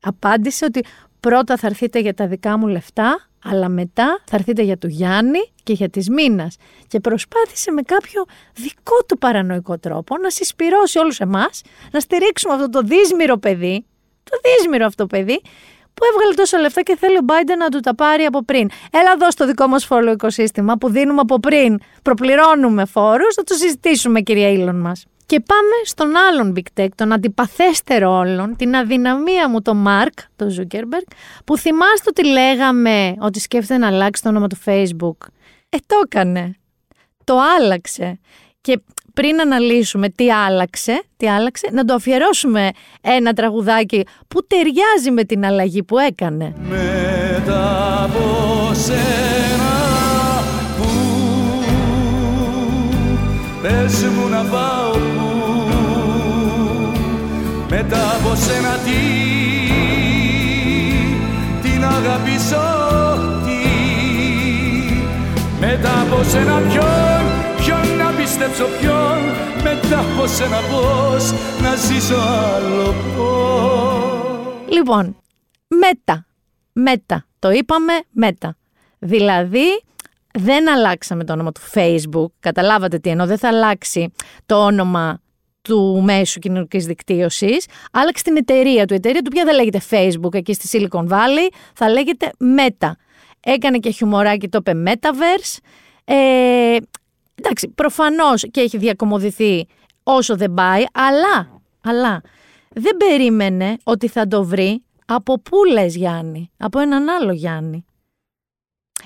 απάντησε 0.00 0.64
ότι 0.64 0.84
πρώτα 1.20 1.56
θα 1.56 1.66
έρθετε 1.66 1.98
για 1.98 2.14
τα 2.14 2.26
δικά 2.26 2.58
μου 2.58 2.66
λεφτά, 2.66 3.28
αλλά 3.50 3.68
μετά 3.68 4.20
θα 4.24 4.36
έρθετε 4.36 4.62
για 4.62 4.78
του 4.78 4.86
Γιάννη 4.86 5.50
και 5.62 5.72
για 5.72 5.88
της 5.88 6.08
Μίνας. 6.08 6.56
Και 6.86 7.00
προσπάθησε 7.00 7.70
με 7.72 7.82
κάποιο 7.82 8.24
δικό 8.54 8.96
του 9.08 9.18
παρανοϊκό 9.18 9.78
τρόπο 9.78 10.16
να 10.16 10.30
συσπυρώσει 10.30 10.98
όλους 10.98 11.20
εμάς, 11.20 11.62
να 11.92 12.00
στηρίξουμε 12.00 12.54
αυτό 12.54 12.68
το 12.68 12.80
δύσμηρο 12.80 13.36
παιδί, 13.36 13.84
το 14.22 14.36
δύσμηρο 14.44 14.86
αυτό 14.86 15.06
παιδί, 15.06 15.40
που 15.94 16.04
έβγαλε 16.12 16.34
τόσα 16.34 16.58
λεφτά 16.58 16.82
και 16.82 16.96
θέλει 16.96 17.16
ο 17.16 17.24
Biden 17.26 17.56
να 17.58 17.68
του 17.68 17.80
τα 17.80 17.94
πάρει 17.94 18.24
από 18.24 18.44
πριν. 18.44 18.70
Έλα 18.92 19.12
εδώ 19.12 19.30
στο 19.30 19.46
δικό 19.46 19.66
μας 19.66 19.84
φορολογικό 19.84 20.30
σύστημα 20.30 20.76
που 20.76 20.90
δίνουμε 20.90 21.20
από 21.20 21.40
πριν, 21.40 21.78
προπληρώνουμε 22.02 22.84
φόρους, 22.84 23.34
θα 23.34 23.42
το 23.42 23.54
συζητήσουμε 23.54 24.20
κυρία 24.20 24.48
Ήλον 24.48 24.80
μας. 24.80 25.06
Και 25.26 25.40
πάμε 25.40 25.84
στον 25.84 26.16
άλλον 26.16 26.54
Big 26.56 26.80
Tech, 26.80 26.88
τον 26.94 27.12
αντιπαθέστερο 27.12 28.10
όλων, 28.10 28.56
την 28.56 28.76
αδυναμία 28.76 29.48
μου, 29.48 29.62
τον 29.62 29.84
Mark, 29.88 30.18
τον 30.36 30.48
Zuckerberg, 30.48 31.12
που 31.44 31.56
θυμάστε 31.56 32.08
ότι 32.08 32.26
λέγαμε 32.26 33.14
ότι 33.18 33.40
σκέφτεται 33.40 33.78
να 33.78 33.86
αλλάξει 33.86 34.22
το 34.22 34.28
όνομα 34.28 34.46
του 34.46 34.58
Facebook. 34.64 35.16
Ε, 35.68 35.76
το 35.86 35.96
έκανε. 36.04 36.54
Το 37.24 37.38
άλλαξε. 37.58 38.20
Και 38.60 38.80
πριν 39.14 39.40
αναλύσουμε 39.40 40.08
τι 40.08 40.32
άλλαξε, 40.32 41.02
τι 41.16 41.28
άλλαξε, 41.28 41.68
να 41.72 41.84
το 41.84 41.94
αφιερώσουμε 41.94 42.70
ένα 43.00 43.32
τραγουδάκι 43.32 44.06
που 44.28 44.46
ταιριάζει 44.46 45.10
με 45.10 45.24
την 45.24 45.44
αλλαγή 45.44 45.82
που 45.82 45.98
έκανε. 45.98 46.54
Μετά 46.58 48.02
από 48.04 48.74
σένα 48.74 49.74
που 50.76 50.88
Πες 53.62 54.04
μου 54.04 54.28
να 54.28 54.44
πάω 54.44 54.85
Μετά 57.88 58.16
από 58.16 58.34
σένα 58.34 58.76
τι 58.84 59.00
Την 61.62 61.84
αγαπήσω 61.84 62.64
τι 63.44 63.62
Μετά 65.60 66.00
από 66.00 66.22
σένα 66.22 66.58
ποιον 66.58 67.22
Ποιον 67.56 67.96
να 67.96 68.10
πιστέψω 68.10 68.64
ποιον 68.80 69.18
Μετά 69.62 69.98
από 69.98 70.26
σένα 70.26 70.56
πώς 70.56 71.32
Να 71.62 71.74
ζήσω 71.76 72.14
άλλο 72.14 72.94
πώς 73.16 74.74
Λοιπόν, 74.74 75.16
μέτα. 75.66 76.26
Μέτα. 76.72 77.26
Το 77.38 77.50
είπαμε 77.50 77.92
μέτα. 78.10 78.56
Δηλαδή, 78.98 79.82
δεν 80.32 80.70
αλλάξαμε 80.70 81.24
το 81.24 81.32
όνομα 81.32 81.52
του 81.52 81.60
Facebook. 81.74 82.30
Καταλάβατε 82.40 82.98
τι 82.98 83.10
εννοώ. 83.10 83.26
Δεν 83.26 83.38
θα 83.38 83.48
αλλάξει 83.48 84.12
το 84.46 84.64
όνομα 84.64 85.20
του 85.66 86.02
μέσου 86.04 86.38
κοινωνικής 86.38 86.86
δικτύωσης. 86.86 87.66
Άλλαξε 87.92 88.22
την 88.22 88.36
εταιρεία 88.36 88.86
του. 88.86 88.92
Η 88.92 88.96
εταιρεία 88.96 89.22
του 89.22 89.30
πια 89.30 89.44
δεν 89.44 89.54
λέγεται 89.54 89.80
Facebook 89.90 90.34
εκεί 90.34 90.52
στη 90.52 90.68
Silicon 90.90 91.08
Valley. 91.08 91.48
Θα 91.74 91.90
λέγεται 91.90 92.30
Meta. 92.58 92.90
Έκανε 93.40 93.78
και 93.78 93.90
χιουμοράκι, 93.90 94.48
το 94.48 94.58
είπε 94.58 94.72
Metaverse. 94.86 95.58
Ε, 96.04 96.76
εντάξει, 97.34 97.68
προφανώς 97.74 98.44
και 98.50 98.60
έχει 98.60 98.78
διακομωδηθεί 98.78 99.66
όσο 100.02 100.36
δεν 100.36 100.54
πάει, 100.54 100.84
αλλά, 100.92 101.60
αλλά 101.80 102.20
δεν 102.68 102.96
περίμενε 102.96 103.76
ότι 103.82 104.08
θα 104.08 104.26
το 104.26 104.44
βρει 104.44 104.82
από 105.06 105.40
πού 105.40 105.64
λες 105.72 105.96
Γιάννη, 105.96 106.50
από 106.56 106.78
έναν 106.78 107.08
άλλο 107.08 107.32
Γιάννη. 107.32 107.84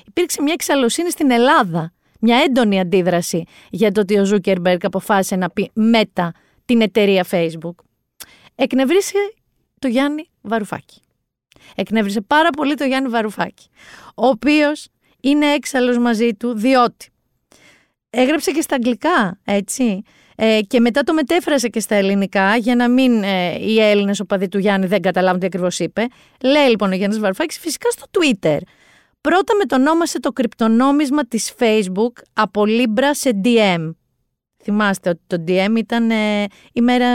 Υπήρξε 0.07 0.43
μια 0.43 0.53
εξαλωσύνη 0.53 1.11
στην 1.11 1.31
Ελλάδα, 1.31 1.93
μια 2.21 2.37
έντονη 2.37 2.81
αντίδραση 2.81 3.45
για 3.71 3.93
το 3.93 4.01
ότι 4.01 4.19
ο 4.19 4.25
Ζούκερμπεργκ 4.25 4.85
αποφάσισε 4.85 5.37
να 5.37 5.51
πει 5.51 5.71
μετά 5.73 6.33
την 6.71 6.81
εταιρεία 6.81 7.27
Facebook. 7.31 7.75
Εκνευρίσε 8.55 9.19
το 9.79 9.89
Γιάννη 9.89 10.29
Βαρουφάκη. 10.41 11.03
Εκνεύρισε 11.75 12.21
πάρα 12.21 12.51
πολύ 12.51 12.75
το 12.75 12.85
Γιάννη 12.85 13.09
Βαρουφάκη, 13.09 13.69
ο 14.15 14.27
οποίος 14.27 14.89
είναι 15.21 15.47
έξαλλος 15.47 15.99
μαζί 15.99 16.35
του 16.35 16.55
διότι 16.55 17.09
έγραψε 18.11 18.51
και 18.51 18.61
στα 18.61 18.75
αγγλικά, 18.75 19.41
έτσι. 19.45 20.03
Ε, 20.37 20.61
και 20.67 20.81
μετά 20.81 21.03
το 21.03 21.13
μετέφρασε 21.13 21.69
και 21.69 21.81
στα 21.81 21.95
ελληνικά 21.95 22.57
για 22.57 22.77
να 22.77 22.89
μην 22.89 23.23
ε, 23.23 23.59
οι 23.61 23.81
Έλληνες 23.81 24.21
οπαδοί 24.21 24.49
του 24.49 24.59
Γιάννη 24.59 24.87
δεν 24.87 25.01
καταλάβουν 25.01 25.41
τι 25.41 25.47
ακριβώς 25.47 25.79
είπε. 25.79 26.07
Λέει 26.43 26.69
λοιπόν 26.69 26.91
ο 26.93 26.95
Γιάννης 26.95 27.19
Βαρουφάκης 27.19 27.59
φυσικά 27.59 27.91
στο 27.91 28.07
Twitter. 28.11 28.59
Πρώτα 29.21 29.57
μετονόμασε 29.57 30.21
το 30.21 30.33
κρυπτονόμισμα 30.33 31.27
της 31.27 31.53
Facebook 31.59 32.13
από 32.33 32.63
Libra 32.67 33.11
σε 33.11 33.41
DM. 33.45 33.91
Θυμάστε 34.63 35.09
ότι 35.09 35.21
το 35.27 35.45
DM 35.49 35.75
ήταν 35.77 36.11
ε, 36.11 36.45
ημέρα, 36.73 37.09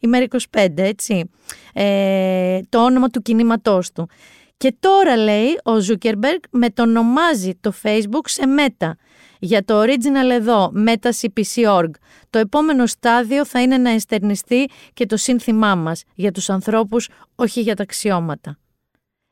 ημέρα 0.00 0.24
25, 0.50 0.68
έτσι. 0.76 1.30
Ε, 1.72 2.60
το 2.68 2.84
όνομα 2.84 3.08
του 3.08 3.22
κινήματός 3.22 3.92
του. 3.92 4.08
Και 4.56 4.76
τώρα 4.80 5.16
λέει 5.16 5.48
ο 5.64 5.72
Zuckerberg 5.88 6.40
μετονομάζει 6.50 7.54
το 7.60 7.72
Facebook 7.82 8.24
σε 8.24 8.42
Meta. 8.58 8.90
Για 9.38 9.64
το 9.64 9.82
original 9.82 10.30
εδώ, 10.30 10.72
Meta 10.86 11.10
CPC.org. 11.20 11.90
Το 12.30 12.38
επόμενο 12.38 12.86
στάδιο 12.86 13.44
θα 13.44 13.62
είναι 13.62 13.78
να 13.78 13.90
εστερνιστεί 13.90 14.70
και 14.92 15.06
το 15.06 15.16
σύνθημά 15.16 15.74
μας 15.74 16.02
για 16.14 16.32
τους 16.32 16.50
ανθρώπους, 16.50 17.08
όχι 17.34 17.60
για 17.60 17.76
τα 17.76 17.82
αξιώματα. 17.82 18.58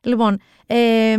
Λοιπόν, 0.00 0.38
ε, 0.66 1.14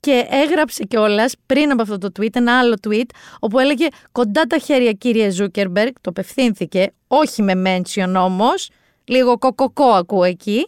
και 0.00 0.26
έγραψε 0.30 0.84
κιόλας 0.84 1.34
πριν 1.46 1.70
από 1.70 1.82
αυτό 1.82 1.98
το 1.98 2.08
tweet 2.18 2.36
ένα 2.36 2.58
άλλο 2.58 2.74
tweet 2.88 3.06
όπου 3.38 3.58
έλεγε 3.58 3.86
κοντά 4.12 4.42
τα 4.42 4.58
χέρια 4.58 4.92
κύριε 4.92 5.30
Ζούκερμπεργκ, 5.30 5.92
το 6.00 6.10
απευθύνθηκε, 6.10 6.92
όχι 7.06 7.42
με 7.42 7.52
mention 7.64 8.14
όμως, 8.16 8.70
λίγο 9.04 9.38
κοκοκό 9.38 9.84
ακούω 9.84 10.24
εκεί, 10.24 10.66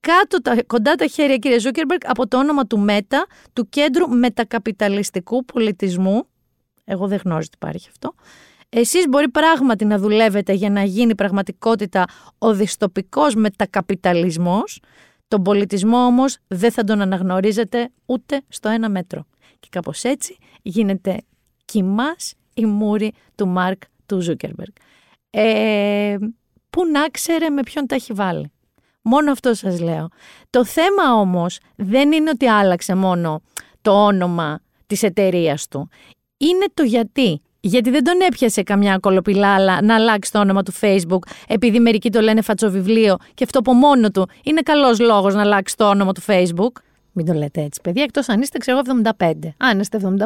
κάτω 0.00 0.42
τα, 0.42 0.62
κοντά 0.66 0.94
τα 0.94 1.06
χέρια 1.06 1.36
κύριε 1.36 1.58
Ζούκερμπεργκ 1.58 2.00
από 2.06 2.28
το 2.28 2.38
όνομα 2.38 2.66
του 2.66 2.78
ΜΕΤΑ, 2.78 3.26
του 3.52 3.68
Κέντρου 3.68 4.08
Μετακαπιταλιστικού 4.08 5.44
Πολιτισμού, 5.44 6.26
εγώ 6.84 7.06
δεν 7.06 7.20
γνώριζω 7.24 7.48
ότι 7.54 7.56
υπάρχει 7.68 7.88
αυτό, 7.90 8.14
εσείς 8.76 9.08
μπορεί 9.08 9.28
πράγματι 9.28 9.84
να 9.84 9.98
δουλεύετε 9.98 10.52
για 10.52 10.70
να 10.70 10.82
γίνει 10.82 11.14
πραγματικότητα 11.14 12.04
ο 12.38 12.54
δυστοπικός 12.54 13.34
μετακαπιταλισμός, 13.34 14.80
τον 15.34 15.42
πολιτισμό 15.42 16.04
όμως 16.04 16.36
δεν 16.46 16.72
θα 16.72 16.84
τον 16.84 17.00
αναγνωρίζετε 17.00 17.90
ούτε 18.06 18.42
στο 18.48 18.68
ένα 18.68 18.88
μέτρο. 18.88 19.26
Και 19.60 19.68
κάπως 19.70 20.02
έτσι 20.02 20.36
γίνεται 20.62 21.22
κοιμάς 21.64 22.34
η 22.54 22.64
μούρη 22.64 23.12
του 23.34 23.48
Μάρκ 23.48 23.82
του 24.06 24.20
Ζούκερμπεργκ. 24.20 24.72
Ε, 25.30 26.16
πού 26.70 26.86
να 26.86 27.08
ξέρε 27.08 27.50
με 27.50 27.62
ποιον 27.62 27.86
τα 27.86 27.94
έχει 27.94 28.12
βάλει. 28.12 28.52
Μόνο 29.02 29.32
αυτό 29.32 29.54
σας 29.54 29.80
λέω. 29.80 30.08
Το 30.50 30.64
θέμα 30.64 31.14
όμως 31.14 31.58
δεν 31.76 32.12
είναι 32.12 32.30
ότι 32.30 32.46
άλλαξε 32.46 32.94
μόνο 32.94 33.42
το 33.82 34.04
όνομα 34.04 34.60
της 34.86 35.02
εταιρείας 35.02 35.68
του. 35.68 35.88
Είναι 36.36 36.66
το 36.74 36.82
γιατί. 36.82 37.42
Γιατί 37.66 37.90
δεν 37.90 38.04
τον 38.04 38.14
έπιασε 38.26 38.62
καμιά 38.62 38.98
κολοπηλάλα 38.98 39.82
να 39.82 39.94
αλλάξει 39.94 40.32
το 40.32 40.38
όνομα 40.38 40.62
του 40.62 40.72
Facebook, 40.80 41.18
επειδή 41.48 41.80
μερικοί 41.80 42.10
το 42.10 42.20
λένε 42.20 42.40
φατσοβιβλίο 42.40 43.16
και 43.34 43.44
αυτό 43.44 43.58
από 43.58 43.72
μόνο 43.72 44.10
του 44.10 44.28
είναι 44.44 44.60
καλός 44.60 45.00
λόγος 45.00 45.34
να 45.34 45.40
αλλάξει 45.40 45.76
το 45.76 45.88
όνομα 45.88 46.12
του 46.12 46.22
Facebook. 46.26 46.72
Μην 47.12 47.26
το 47.26 47.32
λέτε 47.32 47.60
έτσι, 47.60 47.80
παιδιά, 47.80 48.02
εκτός 48.02 48.28
αν 48.28 48.40
είστε, 48.40 48.58
ξέρω 48.58 48.80
75. 49.18 49.32
Αν 49.56 49.80
είστε 49.80 49.98
75, 50.02 50.24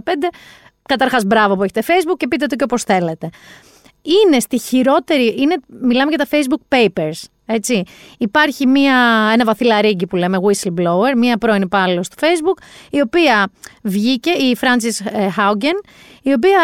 καταρχάς 0.83 1.25
μπράβο 1.25 1.57
που 1.57 1.63
έχετε 1.63 1.83
Facebook 1.87 2.17
και 2.17 2.29
πείτε 2.29 2.47
το 2.47 2.57
και 2.57 2.65
όπως 2.65 2.83
θέλετε. 2.83 3.29
Είναι 4.03 4.41
στη 4.41 4.59
χειρότερη. 4.59 5.35
Είναι, 5.39 5.57
μιλάμε 5.81 6.11
για 6.11 6.19
τα 6.19 6.27
Facebook 6.31 6.77
Papers. 6.77 7.23
Έτσι. 7.47 7.83
Υπάρχει 8.19 8.67
μια, 8.67 9.31
ένα 9.33 9.45
βαθυλαρίγκι 9.45 10.07
που 10.07 10.17
λέμε 10.17 10.39
whistleblower, 10.43 11.17
μια 11.17 11.39
πρώην 11.39 11.63
υπάλληλος 11.63 12.09
του 12.09 12.17
Facebook, 12.21 12.63
η 12.91 13.01
οποία 13.01 13.51
βγήκε, 13.83 14.31
η 14.31 14.57
Francis 14.61 15.07
Haugen, 15.37 15.89
η 16.23 16.33
οποία 16.33 16.61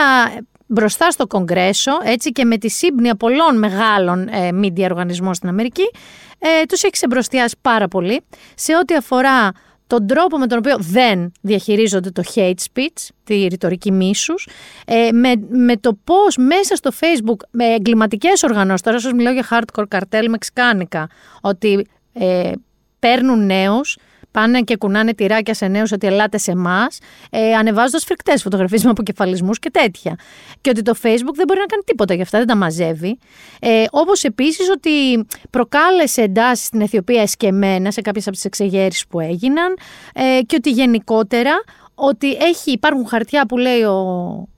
μπροστά 0.66 1.10
στο 1.10 1.26
Κογκρέσο, 1.26 1.92
έτσι 2.04 2.32
και 2.32 2.44
με 2.44 2.58
τη 2.58 2.68
σύμπνοια 2.68 3.14
πολλών 3.14 3.58
μεγάλων 3.58 4.28
ε, 4.28 4.48
media 4.62 4.82
οργανισμών 4.82 5.34
στην 5.34 5.48
Αμερική, 5.48 5.90
ε, 6.38 6.64
τους 6.68 6.82
έχει 6.82 6.92
ξεμπροστιάσει 6.92 7.56
πάρα 7.62 7.88
πολύ. 7.88 8.20
Σε 8.54 8.76
ό,τι 8.76 8.94
αφορά 8.94 9.52
τον 9.86 10.06
τρόπο 10.06 10.38
με 10.38 10.46
τον 10.46 10.58
οποίο 10.58 10.76
δεν 10.78 11.32
διαχειρίζονται 11.40 12.10
το 12.10 12.22
hate 12.34 12.54
speech, 12.72 13.08
τη 13.24 13.46
ρητορική 13.46 13.92
μίσους, 13.92 14.48
ε, 14.86 15.08
με, 15.12 15.32
με 15.48 15.76
το 15.76 15.98
πώς 16.04 16.36
μέσα 16.36 16.76
στο 16.76 16.90
facebook 17.00 17.46
με 17.50 17.64
εγκληματικές 17.64 18.42
οργανώσεις, 18.42 18.80
τώρα 18.80 19.00
σας 19.00 19.12
μιλάω 19.12 19.32
για 19.32 19.46
hardcore 19.50 19.84
καρτέλ 19.88 20.30
μεξικάνικα, 20.30 21.08
ότι 21.40 21.86
ε, 22.12 22.52
παίρνουν 22.98 23.46
νέους, 23.46 23.96
πάνε 24.34 24.60
και 24.60 24.76
κουνάνε 24.76 25.14
τυράκια 25.14 25.54
σε 25.54 25.66
νέους 25.66 25.92
ότι 25.92 26.06
ελάτε 26.06 26.38
σε 26.38 26.50
εμάς, 26.50 26.98
ε, 27.30 27.54
ανεβάζοντας 27.54 28.04
φρικτές 28.04 28.42
φωτογραφίες 28.42 28.84
με 28.84 28.90
αποκεφαλισμούς 28.90 29.58
και 29.58 29.70
τέτοια. 29.70 30.14
Και 30.60 30.70
ότι 30.70 30.82
το 30.82 30.94
Facebook 31.02 31.34
δεν 31.34 31.44
μπορεί 31.46 31.60
να 31.60 31.66
κάνει 31.66 31.82
τίποτα 31.84 32.14
γι' 32.14 32.22
αυτά, 32.22 32.38
δεν 32.38 32.46
τα 32.46 32.56
μαζεύει. 32.56 33.18
Ε, 33.60 33.84
Όπως 33.90 34.22
επίσης 34.22 34.68
ότι 34.70 35.26
προκάλεσε 35.50 36.22
εντάσεις 36.22 36.66
στην 36.66 36.80
Αιθιοπία 36.80 37.22
εσκεμμένα 37.22 37.90
σε 37.90 38.00
κάποιες 38.00 38.26
από 38.26 38.36
τις 38.36 38.44
εξεγέρσεις 38.44 39.06
που 39.06 39.20
έγιναν 39.20 39.76
ε, 40.14 40.40
και 40.46 40.56
ότι 40.56 40.70
γενικότερα 40.70 41.52
ότι 41.94 42.32
έχει, 42.32 42.70
υπάρχουν 42.70 43.06
χαρτιά 43.06 43.46
που 43.46 43.58
λέει 43.58 43.82
ο, 43.82 43.98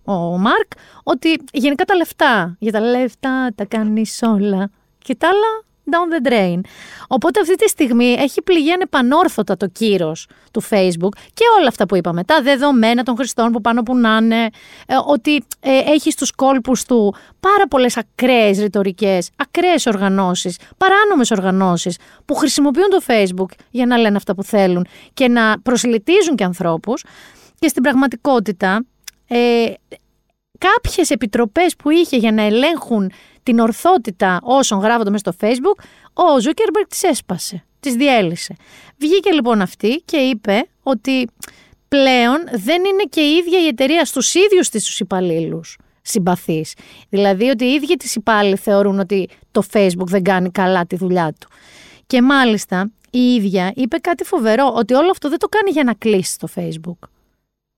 ο 0.05 0.15
Μάρκ 0.39 0.71
ότι 1.03 1.39
γενικά 1.53 1.85
τα 1.85 1.95
λεφτά, 1.95 2.57
για 2.59 2.73
τα 2.73 2.81
λεφτά 2.81 3.53
τα 3.55 3.65
κάνεις 3.65 4.21
όλα 4.23 4.71
και 4.99 5.15
τα 5.15 5.29
άλλα 5.29 5.66
down 5.91 6.27
the 6.27 6.31
drain. 6.31 6.61
Οπότε 7.09 7.41
αυτή 7.41 7.55
τη 7.55 7.69
στιγμή 7.69 8.17
έχει 8.19 8.43
πληγεί 8.43 8.73
ανεπανόρθωτα 8.73 9.57
το 9.57 9.67
κύρος 9.67 10.29
του 10.51 10.63
Facebook 10.63 11.13
και 11.35 11.45
όλα 11.59 11.69
αυτά 11.69 11.87
που 11.87 11.97
είπαμε. 11.97 12.25
Τα 12.25 12.43
δεδομένα 12.43 13.03
των 13.03 13.17
χρηστών 13.17 13.53
που 13.53 13.61
πάνω 13.61 13.83
που 13.83 13.97
να 13.97 14.17
είναι, 14.17 14.45
ε, 14.87 14.95
ότι 15.07 15.45
ε, 15.61 15.79
έχεις 15.79 16.13
στους 16.13 16.31
κόλπους 16.31 16.85
του 16.85 17.15
πάρα 17.41 17.69
πολλές 17.69 17.97
ακραίες 17.97 18.59
ρητορικές, 18.59 19.31
ακραίες 19.37 19.87
οργανώσεις, 19.87 20.59
παράνομες 20.77 21.31
οργανώσεις 21.31 21.99
που 22.25 22.35
χρησιμοποιούν 22.35 22.89
το 22.91 23.03
Facebook 23.07 23.59
για 23.71 23.87
να 23.87 23.97
λένε 23.97 24.17
αυτά 24.17 24.35
που 24.35 24.43
θέλουν 24.43 24.87
και 25.15 25.29
να 25.29 25.61
προσελητίζουν 25.61 26.37
και 26.37 26.45
ανθρώπους. 26.45 27.05
Και 27.59 27.69
στην 27.69 27.83
πραγματικότητα, 27.83 28.85
ε, 29.29 29.73
κάποιες 30.59 31.11
επιτροπές 31.11 31.77
που 31.77 31.91
είχε 31.91 32.17
για 32.17 32.33
να 32.33 32.43
ελέγχουν 32.43 33.13
την 33.47 33.59
ορθότητα 33.59 34.41
όσων 34.43 34.81
γράφονται 34.81 35.11
μέσα 35.11 35.33
στο 35.33 35.47
Facebook, 35.47 35.85
ο 36.13 36.41
Ζούκερμπεργκ 36.41 36.87
τις 36.89 37.03
έσπασε, 37.03 37.65
τις 37.81 37.95
διέλυσε. 37.95 38.57
Βγήκε 38.99 39.31
λοιπόν 39.33 39.61
αυτή 39.61 40.03
και 40.05 40.17
είπε 40.17 40.67
ότι 40.83 41.29
πλέον 41.89 42.39
δεν 42.53 42.85
είναι 42.85 43.03
και 43.09 43.21
η 43.21 43.37
ίδια 43.37 43.61
η 43.61 43.67
εταιρεία 43.67 44.05
στους 44.05 44.35
ίδιους 44.35 44.69
της 44.69 44.85
τους 44.85 45.01
υπαλλήλους 45.01 45.77
συμπαθείς. 46.03 46.75
Δηλαδή 47.09 47.49
ότι 47.49 47.65
οι 47.65 47.73
ίδιοι 47.73 47.97
τις 47.97 48.15
υπάλληλοι 48.15 48.57
θεωρούν 48.57 48.99
ότι 48.99 49.29
το 49.51 49.63
Facebook 49.73 50.07
δεν 50.07 50.23
κάνει 50.23 50.51
καλά 50.51 50.87
τη 50.87 50.97
δουλειά 50.97 51.33
του. 51.41 51.49
Και 52.07 52.23
μάλιστα 52.23 52.91
η 53.11 53.35
ίδια 53.35 53.73
είπε 53.75 53.97
κάτι 53.97 54.25
φοβερό, 54.25 54.73
ότι 54.75 54.95
όλο 54.95 55.11
αυτό 55.11 55.29
δεν 55.29 55.39
το 55.39 55.47
κάνει 55.49 55.71
για 55.71 55.85
να 55.85 55.95
κλείσει 55.95 56.39
το 56.39 56.49
Facebook. 56.55 57.09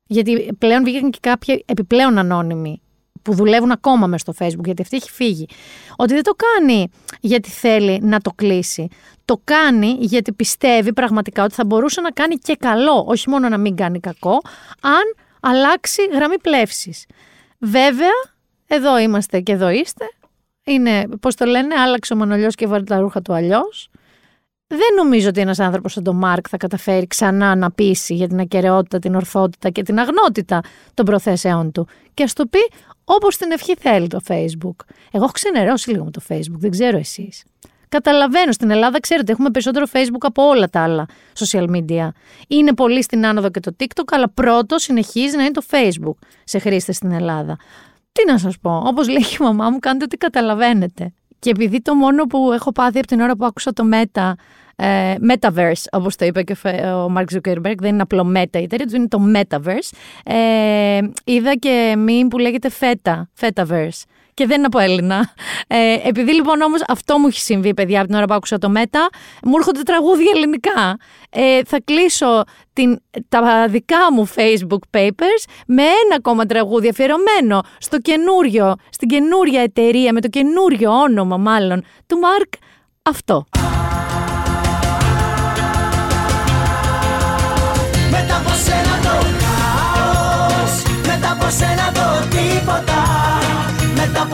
Γιατί 0.06 0.48
πλέον 0.58 0.84
βγήκαν 0.84 1.10
και 1.10 1.18
κάποιοι 1.22 1.64
επιπλέον 1.66 2.18
ανώνυμοι 2.18 2.80
που 3.22 3.34
δουλεύουν 3.34 3.70
ακόμα 3.70 4.06
μες 4.06 4.20
στο 4.20 4.32
Facebook, 4.38 4.64
γιατί 4.64 4.82
αυτή 4.82 4.96
έχει 4.96 5.10
φύγει. 5.10 5.48
Ότι 5.96 6.14
δεν 6.14 6.22
το 6.22 6.32
κάνει 6.34 6.88
γιατί 7.20 7.50
θέλει 7.50 7.98
να 8.02 8.20
το 8.20 8.30
κλείσει. 8.30 8.88
Το 9.24 9.40
κάνει 9.44 9.96
γιατί 10.00 10.32
πιστεύει 10.32 10.92
πραγματικά 10.92 11.44
ότι 11.44 11.54
θα 11.54 11.64
μπορούσε 11.64 12.00
να 12.00 12.10
κάνει 12.10 12.36
και 12.36 12.56
καλό, 12.58 13.04
όχι 13.08 13.28
μόνο 13.28 13.48
να 13.48 13.58
μην 13.58 13.76
κάνει 13.76 14.00
κακό, 14.00 14.40
αν 14.80 15.14
αλλάξει 15.40 16.02
γραμμή 16.12 16.38
πλεύσης. 16.38 17.06
Βέβαια, 17.58 18.16
εδώ 18.66 18.98
είμαστε 18.98 19.40
και 19.40 19.52
εδώ 19.52 19.70
είστε. 19.70 20.04
Είναι, 20.64 21.08
πώς 21.20 21.34
το 21.34 21.44
λένε, 21.44 21.74
άλλαξε 21.74 22.12
ο 22.12 22.16
Μανολιός 22.16 22.54
και 22.54 22.66
βάλει 22.66 22.84
τα 22.84 22.98
ρούχα 22.98 23.22
του 23.22 23.32
αλλιώς. 23.32 23.90
Δεν 24.70 24.94
νομίζω 24.96 25.28
ότι 25.28 25.40
ένας 25.40 25.58
άνθρωπος 25.58 25.92
σαν 25.92 26.02
τον 26.02 26.16
Μάρκ 26.16 26.46
θα 26.50 26.56
καταφέρει 26.56 27.06
ξανά 27.06 27.54
να 27.54 27.70
πείσει 27.70 28.14
για 28.14 28.28
την 28.28 28.40
ακαιρεότητα, 28.40 28.98
την 28.98 29.14
ορθότητα 29.14 29.70
και 29.70 29.82
την 29.82 29.98
αγνότητα 29.98 30.60
των 30.94 31.04
προθέσεών 31.04 31.72
του. 31.72 31.88
Και 32.14 32.22
ας 32.22 32.32
το 32.32 32.46
πει 32.46 32.58
όπως 33.04 33.36
την 33.36 33.50
ευχή 33.50 33.74
θέλει 33.74 34.06
το 34.06 34.20
Facebook. 34.28 34.76
Εγώ 35.10 35.24
έχω 35.24 35.32
ξενερώσει 35.32 35.90
λίγο 35.90 36.04
με 36.04 36.10
το 36.10 36.20
Facebook, 36.28 36.58
δεν 36.58 36.70
ξέρω 36.70 36.96
εσείς. 36.96 37.44
Καταλαβαίνω, 37.88 38.52
στην 38.52 38.70
Ελλάδα 38.70 39.00
ξέρετε 39.00 39.32
έχουμε 39.32 39.50
περισσότερο 39.50 39.86
Facebook 39.92 40.20
από 40.20 40.42
όλα 40.42 40.68
τα 40.68 40.82
άλλα 40.82 41.06
social 41.38 41.66
media. 41.70 42.08
Είναι 42.48 42.74
πολύ 42.74 43.02
στην 43.02 43.26
άνοδο 43.26 43.50
και 43.50 43.60
το 43.60 43.76
TikTok, 43.80 44.04
αλλά 44.10 44.28
πρώτος 44.28 44.82
συνεχίζει 44.82 45.36
να 45.36 45.42
είναι 45.42 45.50
το 45.50 45.62
Facebook 45.70 46.26
σε 46.44 46.58
χρήστες 46.58 46.96
στην 46.96 47.12
Ελλάδα. 47.12 47.56
Τι 48.12 48.30
να 48.30 48.38
σας 48.38 48.58
πω, 48.58 48.82
όπως 48.86 49.08
λέει 49.08 49.26
η 49.40 49.42
μαμά 49.42 49.70
μου, 49.70 49.78
κάντε 49.78 50.04
ό,τι 50.04 50.16
καταλαβαίνετε. 50.16 51.12
Και 51.38 51.50
επειδή 51.50 51.82
το 51.82 51.94
μόνο 51.94 52.24
που 52.24 52.52
έχω 52.52 52.72
πάθει 52.72 52.98
από 52.98 53.06
την 53.06 53.20
ώρα 53.20 53.36
που 53.36 53.44
άκουσα 53.44 53.72
το 53.72 53.84
Meta, 53.92 54.32
ε, 54.80 55.14
Metaverse, 55.30 55.84
όπως 55.92 56.16
το 56.16 56.24
είπε 56.24 56.42
και 56.42 56.56
ο 56.84 57.12
Mark 57.16 57.24
Zuckerberg, 57.34 57.76
δεν 57.78 57.92
είναι 57.92 58.02
απλό 58.02 58.32
Meta, 58.36 58.58
η 58.58 58.62
εταιρεία 58.62 58.86
του 58.86 58.96
είναι 58.96 59.08
το 59.08 59.18
Metaverse, 59.34 59.96
ε, 60.24 61.00
είδα 61.24 61.54
και 61.54 61.94
μήνυμα 61.98 62.28
που 62.28 62.38
λέγεται 62.38 62.70
Feta, 62.80 63.22
Fetaverse 63.40 64.02
και 64.38 64.46
δεν 64.46 64.56
είναι 64.56 64.66
από 64.66 64.78
Έλληνα. 64.78 65.30
Ε, 65.66 66.08
επειδή 66.08 66.34
λοιπόν 66.34 66.60
όμως 66.60 66.82
αυτό 66.88 67.18
μου 67.18 67.26
έχει 67.26 67.40
συμβεί, 67.40 67.74
παιδιά, 67.74 67.98
από 67.98 68.06
την 68.06 68.16
ώρα 68.16 68.26
που 68.26 68.34
άκουσα 68.34 68.58
το 68.58 68.68
ΜΕΤΑ, 68.68 69.08
μου 69.42 69.52
έρχονται 69.56 69.82
τραγούδια 69.82 70.30
ελληνικά. 70.34 70.96
Ε, 71.30 71.60
θα 71.64 71.80
κλείσω 71.84 72.44
την, 72.72 72.98
τα 73.28 73.66
δικά 73.68 74.12
μου 74.12 74.28
Facebook 74.34 74.98
papers 74.98 75.42
με 75.66 75.82
ένα 75.82 76.14
ακόμα 76.16 76.46
τραγούδι 76.46 76.88
αφιερωμένο 76.88 77.60
στο 77.78 77.98
καινούριο, 77.98 78.74
στην 78.90 79.08
καινούρια 79.08 79.60
εταιρεία, 79.60 80.12
με 80.12 80.20
το 80.20 80.28
καινούριο 80.28 80.90
όνομα 80.90 81.36
μάλλον 81.36 81.84
του 82.06 82.18
Μάρκ. 82.18 82.52
Αυτό. 83.02 83.46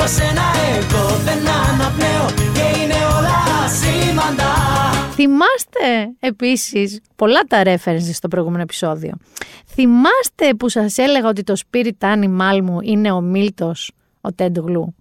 Από 0.05 0.13
σένα 0.13 0.43
εγώ 0.77 1.17
δεν 1.25 1.39
αναπνέω 1.39 2.27
Και 2.55 2.81
είναι 2.81 2.95
όλα 3.17 3.69
σήμαντα 3.69 4.53
Θυμάστε 5.13 6.15
επίσης 6.21 7.01
πολλά 7.17 7.41
τα 7.49 7.63
references 7.65 8.13
στο 8.13 8.29
προηγούμενο 8.29 8.63
επεισόδιο. 8.63 9.13
Θυμάστε 9.67 10.55
που 10.59 10.69
σας 10.69 10.99
έλεγα 10.99 11.29
ότι 11.29 11.43
το 11.43 11.55
spirit 11.65 12.15
animal 12.15 12.61
μου 12.63 12.79
είναι 12.83 13.11
ο 13.11 13.21
Μίλτος, 13.21 13.93
ο 14.21 14.33
Τέντ 14.33 14.59
Γλου, 14.59 14.95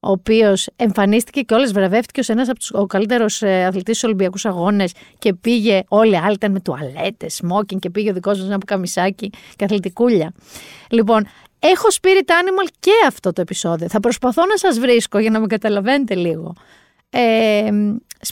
ο 0.00 0.10
οποίος 0.10 0.68
εμφανίστηκε 0.76 1.40
και 1.40 1.54
όλες 1.54 1.72
βραβεύτηκε 1.72 2.20
ως 2.20 2.28
ένας 2.28 2.48
από 2.48 2.58
τους 2.58 2.70
ο 2.72 2.86
καλύτερος 2.86 3.42
ε, 3.42 3.64
αθλητής 3.64 3.96
στους 3.96 4.08
Ολυμπιακούς 4.08 4.44
Αγώνες 4.44 4.92
και 5.18 5.34
πήγε, 5.34 5.82
όλοι 5.88 6.12
οι 6.12 6.16
άλλοι 6.16 6.34
ήταν 6.34 6.52
με 6.52 6.60
τουαλέτες, 6.60 7.42
smoking 7.42 7.78
και 7.78 7.90
πήγε 7.90 8.10
ο 8.10 8.12
δικός 8.12 8.38
μας 8.38 8.46
ένα 8.46 8.58
καμισάκι 8.66 9.30
και 9.56 9.64
αθλητικούλια. 9.64 10.32
Λοιπόν, 10.90 11.26
έχω 11.72 11.86
spirit 12.00 12.30
animal 12.30 12.68
και 12.80 12.92
αυτό 13.06 13.32
το 13.32 13.40
επεισόδιο. 13.40 13.88
Θα 13.88 14.00
προσπαθώ 14.00 14.46
να 14.46 14.56
σας 14.56 14.78
βρίσκω 14.78 15.18
για 15.18 15.30
να 15.30 15.40
με 15.40 15.46
καταλαβαίνετε 15.46 16.14
λίγο. 16.14 16.54
Ε, 17.10 17.68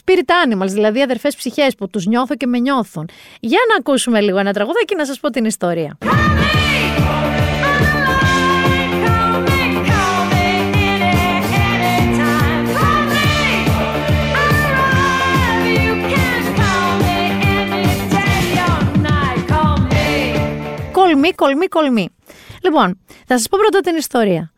spirit 0.03 0.29
animals, 0.45 0.67
δηλαδή 0.67 1.01
αδερφές 1.01 1.35
ψυχές 1.35 1.75
που 1.75 1.89
τους 1.89 2.05
νιώθω 2.05 2.35
και 2.35 2.47
με 2.47 2.59
νιώθουν. 2.59 3.09
Για 3.39 3.59
να 3.69 3.75
ακούσουμε 3.75 4.21
λίγο 4.21 4.37
ένα 4.37 4.53
τραγούδι 4.53 4.85
και 4.85 4.95
να 4.95 5.05
σας 5.05 5.19
πω 5.19 5.29
την 5.29 5.45
ιστορία. 5.45 5.97
Κολμή, 20.91 21.31
κολμή, 21.31 21.67
κολμή. 21.67 22.09
Λοιπόν, 22.63 22.99
θα 23.27 23.37
σας 23.37 23.47
πω 23.47 23.57
πρώτα 23.61 23.79
την 23.79 23.95
ιστορία. 23.95 24.51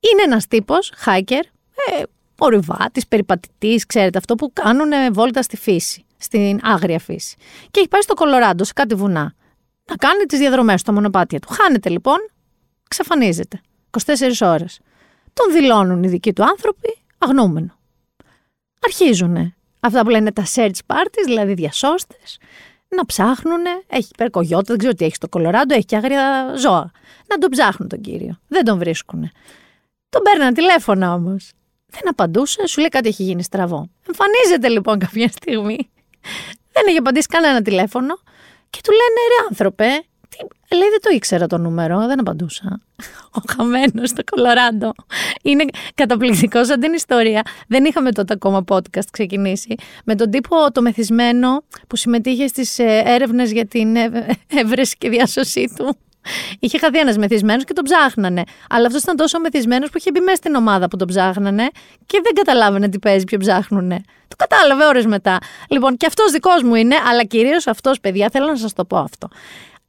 Είναι 0.00 0.22
ένας 0.22 0.46
τύπος, 0.46 0.92
hacker, 1.04 1.42
ε, 1.90 2.02
ορειβάτης, 2.38 3.06
περιπατητής, 3.06 3.86
ξέρετε, 3.86 4.18
αυτό 4.18 4.34
που 4.34 4.52
κάνουν 4.52 4.90
βόλτα 5.12 5.42
στη 5.42 5.56
φύση, 5.56 6.04
στην 6.16 6.60
άγρια 6.62 6.98
φύση. 6.98 7.36
Και 7.70 7.80
έχει 7.80 7.88
πάει 7.88 8.02
στο 8.02 8.14
Κολοράντο, 8.14 8.64
σε 8.64 8.72
κάτι 8.72 8.94
βουνά, 8.94 9.34
να 9.90 9.96
κάνει 9.96 10.24
τις 10.24 10.38
διαδρομές 10.38 10.80
στο 10.80 10.92
μονοπάτια 10.92 11.38
του. 11.38 11.48
Χάνεται 11.52 11.88
λοιπόν, 11.88 12.16
ξαφανίζεται, 12.88 13.60
24 13.90 14.40
ώρες. 14.40 14.80
Τον 15.32 15.52
δηλώνουν 15.52 16.02
οι 16.02 16.08
δικοί 16.08 16.32
του 16.32 16.44
άνθρωποι 16.44 16.98
αγνούμενο. 17.18 17.78
Αρχίζουν 18.84 19.54
αυτά 19.80 20.02
που 20.02 20.08
λένε 20.08 20.32
τα 20.32 20.44
search 20.54 20.78
parties, 20.86 21.24
δηλαδή 21.24 21.54
διασώστες, 21.54 22.38
να 22.96 23.06
ψάχνουν. 23.06 23.62
Έχει 23.86 24.10
περκογιώτα, 24.16 24.64
δεν 24.66 24.78
ξέρω 24.78 24.94
τι 24.94 25.04
έχει 25.04 25.14
στο 25.14 25.28
Κολοράντο, 25.28 25.74
έχει 25.74 25.84
και 25.84 25.96
άγρια 25.96 26.54
ζώα. 26.56 26.90
Να 27.26 27.38
τον 27.38 27.50
ψάχνουν 27.50 27.88
τον 27.88 28.00
κύριο. 28.00 28.40
Δεν 28.48 28.64
τον 28.64 28.78
βρίσκουν. 28.78 29.30
Τον 30.08 30.22
παίρναν 30.22 30.54
τηλέφωνα 30.54 31.12
όμως. 31.14 31.50
Δεν 31.86 32.08
απαντούσε, 32.08 32.66
σου 32.66 32.80
λέει 32.80 32.88
κάτι 32.88 33.08
έχει 33.08 33.22
γίνει 33.22 33.42
στραβό. 33.42 33.90
Εμφανίζεται 34.08 34.68
λοιπόν 34.68 34.98
κάποια 34.98 35.28
στιγμή. 35.28 35.90
Δεν 36.72 36.84
έχει 36.88 36.96
απαντήσει 36.96 37.26
κανένα 37.26 37.62
τηλέφωνο 37.62 38.14
και 38.70 38.80
του 38.84 38.90
λένε 38.90 39.20
ρε 39.28 39.46
άνθρωπε, 39.50 40.04
τι... 40.30 40.76
λέει 40.76 40.88
δεν 40.88 41.00
το 41.02 41.10
ήξερα 41.14 41.46
το 41.46 41.58
νούμερο, 41.58 42.06
δεν 42.06 42.20
απαντούσα. 42.20 42.80
Ο 43.30 43.40
χαμένος 43.56 44.08
στο 44.08 44.22
Κολοράντο. 44.30 44.92
Είναι 45.42 45.64
καταπληκτικό 45.94 46.64
σαν 46.64 46.80
την 46.80 46.92
ιστορία. 46.92 47.42
Δεν 47.68 47.84
είχαμε 47.84 48.12
τότε 48.12 48.32
ακόμα 48.32 48.64
podcast 48.68 49.06
ξεκινήσει. 49.12 49.74
Με 50.04 50.14
τον 50.14 50.30
τύπο 50.30 50.72
το 50.72 50.82
μεθυσμένο 50.82 51.62
που 51.86 51.96
συμμετείχε 51.96 52.46
στις 52.46 52.78
έρευνες 53.04 53.52
για 53.52 53.66
την 53.66 53.96
έβ- 53.96 54.30
έβρεση 54.46 54.96
και 54.98 55.08
διάσωσή 55.08 55.72
του. 55.76 55.96
Είχε 56.58 56.78
χαθεί 56.78 56.98
ένας 56.98 57.16
μεθυσμένος 57.16 57.64
και 57.64 57.72
τον 57.72 57.84
ψάχνανε. 57.84 58.42
Αλλά 58.68 58.86
αυτός 58.86 59.02
ήταν 59.02 59.16
τόσο 59.16 59.40
μεθυσμένος 59.40 59.90
που 59.90 59.98
είχε 59.98 60.10
μπει 60.10 60.20
μέσα 60.20 60.36
στην 60.36 60.54
ομάδα 60.54 60.88
που 60.88 60.96
τον 60.96 61.06
ψάχνανε 61.08 61.68
και 62.06 62.20
δεν 62.22 62.34
καταλάβαινε 62.34 62.88
τι 62.88 62.98
παίζει, 62.98 63.24
ποιο 63.24 63.38
ψάχνουνε. 63.38 64.00
Το 64.28 64.36
κατάλαβε 64.36 64.84
ώρες 64.84 65.06
μετά. 65.06 65.38
Λοιπόν, 65.68 65.96
και 65.96 66.06
αυτός 66.06 66.30
δικός 66.32 66.62
μου 66.62 66.74
είναι, 66.74 66.94
αλλά 67.10 67.24
κυρίως 67.24 67.66
αυτός, 67.66 68.00
παιδιά, 68.00 68.28
θέλω 68.32 68.46
να 68.46 68.56
σας 68.56 68.72
το 68.72 68.84
πω 68.84 68.96
αυτό. 68.96 69.28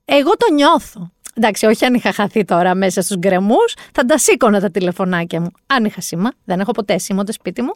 Εγώ 0.06 0.32
το 0.38 0.54
νιώθω. 0.54 1.12
Εντάξει, 1.34 1.66
όχι 1.66 1.86
αν 1.86 1.94
είχα 1.94 2.14
χαθεί 2.14 2.46
τώρα 2.46 2.76
μέσα 2.76 3.02
στους 3.02 3.18
γκρεμούς, 3.18 3.76
θα 3.92 4.06
τα 4.06 4.18
σήκωνα 4.18 4.60
τα 4.60 4.72
τηλεφωνάκια 4.72 5.42
μου. 5.42 5.52
Αν 5.68 5.86
είχα 5.86 6.02
σήμα, 6.02 6.32
δεν 6.44 6.60
έχω 6.60 6.72
ποτέ 6.72 6.98
σήμα 6.98 7.22
ούτε 7.22 7.32
σπίτι 7.32 7.62
μου. 7.62 7.74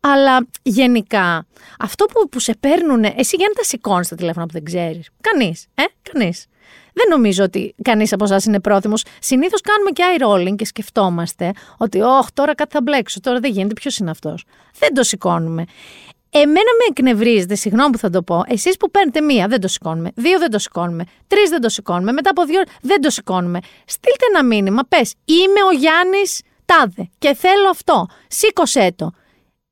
Αλλά 0.00 0.46
γενικά, 0.62 1.46
αυτό 1.78 2.04
που, 2.04 2.28
που 2.28 2.38
σε 2.38 2.54
παίρνουν, 2.60 3.04
εσύ 3.04 3.36
για 3.36 3.46
να 3.48 3.54
τα 3.54 3.62
σηκώνεις 3.62 4.08
τα 4.08 4.16
τηλέφωνα 4.16 4.46
που 4.46 4.52
δεν 4.52 4.64
ξέρεις. 4.64 5.08
Κανείς, 5.20 5.66
ε, 5.74 5.82
κανείς. 6.12 6.46
Δεν 6.92 7.06
νομίζω 7.10 7.44
ότι 7.44 7.74
κανείς 7.82 8.12
από 8.12 8.24
εσάς 8.24 8.44
είναι 8.44 8.60
πρόθυμος. 8.60 9.04
Συνήθως 9.18 9.60
κάνουμε 9.60 9.90
και 9.90 10.02
eye 10.16 10.26
rolling 10.26 10.56
και 10.56 10.64
σκεφτόμαστε 10.64 11.52
ότι, 11.76 12.00
Ωχ, 12.00 12.26
τώρα 12.32 12.54
κάτι 12.54 12.70
θα 12.72 12.82
μπλέξω, 12.82 13.20
τώρα 13.20 13.40
δεν 13.40 13.52
γίνεται, 13.52 13.74
ποιος 13.74 13.98
είναι 13.98 14.10
αυτός. 14.10 14.44
Δεν 14.78 14.94
το 14.94 15.02
σηκώνουμε. 15.02 15.64
Εμένα 16.36 16.70
με 16.78 16.84
εκνευρίζετε, 16.90 17.54
συγγνώμη 17.54 17.90
που 17.90 17.98
θα 17.98 18.10
το 18.10 18.22
πω. 18.22 18.42
Εσείς 18.46 18.76
που 18.76 18.90
παίρνετε 18.90 19.20
μία, 19.20 19.46
δεν 19.48 19.60
το 19.60 19.68
σηκώνουμε. 19.68 20.10
Δύο 20.14 20.38
δεν 20.38 20.50
το 20.50 20.58
σηκώνουμε. 20.58 21.04
Τρεις 21.26 21.50
δεν 21.50 21.60
το 21.60 21.68
σηκώνουμε. 21.68 22.12
Μετά 22.12 22.30
από 22.30 22.44
δύο 22.44 22.62
δεν 22.80 23.00
το 23.00 23.10
σηκώνουμε. 23.10 23.58
Στείλτε 23.86 24.24
ένα 24.30 24.44
μήνυμα. 24.44 24.82
Πες, 24.88 25.14
είμαι 25.24 25.62
ο 25.70 25.76
Γιάννης 25.76 26.40
Τάδε 26.64 27.10
και 27.18 27.34
θέλω 27.34 27.68
αυτό. 27.70 28.06
Σήκωσέ 28.28 28.92
το. 28.96 29.12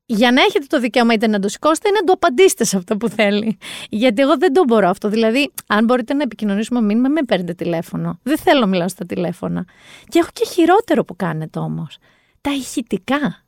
Για 0.07 0.33
να 0.33 0.43
έχετε 0.43 0.67
το 0.69 0.81
δικαίωμα 0.81 1.13
είτε 1.13 1.27
να 1.27 1.39
το 1.39 1.49
σηκώσετε 1.49 1.89
ή 1.89 1.93
να 1.93 2.05
το 2.05 2.13
απαντήσετε 2.13 2.65
σε 2.65 2.77
αυτό 2.77 2.97
που 2.97 3.09
θέλει. 3.09 3.59
Γιατί 3.89 4.23
εγώ 4.23 4.37
δεν 4.37 4.53
το 4.53 4.65
μπορώ 4.65 4.89
αυτό. 4.89 5.09
Δηλαδή, 5.09 5.53
αν 5.67 5.85
μπορείτε 5.85 6.15
να 6.15 6.23
επικοινωνήσουμε 6.23 6.81
μήνυμα, 6.81 7.09
με 7.09 7.23
παίρνετε 7.23 7.55
τηλέφωνο. 7.55 8.19
Δεν 8.23 8.39
θέλω 8.39 8.61
να 8.61 8.67
μιλάω 8.67 8.89
στα 8.89 9.07
τηλέφωνα. 9.07 9.65
Και 10.09 10.19
έχω 10.19 10.29
και 10.33 10.45
χειρότερο 10.47 11.05
που 11.05 11.17
κάνετε 11.17 11.59
όμως. 11.59 11.99
Τα 12.41 12.51
ηχητικά. 12.51 13.45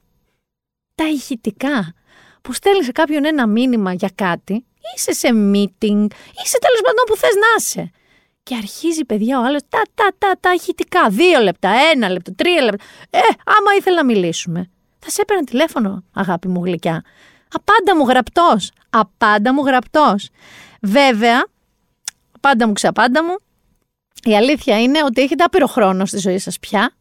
Τα 0.95 1.09
ηχητικά 1.09 1.95
που 2.45 2.53
στέλνει 2.53 2.85
σε 2.85 2.93
κάποιον 2.93 3.25
ένα 3.25 3.47
μήνυμα 3.47 3.93
για 3.93 4.11
κάτι, 4.15 4.65
είσαι 4.97 5.13
σε 5.13 5.29
meeting, 5.29 6.07
είσαι 6.45 6.59
τέλος 6.59 6.81
πάντων 6.85 7.05
που 7.07 7.17
θες 7.17 7.35
να 7.35 7.47
είσαι. 7.59 7.91
Και 8.43 8.55
αρχίζει, 8.55 9.05
παιδιά, 9.05 9.39
ο 9.41 9.45
άλλος 9.45 9.63
τα, 9.69 9.83
τα, 9.95 10.11
τα, 10.19 10.35
τα 10.41 10.53
ηχητικά. 10.53 11.09
Δύο 11.09 11.41
λεπτά, 11.41 11.71
ένα 11.93 12.09
λεπτό, 12.09 12.35
τρία 12.35 12.63
λεπτά. 12.63 12.85
Ε, 13.11 13.19
άμα 13.45 13.75
ήθελα 13.79 13.97
να 13.97 14.05
μιλήσουμε. 14.05 14.71
Θα 14.99 15.11
σε 15.11 15.21
έπαιρνα 15.21 15.45
τηλέφωνο, 15.45 16.05
αγάπη 16.13 16.49
μου 16.49 16.65
γλυκιά. 16.65 17.05
Απάντα 17.53 17.97
μου 17.97 18.09
γραπτός. 18.09 18.71
Απάντα 18.91 19.55
μου 19.55 19.65
γραπτός. 19.65 20.29
Βέβαια, 20.81 21.47
πάντα 22.41 22.67
μου 22.67 22.73
ξαπάντα 22.73 23.25
μου, 23.25 23.37
η 24.25 24.37
αλήθεια 24.37 24.83
είναι 24.83 25.05
ότι 25.05 25.23
έχετε 25.23 25.45
άπειρο 25.45 25.67
χρόνο 25.67 26.07
στη 26.07 26.19
ζωή 26.19 26.39
σας 26.39 26.59
πια. 26.59 26.93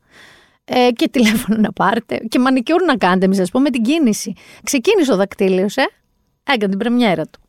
Ε, 0.66 0.92
και 0.92 1.10
τηλέφωνο 1.10 1.60
να 1.60 1.72
πάρετε 1.72 2.18
και 2.18 2.40
μανικιούρ 2.40 2.84
να 2.84 2.98
κάνετε, 2.98 3.28
μη 3.28 3.36
σα 3.36 3.46
πω, 3.46 3.60
με 3.60 3.70
την 3.70 3.84
κίνηση. 3.84 4.34
Ξεκίνησε 4.64 5.14
ο 5.14 5.16
δακτύλιος, 5.16 5.78
ε. 5.78 5.90
Έκανε 6.44 6.70
την 6.70 6.80
πρεμιέρα 6.80 7.24
του. 7.24 7.40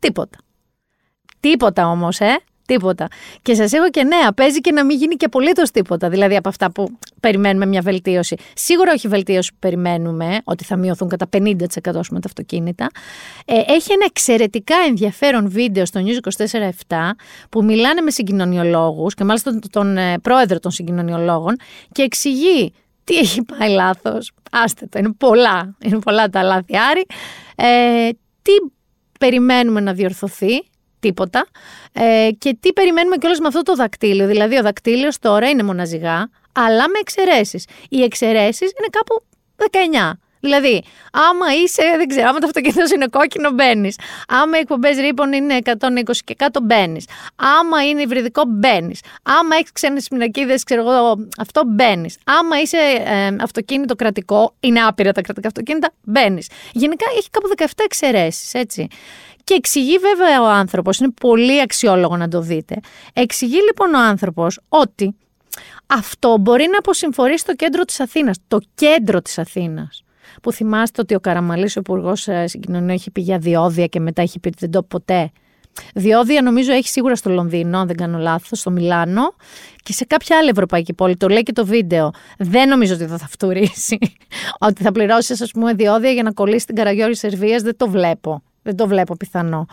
Τίποτα. 0.00 0.38
Τίποτα 1.40 1.88
όμως, 1.88 2.20
ε. 2.20 2.38
Τίποτα. 2.68 3.08
Και 3.42 3.54
σας 3.54 3.72
έχω 3.72 3.90
και 3.90 4.02
νέα. 4.02 4.32
Παίζει 4.32 4.60
και 4.60 4.72
να 4.72 4.84
μην 4.84 4.96
γίνει 4.98 5.14
και 5.14 5.24
απολύτως 5.24 5.70
τίποτα. 5.70 6.08
Δηλαδή 6.08 6.36
από 6.36 6.48
αυτά 6.48 6.70
που 6.70 6.98
περιμένουμε 7.20 7.66
μια 7.66 7.80
βελτίωση. 7.80 8.36
Σίγουρα 8.54 8.92
όχι 8.92 9.08
βελτίωση 9.08 9.50
που 9.50 9.56
περιμένουμε, 9.58 10.40
ότι 10.44 10.64
θα 10.64 10.76
μειωθούν 10.76 11.08
κατά 11.08 11.28
50% 11.32 11.46
με 12.10 12.20
τα 12.20 12.26
αυτοκίνητα. 12.26 12.90
Ε, 13.44 13.54
έχει 13.54 13.92
ένα 13.92 14.04
εξαιρετικά 14.06 14.74
ενδιαφέρον 14.88 15.50
βίντεο 15.50 15.86
στο 15.86 16.00
News 16.04 16.46
24-7 16.88 16.96
που 17.48 17.64
μιλάνε 17.64 18.00
με 18.00 18.10
συγκοινωνιολόγους 18.10 19.14
και 19.14 19.24
μάλιστα 19.24 19.50
τον, 19.50 19.60
τον 19.70 19.96
ε, 19.96 20.18
πρόεδρο 20.18 20.58
των 20.58 20.70
συγκοινωνιολόγων 20.70 21.56
και 21.92 22.02
εξηγεί 22.02 22.72
τι 23.04 23.16
έχει 23.16 23.42
πάει 23.42 23.68
λάθος. 23.68 24.32
Άστε 24.50 24.86
το, 24.86 24.98
είναι 24.98 25.12
πολλά. 25.12 25.76
Είναι 25.82 25.98
πολλά 25.98 26.28
τα 26.28 26.42
λάθη, 26.42 26.76
Άρη. 26.90 27.06
Ε, 27.56 28.08
τι 28.42 28.52
περιμένουμε 29.18 29.80
να 29.80 29.92
διορθωθεί; 29.92 30.62
Τίποτα. 31.00 31.46
Ε, 31.92 32.28
και 32.38 32.56
τι 32.60 32.72
περιμένουμε 32.72 33.16
κιόλας 33.16 33.38
με 33.38 33.46
αυτό 33.46 33.62
το 33.62 33.74
δακτύλιο. 33.74 34.26
Δηλαδή, 34.26 34.56
ο 34.58 34.62
δακτύλιος 34.62 35.18
τώρα 35.18 35.48
είναι 35.48 35.62
μοναζιγά, 35.62 36.30
αλλά 36.52 36.88
με 36.88 36.98
εξαιρέσεις. 37.00 37.66
Οι 37.88 38.02
εξαιρέσεις 38.02 38.70
είναι 38.78 38.88
κάπου 38.90 39.22
19. 39.56 40.18
Δηλαδή, 40.40 40.82
άμα 41.12 41.54
είσαι, 41.62 41.82
δεν 41.96 42.08
ξέρω, 42.08 42.28
άμα 42.28 42.38
το 42.38 42.46
αυτοκίνητος 42.46 42.90
είναι 42.90 43.06
κόκκινο, 43.06 43.50
μπαίνεις. 43.50 43.98
Άμα 44.28 44.56
οι 44.56 44.60
εκπομπές 44.60 44.96
ρήπων 44.96 45.32
είναι 45.32 45.54
120 45.64 46.22
και 46.24 46.34
κάτω, 46.34 46.60
μπαίνεις. 46.60 47.04
Άμα 47.36 47.88
είναι 47.88 48.02
υβριδικό, 48.02 48.42
μπαίνεις. 48.46 49.00
Άμα 49.22 49.56
έχεις 49.56 49.72
ξένες 49.72 50.08
πινακίδες, 50.08 50.64
ξέρω 50.64 50.80
εγώ, 50.80 51.28
αυτό 51.38 51.62
μπαίνεις. 51.66 52.18
Άμα 52.24 52.60
είσαι 52.60 52.76
ε, 53.04 53.36
αυτοκίνητο 53.40 53.94
κρατικό, 53.94 54.54
είναι 54.60 54.80
άπειρα 54.80 55.12
τα 55.12 55.20
κρατικά 55.20 55.48
αυτοκίνητα, 55.48 55.92
μπαίνεις. 56.02 56.48
Γενικά 56.72 57.06
έχει 57.16 57.30
κάπου 57.30 57.48
17 57.56 57.64
εξαιρέσεις, 57.84 58.54
έτσι. 58.54 58.88
Και 59.48 59.54
εξηγεί 59.54 59.98
βέβαια 59.98 60.42
ο 60.42 60.48
άνθρωπος, 60.48 60.98
είναι 60.98 61.10
πολύ 61.20 61.60
αξιόλογο 61.60 62.16
να 62.16 62.28
το 62.28 62.40
δείτε. 62.40 62.76
Εξηγεί 63.12 63.56
λοιπόν 63.66 63.94
ο 63.94 63.98
άνθρωπος 63.98 64.60
ότι 64.68 65.16
αυτό 65.86 66.38
μπορεί 66.38 66.68
να 66.70 66.78
αποσυμφορεί 66.78 67.38
στο 67.38 67.54
κέντρο 67.54 67.84
της 67.84 68.00
Αθήνας. 68.00 68.36
Το 68.48 68.60
κέντρο 68.74 69.22
της 69.22 69.38
Αθήνας. 69.38 70.04
Που 70.42 70.52
θυμάστε 70.52 71.00
ότι 71.00 71.14
ο 71.14 71.20
Καραμαλής, 71.20 71.76
ο 71.76 71.80
Υπουργός 71.80 72.28
Συγκοινωνία, 72.44 72.94
έχει 72.94 73.10
πει 73.10 73.20
για 73.20 73.38
διόδια 73.38 73.86
και 73.86 74.00
μετά 74.00 74.22
έχει 74.22 74.38
πει 74.38 74.48
ότι 74.48 74.56
δεν 74.60 74.70
το 74.70 74.82
ποτέ. 74.82 75.30
Διόδια 75.94 76.42
νομίζω 76.42 76.72
έχει 76.72 76.88
σίγουρα 76.88 77.16
στο 77.16 77.30
Λονδίνο, 77.30 77.78
αν 77.78 77.86
δεν 77.86 77.96
κάνω 77.96 78.18
λάθος, 78.18 78.58
στο 78.58 78.70
Μιλάνο 78.70 79.34
και 79.82 79.92
σε 79.92 80.04
κάποια 80.04 80.38
άλλη 80.38 80.48
ευρωπαϊκή 80.48 80.92
πόλη. 80.92 81.16
Το 81.16 81.28
λέει 81.28 81.42
και 81.42 81.52
το 81.52 81.66
βίντεο. 81.66 82.10
Δεν 82.38 82.68
νομίζω 82.68 82.94
ότι 82.94 83.06
θα, 83.06 83.18
θα 83.18 83.26
φτουρήσει. 83.28 83.98
ότι 84.68 84.82
θα 84.82 84.92
πληρώσεις, 84.92 85.40
ας 85.40 85.50
πούμε, 85.50 85.74
διόδια 85.74 86.10
για 86.10 86.22
να 86.22 86.32
κολλήσεις 86.32 86.64
την 86.64 86.74
Καραγιόρη 86.74 87.16
Σερβίας. 87.16 87.62
Δεν 87.62 87.76
το 87.76 87.88
βλέπω. 87.88 88.42
Δεν 88.68 88.76
το 88.76 88.86
βλέπω 88.86 89.16
πιθανό. 89.16 89.66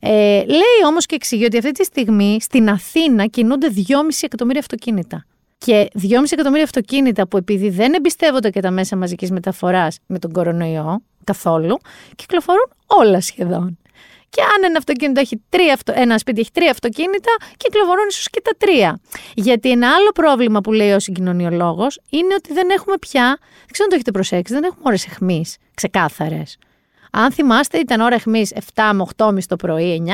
Ε, 0.00 0.10
λέει 0.44 0.80
όμως 0.86 1.06
και 1.06 1.14
εξηγεί 1.14 1.44
ότι 1.44 1.56
αυτή 1.56 1.70
τη 1.70 1.84
στιγμή 1.84 2.36
στην 2.40 2.68
Αθήνα 2.68 3.26
κινούνται 3.26 3.68
2,5 3.76 3.82
εκατομμύρια 4.20 4.60
αυτοκίνητα. 4.60 5.24
Και 5.58 5.88
2,5 6.02 6.08
εκατομμύρια 6.30 6.64
αυτοκίνητα 6.64 7.28
που 7.28 7.36
επειδή 7.36 7.70
δεν 7.70 7.94
εμπιστεύονται 7.94 8.50
και 8.50 8.60
τα 8.60 8.70
μέσα 8.70 8.96
μαζικής 8.96 9.30
μεταφοράς 9.30 9.98
με 10.06 10.18
τον 10.18 10.32
κορονοϊό 10.32 11.02
καθόλου, 11.24 11.78
κυκλοφορούν 12.16 12.70
όλα 12.86 13.20
σχεδόν. 13.20 13.78
Και 14.28 14.42
αν 14.42 14.64
ένα, 14.64 14.78
αυτοκίνητο 14.78 15.20
έχει 15.20 15.42
τρία, 15.48 15.78
ένα 15.92 16.18
σπίτι 16.18 16.40
έχει 16.40 16.50
τρία 16.52 16.70
αυτοκίνητα, 16.70 17.30
κυκλοφορούν 17.56 18.06
ίσως 18.08 18.30
και 18.30 18.40
τα 18.44 18.52
τρία. 18.58 19.00
Γιατί 19.34 19.70
ένα 19.70 19.94
άλλο 19.94 20.10
πρόβλημα 20.10 20.60
που 20.60 20.72
λέει 20.72 20.92
ο 20.92 20.98
συγκοινωνιολόγος 20.98 22.00
είναι 22.10 22.34
ότι 22.34 22.52
δεν 22.52 22.70
έχουμε 22.70 22.96
πια, 22.98 23.24
δεν 23.40 23.70
ξέρω 23.70 23.84
αν 23.84 23.88
το 23.88 23.94
έχετε 23.94 24.10
προσέξει, 24.10 24.52
δεν 24.52 24.64
έχουμε 24.64 24.82
ώρες 24.84 25.06
εχμή 25.06 25.44
ξεκάθαρες. 25.74 26.58
Αν 27.14 27.32
θυμάστε, 27.32 27.78
ήταν 27.78 28.00
ώρα 28.00 28.14
αιχμής 28.14 28.52
7 28.74 28.90
με 28.94 29.04
8.30 29.16 29.38
το 29.48 29.56
πρωί, 29.56 30.02
9, 30.06 30.10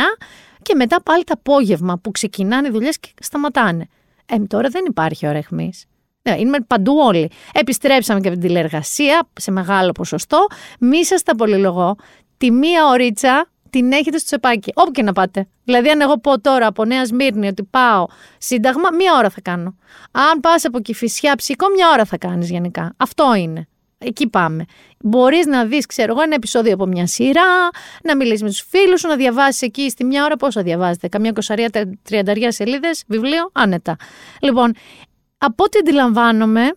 και 0.63 0.75
μετά 0.75 1.03
πάλι 1.03 1.25
το 1.25 1.35
απόγευμα 1.37 1.99
που 1.99 2.11
ξεκινάνε 2.11 2.69
οι 2.69 2.71
δουλειές 2.71 2.99
και 2.99 3.09
σταματάνε. 3.21 3.87
Ε, 4.27 4.39
τώρα 4.39 4.69
δεν 4.69 4.85
υπάρχει 4.89 5.27
ώρα 5.27 5.39
αιχμής. 5.39 5.85
Ναι, 6.23 6.39
είναι 6.39 6.63
παντού 6.67 6.95
όλοι. 6.97 7.31
Επιστρέψαμε 7.53 8.21
και 8.21 8.29
από 8.29 8.39
την 8.39 8.49
τηλεργασία 8.49 9.29
σε 9.33 9.51
μεγάλο 9.51 9.93
ποσοστό. 9.93 10.47
Μη 10.81 11.05
σας 11.05 11.23
τα 11.23 11.35
πολυλογώ. 11.35 11.97
Τη 12.37 12.51
μία 12.51 12.87
ωρίτσα 12.87 13.49
την 13.71 13.93
έχετε 13.93 14.19
στο 14.19 14.27
τσεπάκι. 14.27 14.73
Όπου 14.75 14.91
και 14.91 15.03
να 15.03 15.13
πάτε. 15.13 15.49
Δηλαδή, 15.65 15.89
αν 15.89 16.01
εγώ 16.01 16.19
πω 16.19 16.41
τώρα 16.41 16.67
από 16.67 16.85
Νέα 16.85 17.05
Σμύρνη 17.07 17.47
ότι 17.47 17.63
πάω 17.63 18.07
Σύνταγμα, 18.39 18.89
μία 18.97 19.15
ώρα 19.19 19.31
θα 19.31 19.41
κάνω. 19.41 19.77
Αν 20.11 20.41
πας 20.41 20.65
από 20.65 20.81
Κυφυσιά 20.81 21.35
ψυχό, 21.37 21.67
μία 21.77 21.91
ώρα 21.93 22.05
θα 22.05 22.19
κάνεις 22.19 22.51
γενικά. 22.51 22.95
Αυτό 22.97 23.35
είναι. 23.35 23.69
Εκεί 23.99 24.29
πάμε. 24.29 24.65
Μπορείς 24.99 25.47
να 25.47 25.65
δεις, 25.65 25.87
ξέρω 25.87 26.13
εγώ, 26.13 26.23
ένα 26.23 26.35
επεισόδιο 26.35 26.75
από 26.75 26.87
μια 26.87 27.07
σειρά, 27.07 27.69
να 28.03 28.17
μιλήσεις 28.17 28.43
με 28.43 28.49
τους 28.49 28.67
φίλους 28.69 29.01
σου, 29.01 29.09
να 29.09 29.17
διαβάσεις 29.17 29.63
εκεί 29.63 29.91
στη 29.91 30.05
μια 30.05 30.25
ώρα 30.25 30.37
πόσα 30.37 30.63
διαβάζετε. 30.63 31.09
Καμιά 31.09 31.33
κοσαρία, 31.33 31.71
τριανταριά 32.03 32.53
σελίδες, 32.53 33.05
βιβλίο, 33.07 33.51
άνετα. 33.53 33.97
Λοιπόν, 34.41 34.75
από 35.39 35.65
ό,τι 35.65 35.79
αντιλαμβάνομαι, 35.79 36.73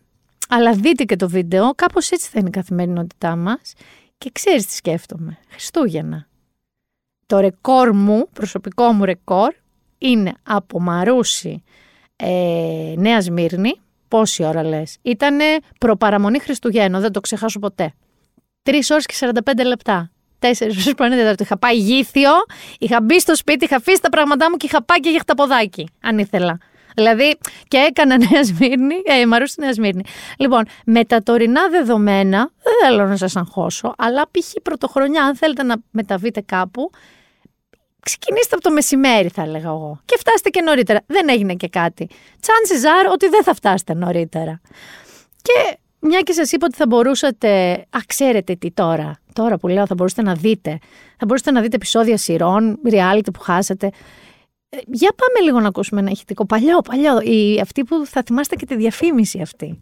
αλλά 0.49 0.73
δείτε 0.73 1.03
και 1.03 1.15
το 1.15 1.29
βίντεο, 1.29 1.71
κάπως 1.75 2.11
έτσι 2.11 2.29
θα 2.29 2.39
είναι 2.39 2.47
η 2.47 2.51
καθημερινότητά 2.51 3.35
μας. 3.35 3.73
Και 4.17 4.29
ξέρεις 4.33 4.65
τι 4.65 4.73
σκέφτομαι. 4.73 5.37
Χριστούγεννα. 5.49 6.27
Το 7.25 7.39
ρεκόρ 7.39 7.93
μου, 7.93 8.27
προσωπικό 8.33 8.91
μου 8.91 9.05
ρεκόρ, 9.05 9.53
είναι 9.97 10.33
από 10.43 10.79
Μαρούσι, 10.79 11.63
ε, 12.15 12.93
Νέα 12.97 13.21
Σμύρνη, 13.21 13.73
Πόση 14.11 14.43
ώρα 14.43 14.63
λες. 14.63 14.97
Ήτανε 15.01 15.43
προπαραμονή 15.79 16.39
Χριστουγέννων, 16.39 17.01
δεν 17.01 17.11
το 17.11 17.19
ξεχάσω 17.19 17.59
ποτέ. 17.59 17.93
Τρεις 18.63 18.89
ώρες 18.89 19.05
και 19.05 19.13
45 19.19 19.65
λεπτά. 19.65 20.11
Τέσσερις 20.39 20.75
ώρες 20.75 20.93
πριν 20.93 21.09
τέταρτο. 21.09 21.43
Είχα 21.43 21.57
πάει 21.57 21.75
γήθιο, 21.75 22.31
είχα 22.79 23.01
μπει 23.01 23.19
στο 23.19 23.35
σπίτι, 23.35 23.65
είχα 23.65 23.75
αφήσει 23.75 24.01
τα 24.01 24.09
πράγματά 24.09 24.49
μου 24.49 24.57
και 24.57 24.65
είχα 24.65 24.83
πάει 24.83 24.99
και 24.99 25.09
για 25.09 25.19
χταποδάκι, 25.19 25.87
αν 26.01 26.17
ήθελα. 26.17 26.57
Δηλαδή, 26.95 27.37
και 27.67 27.77
έκανα 27.77 28.17
Νέα 28.17 28.43
Σμύρνη, 28.43 28.95
ε, 29.05 29.25
Μαρούση 29.25 29.55
Νέα 29.59 29.73
Σμύρνη. 29.73 30.03
Λοιπόν, 30.37 30.63
με 30.85 31.05
τα 31.05 31.23
τωρινά 31.23 31.69
δεδομένα, 31.69 32.51
δεν 32.63 32.73
θέλω 32.83 33.07
να 33.07 33.15
σας 33.15 33.35
αγχώσω, 33.35 33.93
αλλά 33.97 34.21
π.χ. 34.31 34.53
πρωτοχρονιά, 34.63 35.23
αν 35.23 35.35
θέλετε 35.35 35.63
να 35.63 35.75
μεταβείτε 35.91 36.41
κάπου, 36.41 36.89
ξεκινήστε 38.03 38.55
από 38.55 38.63
το 38.63 38.71
μεσημέρι, 38.71 39.27
θα 39.27 39.41
έλεγα 39.41 39.67
εγώ. 39.67 39.99
Και 40.05 40.15
φτάστε 40.19 40.49
και 40.49 40.61
νωρίτερα. 40.61 41.01
Δεν 41.05 41.29
έγινε 41.29 41.53
και 41.53 41.67
κάτι. 41.67 42.09
Chances 42.39 42.83
are 42.85 43.11
ότι 43.11 43.27
δεν 43.29 43.43
θα 43.43 43.53
φτάσετε 43.53 43.93
νωρίτερα. 43.93 44.61
Και 45.41 45.77
μια 45.99 46.19
και 46.19 46.33
σας 46.33 46.51
είπα 46.51 46.65
ότι 46.65 46.75
θα 46.75 46.87
μπορούσατε. 46.87 47.71
Α, 47.73 47.99
ξέρετε 48.07 48.55
τι 48.55 48.71
τώρα. 48.71 49.19
Τώρα 49.33 49.57
που 49.57 49.67
λέω, 49.67 49.85
θα 49.85 49.95
μπορούσατε 49.95 50.21
να 50.21 50.33
δείτε. 50.33 50.79
Θα 51.17 51.25
μπορούσατε 51.25 51.51
να 51.51 51.61
δείτε 51.61 51.75
επεισόδια 51.75 52.17
σειρών, 52.17 52.79
reality 52.91 53.33
που 53.33 53.39
χάσατε. 53.39 53.89
Ε, 54.69 54.77
για 54.87 55.13
πάμε 55.15 55.45
λίγο 55.45 55.59
να 55.59 55.67
ακούσουμε 55.67 56.01
ένα 56.01 56.09
ηχητικό. 56.11 56.45
Παλιό, 56.45 56.81
παλιό. 56.81 57.21
Η, 57.21 57.59
αυτή 57.59 57.83
που 57.83 58.05
θα 58.05 58.23
θυμάστε 58.25 58.55
και 58.55 58.65
τη 58.65 58.75
διαφήμιση 58.75 59.41
αυτή. 59.41 59.77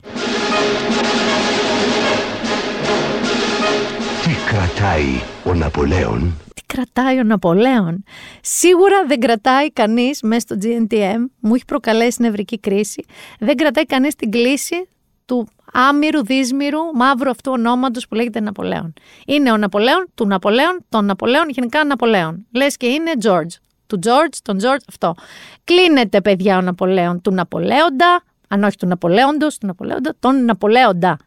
Κρατάει 4.80 5.21
ο 5.43 5.53
Ναπολέον 5.53 6.34
κρατάει 6.65 7.19
ο 7.19 7.23
Ναπολέον; 7.23 8.03
Σίγουρα 8.41 9.05
δεν 9.07 9.19
κρατάει 9.19 9.71
κανείς 9.71 10.21
μέσα 10.21 10.39
στο 10.39 10.55
GNTM, 10.61 11.17
μου 11.39 11.55
έχει 11.55 11.65
προκαλέσει 11.65 12.21
νευρική 12.21 12.59
κρίση. 12.59 13.05
Δεν 13.39 13.55
κρατάει 13.55 13.86
κανείς 13.86 14.15
την 14.15 14.32
κλίση 14.32 14.88
του 15.25 15.47
άμυρου, 15.73 16.25
δύσμυρου, 16.25 16.80
μαύρου 16.93 17.30
αυτού 17.30 17.51
ονόματος 17.51 18.07
που 18.07 18.15
λέγεται 18.15 18.39
Ναπολέον. 18.39 18.93
Είναι 19.25 19.51
ο 19.51 19.57
Ναπολέον, 19.57 20.07
του 20.15 20.27
Ναπολέον, 20.27 20.86
τον 20.89 21.05
Ναπολέον, 21.05 21.49
γενικά 21.49 21.84
Ναπολέον. 21.84 22.45
Λες 22.53 22.77
και 22.77 22.88
είναι 22.88 23.11
George. 23.23 23.53
Του 23.88 23.99
George, 24.03 24.38
τον 24.41 24.57
George, 24.61 24.84
αυτό. 24.89 25.15
Κλείνεται, 25.63 26.21
παιδιά, 26.21 26.57
ο 26.57 26.61
Ναπολέον 26.61 27.21
του 27.21 27.32
Ναπολέοντα, 27.32 28.23
αν 28.47 28.63
όχι 28.63 28.77
του 28.77 28.88
Ναπολέοντος, 28.88 29.57
του 29.57 29.67
Ναπολέοντα, 29.67 30.15
τον 30.19 30.45
Ναπολέοντα. 30.45 31.17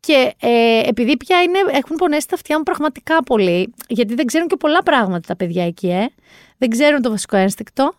Και 0.00 0.34
ε, 0.40 0.80
επειδή 0.88 1.16
πια 1.16 1.42
είναι, 1.42 1.58
έχουν 1.72 1.96
πονέσει 1.96 2.28
τα 2.28 2.34
αυτιά 2.34 2.56
μου 2.56 2.62
πραγματικά 2.62 3.22
πολύ, 3.22 3.74
γιατί 3.88 4.14
δεν 4.14 4.26
ξέρουν 4.26 4.48
και 4.48 4.56
πολλά 4.56 4.82
πράγματα 4.82 5.20
τα 5.20 5.36
παιδιά 5.36 5.64
εκεί, 5.64 5.88
ε. 5.88 6.06
Δεν 6.58 6.68
ξέρουν 6.68 7.02
το 7.02 7.10
βασικό 7.10 7.36
ένστικτο. 7.36 7.92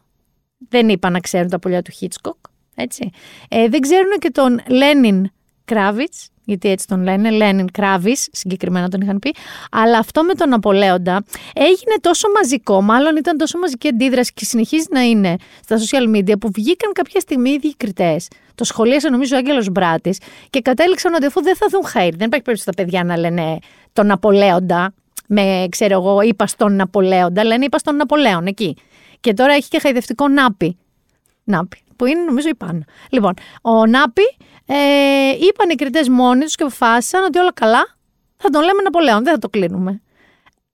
Δεν 0.70 0.90
είπα 0.90 1.10
να 1.10 1.20
ξέρουν 1.20 1.50
τα 1.50 1.60
πολιά 1.60 1.82
του 1.82 1.92
Χίτσκοκ. 1.92 2.38
Έτσι. 2.76 3.10
Ε, 3.50 3.68
δεν 3.68 3.80
ξέρουν 3.80 4.12
και 4.20 4.32
τον 4.32 4.62
Λένιν 4.68 5.32
Κράβιτς, 5.66 6.30
γιατί 6.50 6.70
έτσι 6.70 6.88
τον 6.88 7.04
λένε, 7.04 7.30
Λένιν 7.30 7.72
Κράβη, 7.72 8.16
συγκεκριμένα 8.32 8.90
τον 8.90 9.02
είχαν 9.02 9.20
πει. 9.20 9.36
Αλλά 9.72 9.98
αυτό 9.98 10.24
με 10.24 10.34
τον 10.34 10.50
Ναπολέοντα 10.50 11.24
έγινε 11.54 11.96
τόσο 12.02 12.28
μαζικό, 12.36 12.82
μάλλον 12.82 13.16
ήταν 13.16 13.38
τόσο 13.38 13.58
μαζική 13.58 13.88
αντίδραση 13.88 14.34
και 14.34 14.46
συνεχίζει 14.46 14.86
να 14.90 15.02
είναι 15.02 15.36
στα 15.64 15.78
social 15.78 16.16
media 16.16 16.40
που 16.40 16.50
βγήκαν 16.54 16.92
κάποια 16.92 17.20
στιγμή 17.20 17.50
οι 17.50 17.54
ίδιοι 17.54 17.76
κριτέ. 17.76 18.16
Το 18.56 18.64
σχολίασε 18.64 19.10
νομίζω 19.10 19.36
ο 19.36 19.38
Άγγελος 19.38 19.70
Μπράτης 19.70 20.20
και 20.50 20.62
κατέληξαν 20.62 21.14
ότι 21.14 21.26
αφού 21.26 21.42
δεν 21.42 21.56
θα 21.56 21.68
δουν 21.72 21.88
χαίρι, 21.88 22.16
δεν 22.18 22.28
υπάρχει 22.28 22.46
περίπτωση 22.46 22.66
τα 22.66 22.74
παιδιά 22.74 23.04
να 23.04 23.18
λένε 23.18 23.58
τον 23.94 24.06
Ναπολέοντα, 24.06 24.94
με 25.28 25.68
ξέρω 25.70 25.94
εγώ, 25.94 26.22
είπα 26.22 26.48
στον 26.48 26.76
Ναπολέοντα, 26.76 27.44
λένε 27.44 27.66
είπα 27.66 27.78
στον 27.78 27.96
Ναπολέον 27.96 28.46
εκεί. 28.46 28.76
Και 29.20 29.34
τώρα 29.34 29.54
έχει 29.54 29.70
και 29.70 29.80
χαϊδευτικό 29.80 30.28
Νάπη. 30.28 30.78
Νάπη, 31.44 31.78
που 31.96 32.06
είναι 32.06 32.22
νομίζω 32.22 32.48
η 32.48 32.56
Πάνα. 32.56 32.84
Λοιπόν, 33.10 33.34
ο 33.62 33.86
Νάπη 33.86 34.22
ε, 34.72 35.32
είπαν 35.40 35.70
οι 35.70 35.76
κριτές 35.76 36.10
μόνοι 36.10 36.44
τους 36.44 36.56
και 36.56 36.64
αποφάσισαν 36.64 37.24
ότι 37.24 37.40
όλα 37.40 37.54
καλά 37.54 37.98
θα 38.38 38.50
τον 38.50 38.64
λέμε 38.64 38.82
Ναπολέον, 38.82 39.24
δεν 39.24 39.34
θα 39.34 39.40
το 39.40 39.50
κλείνουμε. 39.50 40.02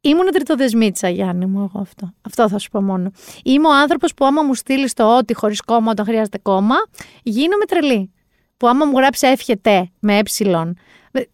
Ήμουν 0.02 0.32
τριτοδεσμίτσα, 0.32 1.10
Γιάννη 1.10 1.46
μου, 1.46 1.58
εγώ 1.60 1.82
αυτό. 1.82 2.14
Αυτό 2.22 2.50
θα 2.50 2.58
σου 2.58 2.70
πω 2.70 2.82
μόνο. 2.82 3.12
Είμαι 3.44 3.68
ο 3.68 3.74
άνθρωπος 3.74 4.14
που 4.14 4.26
άμα 4.26 4.42
μου 4.42 4.54
στείλεις 4.54 4.94
το 4.94 5.18
ότι 5.18 5.34
χωρίς 5.34 5.62
κόμμα 5.62 5.92
όταν 5.92 6.06
χρειάζεται 6.06 6.38
κόμμα, 6.38 6.76
γίνομαι 7.24 7.66
τρελή. 7.66 8.14
Που 8.58 8.68
άμα 8.68 8.86
μου 8.86 8.98
γράψει 8.98 9.28
εύχεται 9.28 9.92
με 10.00 10.18
ε, 10.18 10.22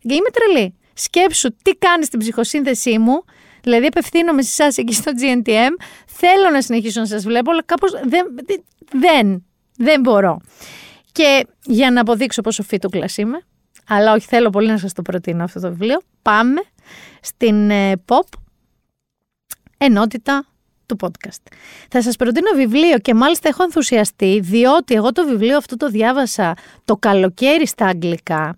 είμαι 0.01 0.29
τρελή. 0.33 0.77
Σκέψου 0.93 1.55
τι 1.61 1.71
κάνεις 1.71 2.05
στην 2.05 2.19
ψυχοσύνθεσή 2.19 2.97
μου, 2.97 3.23
δηλαδή 3.63 3.85
απευθύνομαι 3.85 4.41
σε 4.41 4.63
εσάς 4.63 4.77
εκεί 4.77 4.93
στο 4.93 5.11
GNTM, 5.11 5.71
θέλω 6.05 6.49
να 6.51 6.61
συνεχίσω 6.61 6.99
να 6.99 7.05
σας 7.05 7.23
βλέπω, 7.23 7.51
αλλά 7.51 7.63
κάπως 7.63 7.91
δεν, 7.91 8.25
δεν, 8.91 9.45
δεν 9.77 10.01
μπορώ. 10.01 10.41
Και 11.11 11.47
για 11.65 11.91
να 11.91 12.01
αποδείξω 12.01 12.41
πόσο 12.41 12.63
φίτουκλας 12.63 13.17
είμαι, 13.17 13.41
αλλά 13.87 14.13
όχι 14.13 14.27
θέλω 14.27 14.49
πολύ 14.49 14.67
να 14.67 14.77
σας 14.77 14.93
το 14.93 15.01
προτείνω 15.01 15.43
αυτό 15.43 15.59
το 15.59 15.69
βιβλίο, 15.69 16.01
πάμε 16.21 16.61
στην 17.21 17.69
ε, 17.69 17.93
pop 18.07 18.39
ενότητα 19.77 20.45
του 20.85 20.97
podcast. 21.01 21.53
Θα 21.89 22.01
σας 22.01 22.15
προτείνω 22.15 22.51
βιβλίο 22.55 22.97
και 22.97 23.13
μάλιστα 23.13 23.49
έχω 23.49 23.63
ενθουσιαστεί 23.63 24.39
διότι 24.39 24.93
εγώ 24.93 25.11
το 25.11 25.25
βιβλίο 25.25 25.57
αυτό 25.57 25.77
το 25.77 25.89
διάβασα 25.89 26.53
το 26.85 26.97
καλοκαίρι 26.97 27.67
στα 27.67 27.85
αγγλικά 27.85 28.57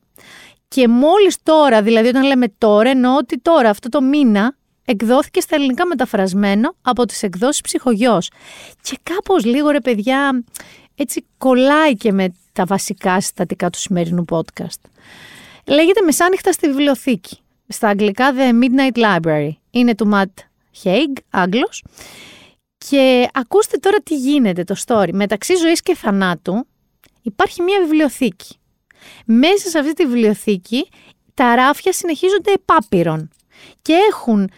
και 0.74 0.88
μόλις 0.88 1.38
τώρα, 1.44 1.82
δηλαδή 1.82 2.08
όταν 2.08 2.24
λέμε 2.24 2.48
τώρα, 2.58 2.90
εννοώ 2.90 3.18
ότι 3.18 3.40
τώρα 3.40 3.70
αυτό 3.70 3.90
το 3.90 4.02
μήνα 4.02 4.56
εκδόθηκε 4.86 5.40
στα 5.40 5.56
ελληνικά 5.56 5.86
μεταφρασμένο 5.86 6.76
από 6.82 7.06
τις 7.06 7.24
εκδόσεις 7.24 7.62
ψυχογιός. 7.62 8.30
Και 8.82 8.98
κάπως 9.04 9.46
λίγο 9.46 9.70
ρε 9.70 9.80
παιδιά, 9.80 10.44
έτσι 10.96 11.26
κολλάει 11.38 11.94
και 11.94 12.12
με 12.12 12.34
τα 12.54 12.66
βασικά 12.66 13.22
συστατικά 13.22 13.70
του 13.70 13.80
σημερινού 13.80 14.26
podcast. 14.30 14.82
Λέγεται 15.68 16.02
Μεσάνυχτα 16.02 16.52
στη 16.52 16.68
βιβλιοθήκη. 16.68 17.38
Στα 17.68 17.88
αγγλικά 17.88 18.34
The 18.34 18.64
Midnight 18.64 18.98
Library. 18.98 19.50
Είναι 19.72 19.96
του 19.96 20.10
Matt 20.14 20.44
Haig, 20.84 21.14
Άγγλος. 21.30 21.84
Και 22.78 23.28
ακούστε 23.34 23.78
τώρα 23.78 23.98
τι 23.98 24.16
γίνεται 24.16 24.64
το 24.64 24.76
story. 24.86 25.10
Μεταξύ 25.14 25.56
ζωής 25.56 25.82
και 25.82 25.96
θανάτου 25.96 26.68
υπάρχει 27.22 27.62
μια 27.62 27.80
βιβλιοθήκη. 27.80 28.58
Μέσα 29.26 29.70
σε 29.70 29.80
αυτή 29.80 29.94
τη 29.94 30.06
βιβλιοθήκη 30.06 30.90
τα 31.34 31.56
ράφια 31.56 31.94
συνεχίζονται 31.94 32.52
επάπειρον 32.52 33.30
και 33.82 33.94
έχουν 34.10 34.50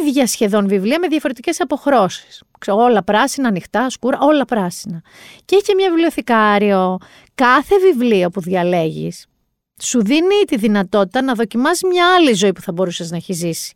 ίδια 0.00 0.26
σχεδόν 0.26 0.68
βιβλία 0.68 0.98
με 0.98 1.08
διαφορετικές 1.08 1.60
αποχρώσεις. 1.60 2.42
Ξέρω, 2.62 2.76
όλα 2.76 3.02
πράσινα, 3.02 3.48
ανοιχτά, 3.48 3.90
σκούρα, 3.90 4.18
όλα 4.20 4.44
πράσινα. 4.44 5.02
Και 5.44 5.54
έχει 5.54 5.64
και 5.64 5.74
μια 5.74 5.88
βιβλιοθηκάριο. 5.88 6.98
Κάθε 7.34 7.78
βιβλίο 7.78 8.30
που 8.30 8.40
διαλέγεις 8.40 9.26
σου 9.82 10.02
δίνει 10.04 10.44
τη 10.46 10.56
δυνατότητα 10.56 11.22
να 11.22 11.34
δοκιμάσεις 11.34 11.82
μια 11.82 12.14
άλλη 12.14 12.32
ζωή 12.32 12.52
που 12.52 12.60
θα 12.60 12.72
μπορούσες 12.72 13.10
να 13.10 13.16
έχεις 13.16 13.36
ζήσει. 13.36 13.72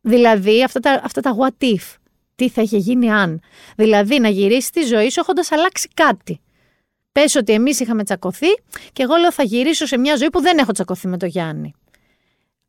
Δηλαδή 0.00 0.64
αυτά 0.64 0.80
τα, 0.80 1.00
αυτά 1.04 1.20
τα 1.20 1.36
what 1.38 1.64
if. 1.64 1.94
Τι 2.34 2.48
θα 2.48 2.62
είχε 2.62 2.76
γίνει 2.76 3.12
αν. 3.12 3.40
Δηλαδή 3.76 4.18
να 4.18 4.28
γυρίσεις 4.28 4.70
τη 4.70 4.82
ζωή 4.82 5.10
σου 5.10 5.20
έχοντας 5.20 5.52
αλλάξει 5.52 5.88
κάτι. 5.94 6.40
Πες 7.12 7.34
ότι 7.34 7.52
εμείς 7.52 7.80
είχαμε 7.80 8.04
τσακωθεί 8.04 8.48
και 8.92 9.02
εγώ 9.02 9.16
λέω 9.16 9.32
θα 9.32 9.42
γυρίσω 9.42 9.86
σε 9.86 9.98
μια 9.98 10.16
ζωή 10.16 10.30
που 10.30 10.40
δεν 10.40 10.58
έχω 10.58 10.72
τσακωθεί 10.72 11.08
με 11.08 11.16
τον 11.16 11.28
Γιάννη. 11.28 11.74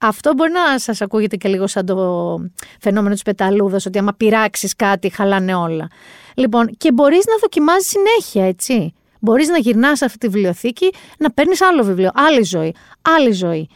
Αυτό 0.02 0.34
μπορεί 0.34 0.52
να 0.52 0.80
σας 0.80 1.02
ακούγεται 1.02 1.36
και 1.36 1.50
λίγο 1.50 1.68
σαν 1.68 1.86
το 1.86 2.38
φαινόμενο 2.80 3.14
της 3.14 3.24
πεταλούδας, 3.24 3.86
ότι 3.86 3.98
άμα 3.98 4.14
πειράξεις 4.14 4.76
κάτι, 4.76 5.10
χαλάνε 5.10 5.56
όλα. 5.56 5.88
Λοιπόν, 6.34 6.70
και 6.78 6.92
μπορείς 6.92 7.26
να 7.26 7.34
δοκιμάζεις 7.42 7.88
συνέχεια, 7.88 8.48
έτσι. 8.48 8.94
Μπορείς 9.20 9.48
να 9.48 9.58
γυρνάς 9.58 10.02
αυτή 10.02 10.18
τη 10.18 10.28
βιβλιοθήκη, 10.28 10.90
να 11.18 11.32
παίρνεις 11.32 11.62
άλλο 11.62 11.84
βιβλίο, 11.84 12.10
άλλη 12.14 12.44
ζωή, 12.44 12.76
άλλη 13.02 13.32
ζωή. 13.32 13.70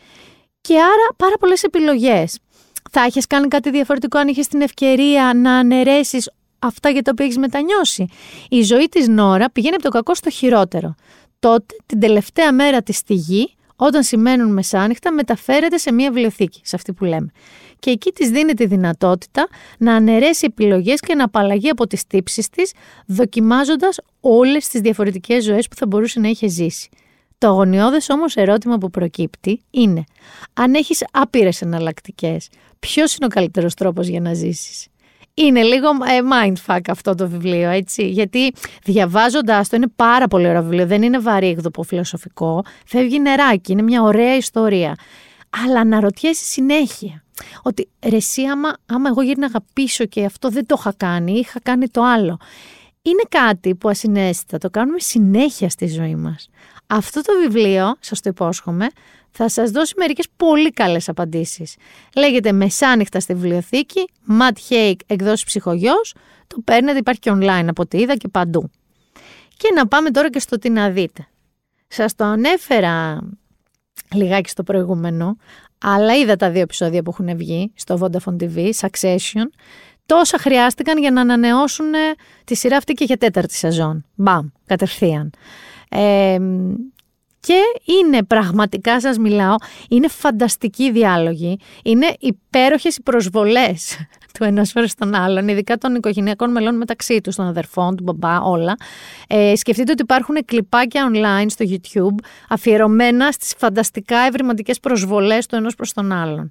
Και 0.61 0.73
άρα 0.73 1.07
πάρα 1.17 1.35
πολλές 1.39 1.63
επιλογές. 1.63 2.39
Θα 2.91 3.01
έχεις 3.01 3.27
κάνει 3.27 3.47
κάτι 3.47 3.69
διαφορετικό 3.69 4.17
αν 4.17 4.27
είχες 4.27 4.47
την 4.47 4.61
ευκαιρία 4.61 5.31
να 5.35 5.53
αναιρέσει 5.57 6.17
αυτά 6.59 6.89
για 6.89 7.01
τα 7.01 7.11
οποία 7.13 7.25
έχεις 7.25 7.37
μετανιώσει. 7.37 8.07
Η 8.49 8.61
ζωή 8.61 8.85
της 8.85 9.07
Νόρα 9.07 9.49
πηγαίνει 9.49 9.75
από 9.75 9.83
το 9.83 9.89
κακό 9.89 10.15
στο 10.15 10.29
χειρότερο. 10.29 10.95
Τότε, 11.39 11.75
την 11.85 11.99
τελευταία 11.99 12.53
μέρα 12.53 12.81
της 12.81 12.97
στη 12.97 13.13
γη, 13.13 13.55
όταν 13.75 14.03
σημαίνουν 14.03 14.53
μεσάνυχτα, 14.53 15.11
μεταφέρεται 15.11 15.77
σε 15.77 15.91
μια 15.91 16.11
βιβλιοθήκη, 16.11 16.61
σε 16.63 16.75
αυτή 16.75 16.93
που 16.93 17.05
λέμε. 17.05 17.27
Και 17.79 17.89
εκεί 17.89 18.11
της 18.11 18.29
δίνει 18.29 18.53
τη 18.53 18.65
δυνατότητα 18.65 19.47
να 19.77 19.95
αναιρέσει 19.95 20.45
επιλογές 20.45 20.99
και 20.99 21.15
να 21.15 21.23
απαλλαγεί 21.23 21.69
από 21.69 21.87
τις 21.87 22.07
τύψεις 22.07 22.49
της, 22.49 22.73
δοκιμάζοντας 23.05 23.99
όλες 24.19 24.67
τις 24.67 24.81
διαφορετικές 24.81 25.43
ζωές 25.43 25.67
που 25.67 25.75
θα 25.75 25.85
μπορούσε 25.85 26.19
να 26.19 26.27
είχε 26.27 26.47
ζήσει. 26.47 26.89
Το 27.37 27.47
αγωνιώδες 27.47 28.09
όμως 28.09 28.35
ερώτημα 28.35 28.77
που 28.77 28.89
προκύπτει 28.89 29.61
είναι, 29.69 30.03
αν 30.53 30.73
έχεις 30.73 31.05
άπειρες 31.11 31.61
εναλλακτικές, 31.61 32.49
ποιος 32.79 33.15
είναι 33.15 33.25
ο 33.25 33.29
καλύτερος 33.29 33.73
τρόπος 33.73 34.07
για 34.07 34.21
να 34.21 34.33
ζήσεις; 34.33 34.87
Είναι 35.35 35.63
λίγο 35.63 35.87
ε, 35.87 36.19
mindfuck 36.31 36.79
αυτό 36.89 37.15
το 37.15 37.27
βιβλίο, 37.29 37.69
έτσι. 37.69 38.07
Γιατί 38.07 38.53
διαβάζοντάς 38.83 39.69
το 39.69 39.75
είναι 39.75 39.87
πάρα 39.95 40.27
πολύ 40.27 40.47
ωραίο 40.47 40.61
βιβλίο. 40.61 40.85
Δεν 40.85 41.01
είναι 41.01 41.19
βαρύγδοπο 41.19 41.83
φιλοσοφικό. 41.83 42.63
Φεύγει 42.85 43.19
νεράκι. 43.19 43.71
Είναι 43.71 43.81
μια 43.81 44.01
ωραία 44.01 44.35
ιστορία. 44.35 44.95
Αλλά 45.63 45.79
αναρωτιέσαι 45.79 46.45
συνέχεια. 46.45 47.23
Ότι 47.61 47.89
ρε 48.07 48.15
εσύ 48.15 48.43
άμα, 48.43 48.73
άμα 48.85 49.09
εγώ 49.09 49.21
γύρναγα 49.21 49.65
πίσω 49.73 50.05
και 50.05 50.25
αυτό 50.25 50.49
δεν 50.49 50.65
το 50.65 50.75
είχα 50.79 50.93
κάνει, 50.97 51.31
είχα 51.31 51.59
κάνει 51.63 51.87
το 51.89 52.03
άλλο. 52.03 52.37
Είναι 53.01 53.23
κάτι 53.29 53.75
που 53.75 53.89
ασυναίσθητα 53.89 54.57
το 54.57 54.69
κάνουμε 54.69 54.99
συνέχεια 54.99 55.69
στη 55.69 55.87
ζωή 55.87 56.15
μας. 56.15 56.49
Αυτό 56.87 57.21
το 57.21 57.33
βιβλίο, 57.41 57.95
σας 57.99 58.21
το 58.21 58.29
υπόσχομαι, 58.29 58.87
θα 59.37 59.49
σας 59.49 59.71
δώσει 59.71 59.93
μερικές 59.97 60.27
πολύ 60.35 60.71
καλές 60.71 61.09
απαντήσεις. 61.09 61.75
Λέγεται 62.15 62.51
Μεσάνυχτα 62.51 63.19
στη 63.19 63.33
βιβλιοθήκη, 63.33 64.09
Matt 64.39 64.73
Haig 64.73 64.95
εκδόσει 65.05 65.45
ψυχογιός, 65.45 66.15
το 66.47 66.61
παίρνετε, 66.63 66.97
υπάρχει 66.97 67.19
και 67.19 67.31
online 67.33 67.65
από 67.67 67.81
ό,τι 67.81 67.97
είδα 67.97 68.15
και 68.15 68.27
παντού. 68.27 68.71
Και 69.57 69.71
να 69.75 69.87
πάμε 69.87 70.11
τώρα 70.11 70.29
και 70.29 70.39
στο 70.39 70.57
τι 70.57 70.69
να 70.69 70.89
δείτε. 70.89 71.27
Σας 71.87 72.15
το 72.15 72.23
ανέφερα 72.23 73.21
λιγάκι 74.13 74.49
στο 74.49 74.63
προηγούμενο, 74.63 75.37
αλλά 75.77 76.15
είδα 76.15 76.35
τα 76.35 76.49
δύο 76.51 76.61
επεισόδια 76.61 77.03
που 77.03 77.15
έχουν 77.17 77.37
βγει 77.37 77.71
στο 77.75 77.99
Vodafone 78.01 78.35
TV, 78.43 78.69
Succession. 78.79 79.45
Τόσα 80.05 80.37
χρειάστηκαν 80.37 80.97
για 80.97 81.11
να 81.11 81.21
ανανεώσουν 81.21 81.91
τη 82.43 82.55
σειρά 82.55 82.77
αυτή 82.77 82.93
και 82.93 83.03
για 83.03 83.17
τέταρτη 83.17 83.53
σεζόν. 83.55 84.05
Μπαμ, 84.15 84.47
κατευθείαν. 84.65 85.31
Ε, 85.89 86.37
και 87.45 87.61
είναι 87.99 88.23
πραγματικά, 88.23 88.99
σας 88.99 89.17
μιλάω, 89.17 89.55
είναι 89.89 90.07
φανταστικοί 90.07 90.91
διάλογοι, 90.91 91.59
είναι 91.83 92.13
υπέροχες 92.19 92.95
οι 92.95 93.01
προσβολές 93.01 93.97
του 94.33 94.43
ενός 94.43 94.71
φορές 94.71 94.91
στον 94.91 95.15
άλλον, 95.15 95.47
ειδικά 95.47 95.77
των 95.77 95.95
οικογενειακών 95.95 96.51
μελών 96.51 96.77
μεταξύ 96.77 97.21
τους, 97.21 97.35
των 97.35 97.45
αδερφών, 97.47 97.95
του 97.95 98.03
μπαμπά, 98.03 98.41
όλα. 98.41 98.75
Ε, 99.27 99.55
σκεφτείτε 99.55 99.91
ότι 99.91 100.01
υπάρχουν 100.01 100.35
κλιπάκια 100.45 101.11
online 101.13 101.45
στο 101.47 101.65
YouTube 101.69 102.25
αφιερωμένα 102.49 103.31
στις 103.31 103.53
φανταστικά 103.57 104.17
ευρηματικές 104.17 104.79
προσβολές 104.79 105.45
του 105.45 105.55
ενός 105.55 105.75
προς 105.75 105.93
τον 105.93 106.11
άλλον. 106.11 106.49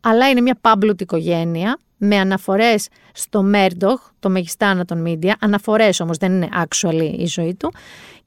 Αλλά 0.00 0.28
είναι 0.28 0.40
μια 0.40 0.58
πάμπλουτη 0.60 1.02
οικογένεια, 1.02 1.78
με 1.96 2.16
αναφορές 2.16 2.88
στο 3.12 3.42
Μέρντοχ, 3.42 4.00
το 4.18 4.30
μεγιστάνα 4.30 4.84
των 4.84 5.04
media, 5.06 5.32
αναφορές 5.40 6.00
όμως 6.00 6.16
δεν 6.16 6.32
είναι 6.32 6.48
actually 6.52 7.14
η 7.18 7.26
ζωή 7.26 7.54
του, 7.54 7.72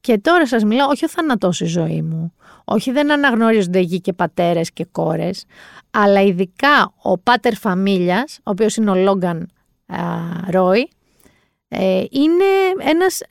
και 0.08 0.18
τώρα 0.18 0.47
σας 0.47 0.64
μιλάω, 0.64 0.88
όχι 0.88 1.05
ο 1.05 1.10
θανατός 1.10 1.62
η 1.62 1.66
ζωή 1.66 2.01
μου, 2.01 2.34
όχι 2.66 2.91
δεν 2.91 3.12
αναγνωρίζονται 3.12 3.80
γη 3.80 4.01
και 4.01 4.14
πατέρες 4.14 4.72
και 4.72 4.86
κόρες, 4.91 5.45
αλλά 5.91 6.22
ειδικά 6.22 6.93
ο 7.01 7.18
πάτερ 7.18 7.53
φαμίλιας, 7.53 8.38
ο 8.38 8.49
οποίος 8.49 8.76
είναι 8.76 8.91
ο 8.91 8.95
Λόγκαν 8.95 9.49
Ρόι, 10.49 10.89
ε, 11.68 12.03
είναι 12.10 12.43
ένας, 12.89 13.22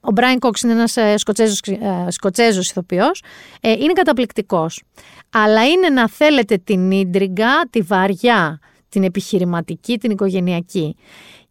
ο 0.00 0.10
Μπράιν 0.12 0.38
Κόξ 0.38 0.62
είναι 0.62 0.72
ένας 0.72 0.96
ε, 0.96 1.16
Σκοτσέζος, 1.16 1.60
ε, 1.60 2.06
Σκοτσέζος 2.08 2.70
ηθοποιός, 2.70 3.22
ε, 3.60 3.70
είναι 3.70 3.92
καταπληκτικός. 3.92 4.82
Αλλά 5.30 5.66
είναι 5.68 5.88
να 5.88 6.08
θέλετε 6.08 6.56
την 6.56 6.90
ίντριγκα, 6.90 7.68
τη 7.70 7.80
βαριά, 7.80 8.58
την 8.88 9.02
επιχειρηματική, 9.02 9.98
την 9.98 10.10
οικογενειακή. 10.10 10.96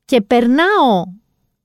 Και 0.06 0.22
περνάω 0.22 1.04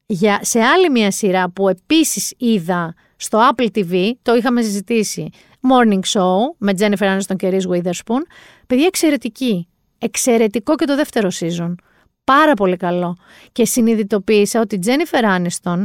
για, 0.07 0.39
σε 0.43 0.61
άλλη 0.61 0.91
μια 0.91 1.11
σειρά 1.11 1.51
που 1.51 1.69
επίσης 1.69 2.35
είδα 2.37 2.95
στο 3.23 3.51
Apple 3.51 3.67
TV, 3.75 4.11
το 4.23 4.35
είχαμε 4.35 4.63
συζητήσει, 4.63 5.31
morning 5.69 6.01
show 6.13 6.37
με 6.59 6.73
Jennifer 6.79 7.19
Aniston 7.19 7.37
και 7.37 7.51
Reese 7.53 7.71
Witherspoon. 7.71 8.23
Παιδιά 8.67 8.87
εξαιρετική. 8.87 9.69
Εξαιρετικό 9.99 10.75
και 10.75 10.85
το 10.85 10.97
δεύτερο 10.97 11.29
season. 11.41 11.75
Πάρα 12.25 12.55
πολύ 12.55 12.77
καλό. 12.77 13.17
Και 13.53 13.65
συνειδητοποίησα 13.65 14.61
ότι 14.61 14.75
η 14.75 14.81
Jennifer 14.85 15.25
Aniston 15.39 15.83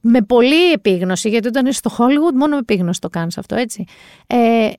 με 0.00 0.22
πολύ 0.22 0.72
επίγνωση, 0.72 1.28
γιατί 1.28 1.48
όταν 1.48 1.66
είσαι 1.66 1.78
στο 1.78 1.90
Hollywood 1.98 2.34
μόνο 2.34 2.54
με 2.54 2.58
επίγνωση 2.58 3.00
το 3.00 3.08
κάνεις 3.08 3.38
αυτό, 3.38 3.54
έτσι. 3.54 3.84
Ε, 4.26 4.70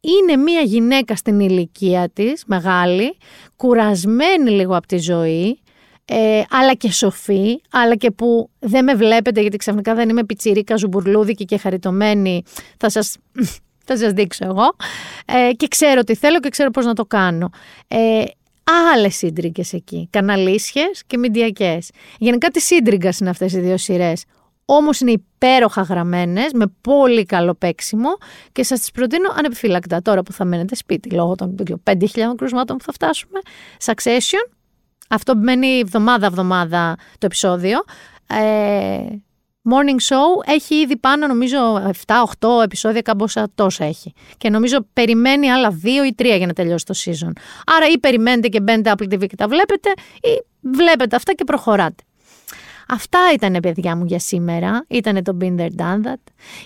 είναι 0.00 0.36
μια 0.36 0.60
γυναίκα 0.60 1.16
στην 1.16 1.40
ηλικία 1.40 2.08
της, 2.08 2.44
μεγάλη, 2.46 3.16
κουρασμένη 3.56 4.50
λίγο 4.50 4.76
από 4.76 4.86
τη 4.86 4.98
ζωή, 4.98 5.61
ε, 6.04 6.42
αλλά 6.50 6.74
και 6.74 6.92
σοφή, 6.92 7.60
αλλά 7.70 7.96
και 7.96 8.10
που 8.10 8.50
δεν 8.58 8.84
με 8.84 8.94
βλέπετε 8.94 9.40
γιατί 9.40 9.56
ξαφνικά 9.56 9.94
δεν 9.94 10.08
είμαι 10.08 10.24
πιτσιρίκα, 10.24 10.76
ζουμπουρλούδικη 10.76 11.44
και 11.44 11.56
χαριτωμένη, 11.56 12.42
θα 12.76 12.90
σας, 12.90 13.16
θα 13.86 13.96
σας 13.96 14.12
δείξω 14.12 14.44
εγώ. 14.44 14.76
Ε, 15.26 15.52
και 15.52 15.68
ξέρω 15.68 16.04
τι 16.04 16.14
θέλω 16.14 16.40
και 16.40 16.48
ξέρω 16.48 16.70
πώς 16.70 16.84
να 16.84 16.94
το 16.94 17.04
κάνω. 17.04 17.50
Ε, 17.88 18.24
Άλλες 18.94 19.16
σύντριγγε 19.16 19.62
εκεί. 19.72 20.08
Καναλίσιες 20.10 21.02
και 21.06 21.18
μηντιακές. 21.18 21.90
Γενικά 22.18 22.48
τη 22.48 22.60
σύντριγγα 22.60 23.12
είναι 23.20 23.30
αυτές 23.30 23.52
οι 23.52 23.60
δύο 23.60 23.76
σειρές. 23.76 24.24
Όμως 24.64 25.00
είναι 25.00 25.10
υπέροχα 25.10 25.82
γραμμένες, 25.82 26.52
με 26.52 26.66
πολύ 26.80 27.24
καλό 27.24 27.54
παίξιμο 27.54 28.08
και 28.52 28.62
σας 28.62 28.80
τις 28.80 28.90
προτείνω 28.90 29.34
ανεπιφύλακτα 29.36 30.02
τώρα 30.02 30.22
που 30.22 30.32
θα 30.32 30.44
μένετε 30.44 30.74
σπίτι 30.74 31.10
λόγω 31.10 31.34
των 31.34 31.54
5.000 31.84 31.96
κρουσμάτων 32.36 32.76
που 32.76 32.84
θα 32.84 32.92
φτάσουμε. 32.92 33.40
Succession. 33.84 34.61
Αυτό 35.12 35.36
μένει 35.36 35.78
εβδομάδα-εβδομάδα 35.78 36.96
το 37.18 37.26
επεισόδιο. 37.26 37.78
Ε, 38.26 38.98
morning 39.70 40.14
show 40.14 40.54
έχει 40.54 40.74
ήδη 40.74 40.96
πάνω 40.96 41.26
νομίζω 41.26 41.58
7-8 42.40 42.62
επεισόδια 42.62 43.00
καμπόσα 43.00 43.48
τόσα 43.54 43.84
έχει. 43.84 44.12
Και 44.36 44.50
νομίζω 44.50 44.86
περιμένει 44.92 45.50
άλλα 45.50 45.80
2 45.82 45.86
ή 45.86 46.14
3 46.18 46.24
για 46.36 46.46
να 46.46 46.52
τελειώσει 46.52 46.84
το 46.84 46.94
season. 47.04 47.32
Άρα 47.76 47.86
ή 47.92 47.98
περιμένετε 47.98 48.48
και 48.48 48.60
μπαίνετε 48.60 48.92
Apple 48.96 49.14
TV 49.14 49.26
και 49.26 49.36
τα 49.36 49.48
βλέπετε 49.48 49.88
ή 50.22 50.44
βλέπετε 50.60 51.16
αυτά 51.16 51.32
και 51.32 51.44
προχωράτε. 51.44 52.02
Αυτά 52.88 53.18
ήταν 53.34 53.56
παιδιά 53.62 53.96
μου 53.96 54.04
για 54.04 54.18
σήμερα. 54.18 54.84
Ήταν 54.88 55.22
το 55.22 55.36
Binder 55.40 55.68
Done 55.76 56.12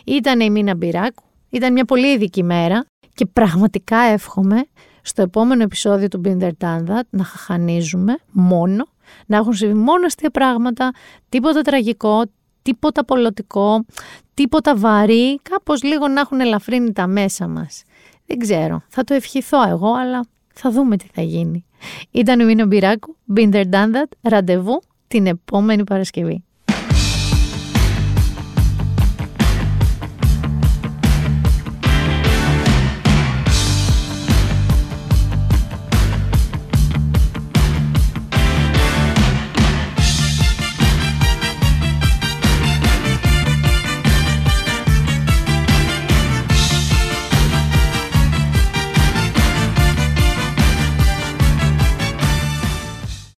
Ήταν 0.05 0.41
η 0.41 0.51
Μίνα 0.51 0.75
Μπυράκου. 0.75 1.23
Ήταν 1.51 1.73
μια 1.73 1.85
πολύ 1.85 2.13
ειδική 2.13 2.43
μέρα 2.43 2.87
και 3.15 3.27
πραγματικά 3.27 3.99
εύχομαι 3.99 4.67
στο 5.07 5.23
επόμενο 5.23 5.63
επεισόδιο 5.63 6.09
του 6.09 6.21
Binder 6.25 6.51
Done 6.61 7.01
να 7.11 7.25
χαχανίζουμε 7.25 8.19
μόνο, 8.31 8.87
να 9.27 9.37
έχουν 9.37 9.55
συμβεί 9.55 9.75
μόνο 9.75 10.07
αστεία 10.07 10.31
πράγματα, 10.31 10.93
τίποτα 11.29 11.61
τραγικό, 11.61 12.23
τίποτα 12.63 13.05
πολιτικό, 13.05 13.85
τίποτα 14.35 14.77
βαρύ, 14.77 15.41
κάπως 15.43 15.83
λίγο 15.83 16.09
να 16.09 16.21
έχουν 16.21 16.41
ελαφρύνει 16.41 16.93
τα 16.93 17.07
μέσα 17.07 17.49
μας. 17.49 17.83
Δεν 18.27 18.39
ξέρω, 18.39 18.83
θα 18.89 19.05
το 19.05 19.15
ευχηθώ 19.15 19.69
εγώ, 19.69 19.93
αλλά 19.93 20.25
θα 20.53 20.71
δούμε 20.71 20.97
τι 20.97 21.07
θα 21.13 21.23
γίνει. 21.23 21.65
Ήταν 22.11 22.41
ο 22.41 22.45
Μίνο 22.45 22.67
Μπυράκου, 22.67 23.17
Binder 23.37 23.65
Done 23.71 24.03
ραντεβού 24.23 24.81
την 25.09 25.27
επόμενη 25.27 25.85
Παρασκευή. 25.85 26.45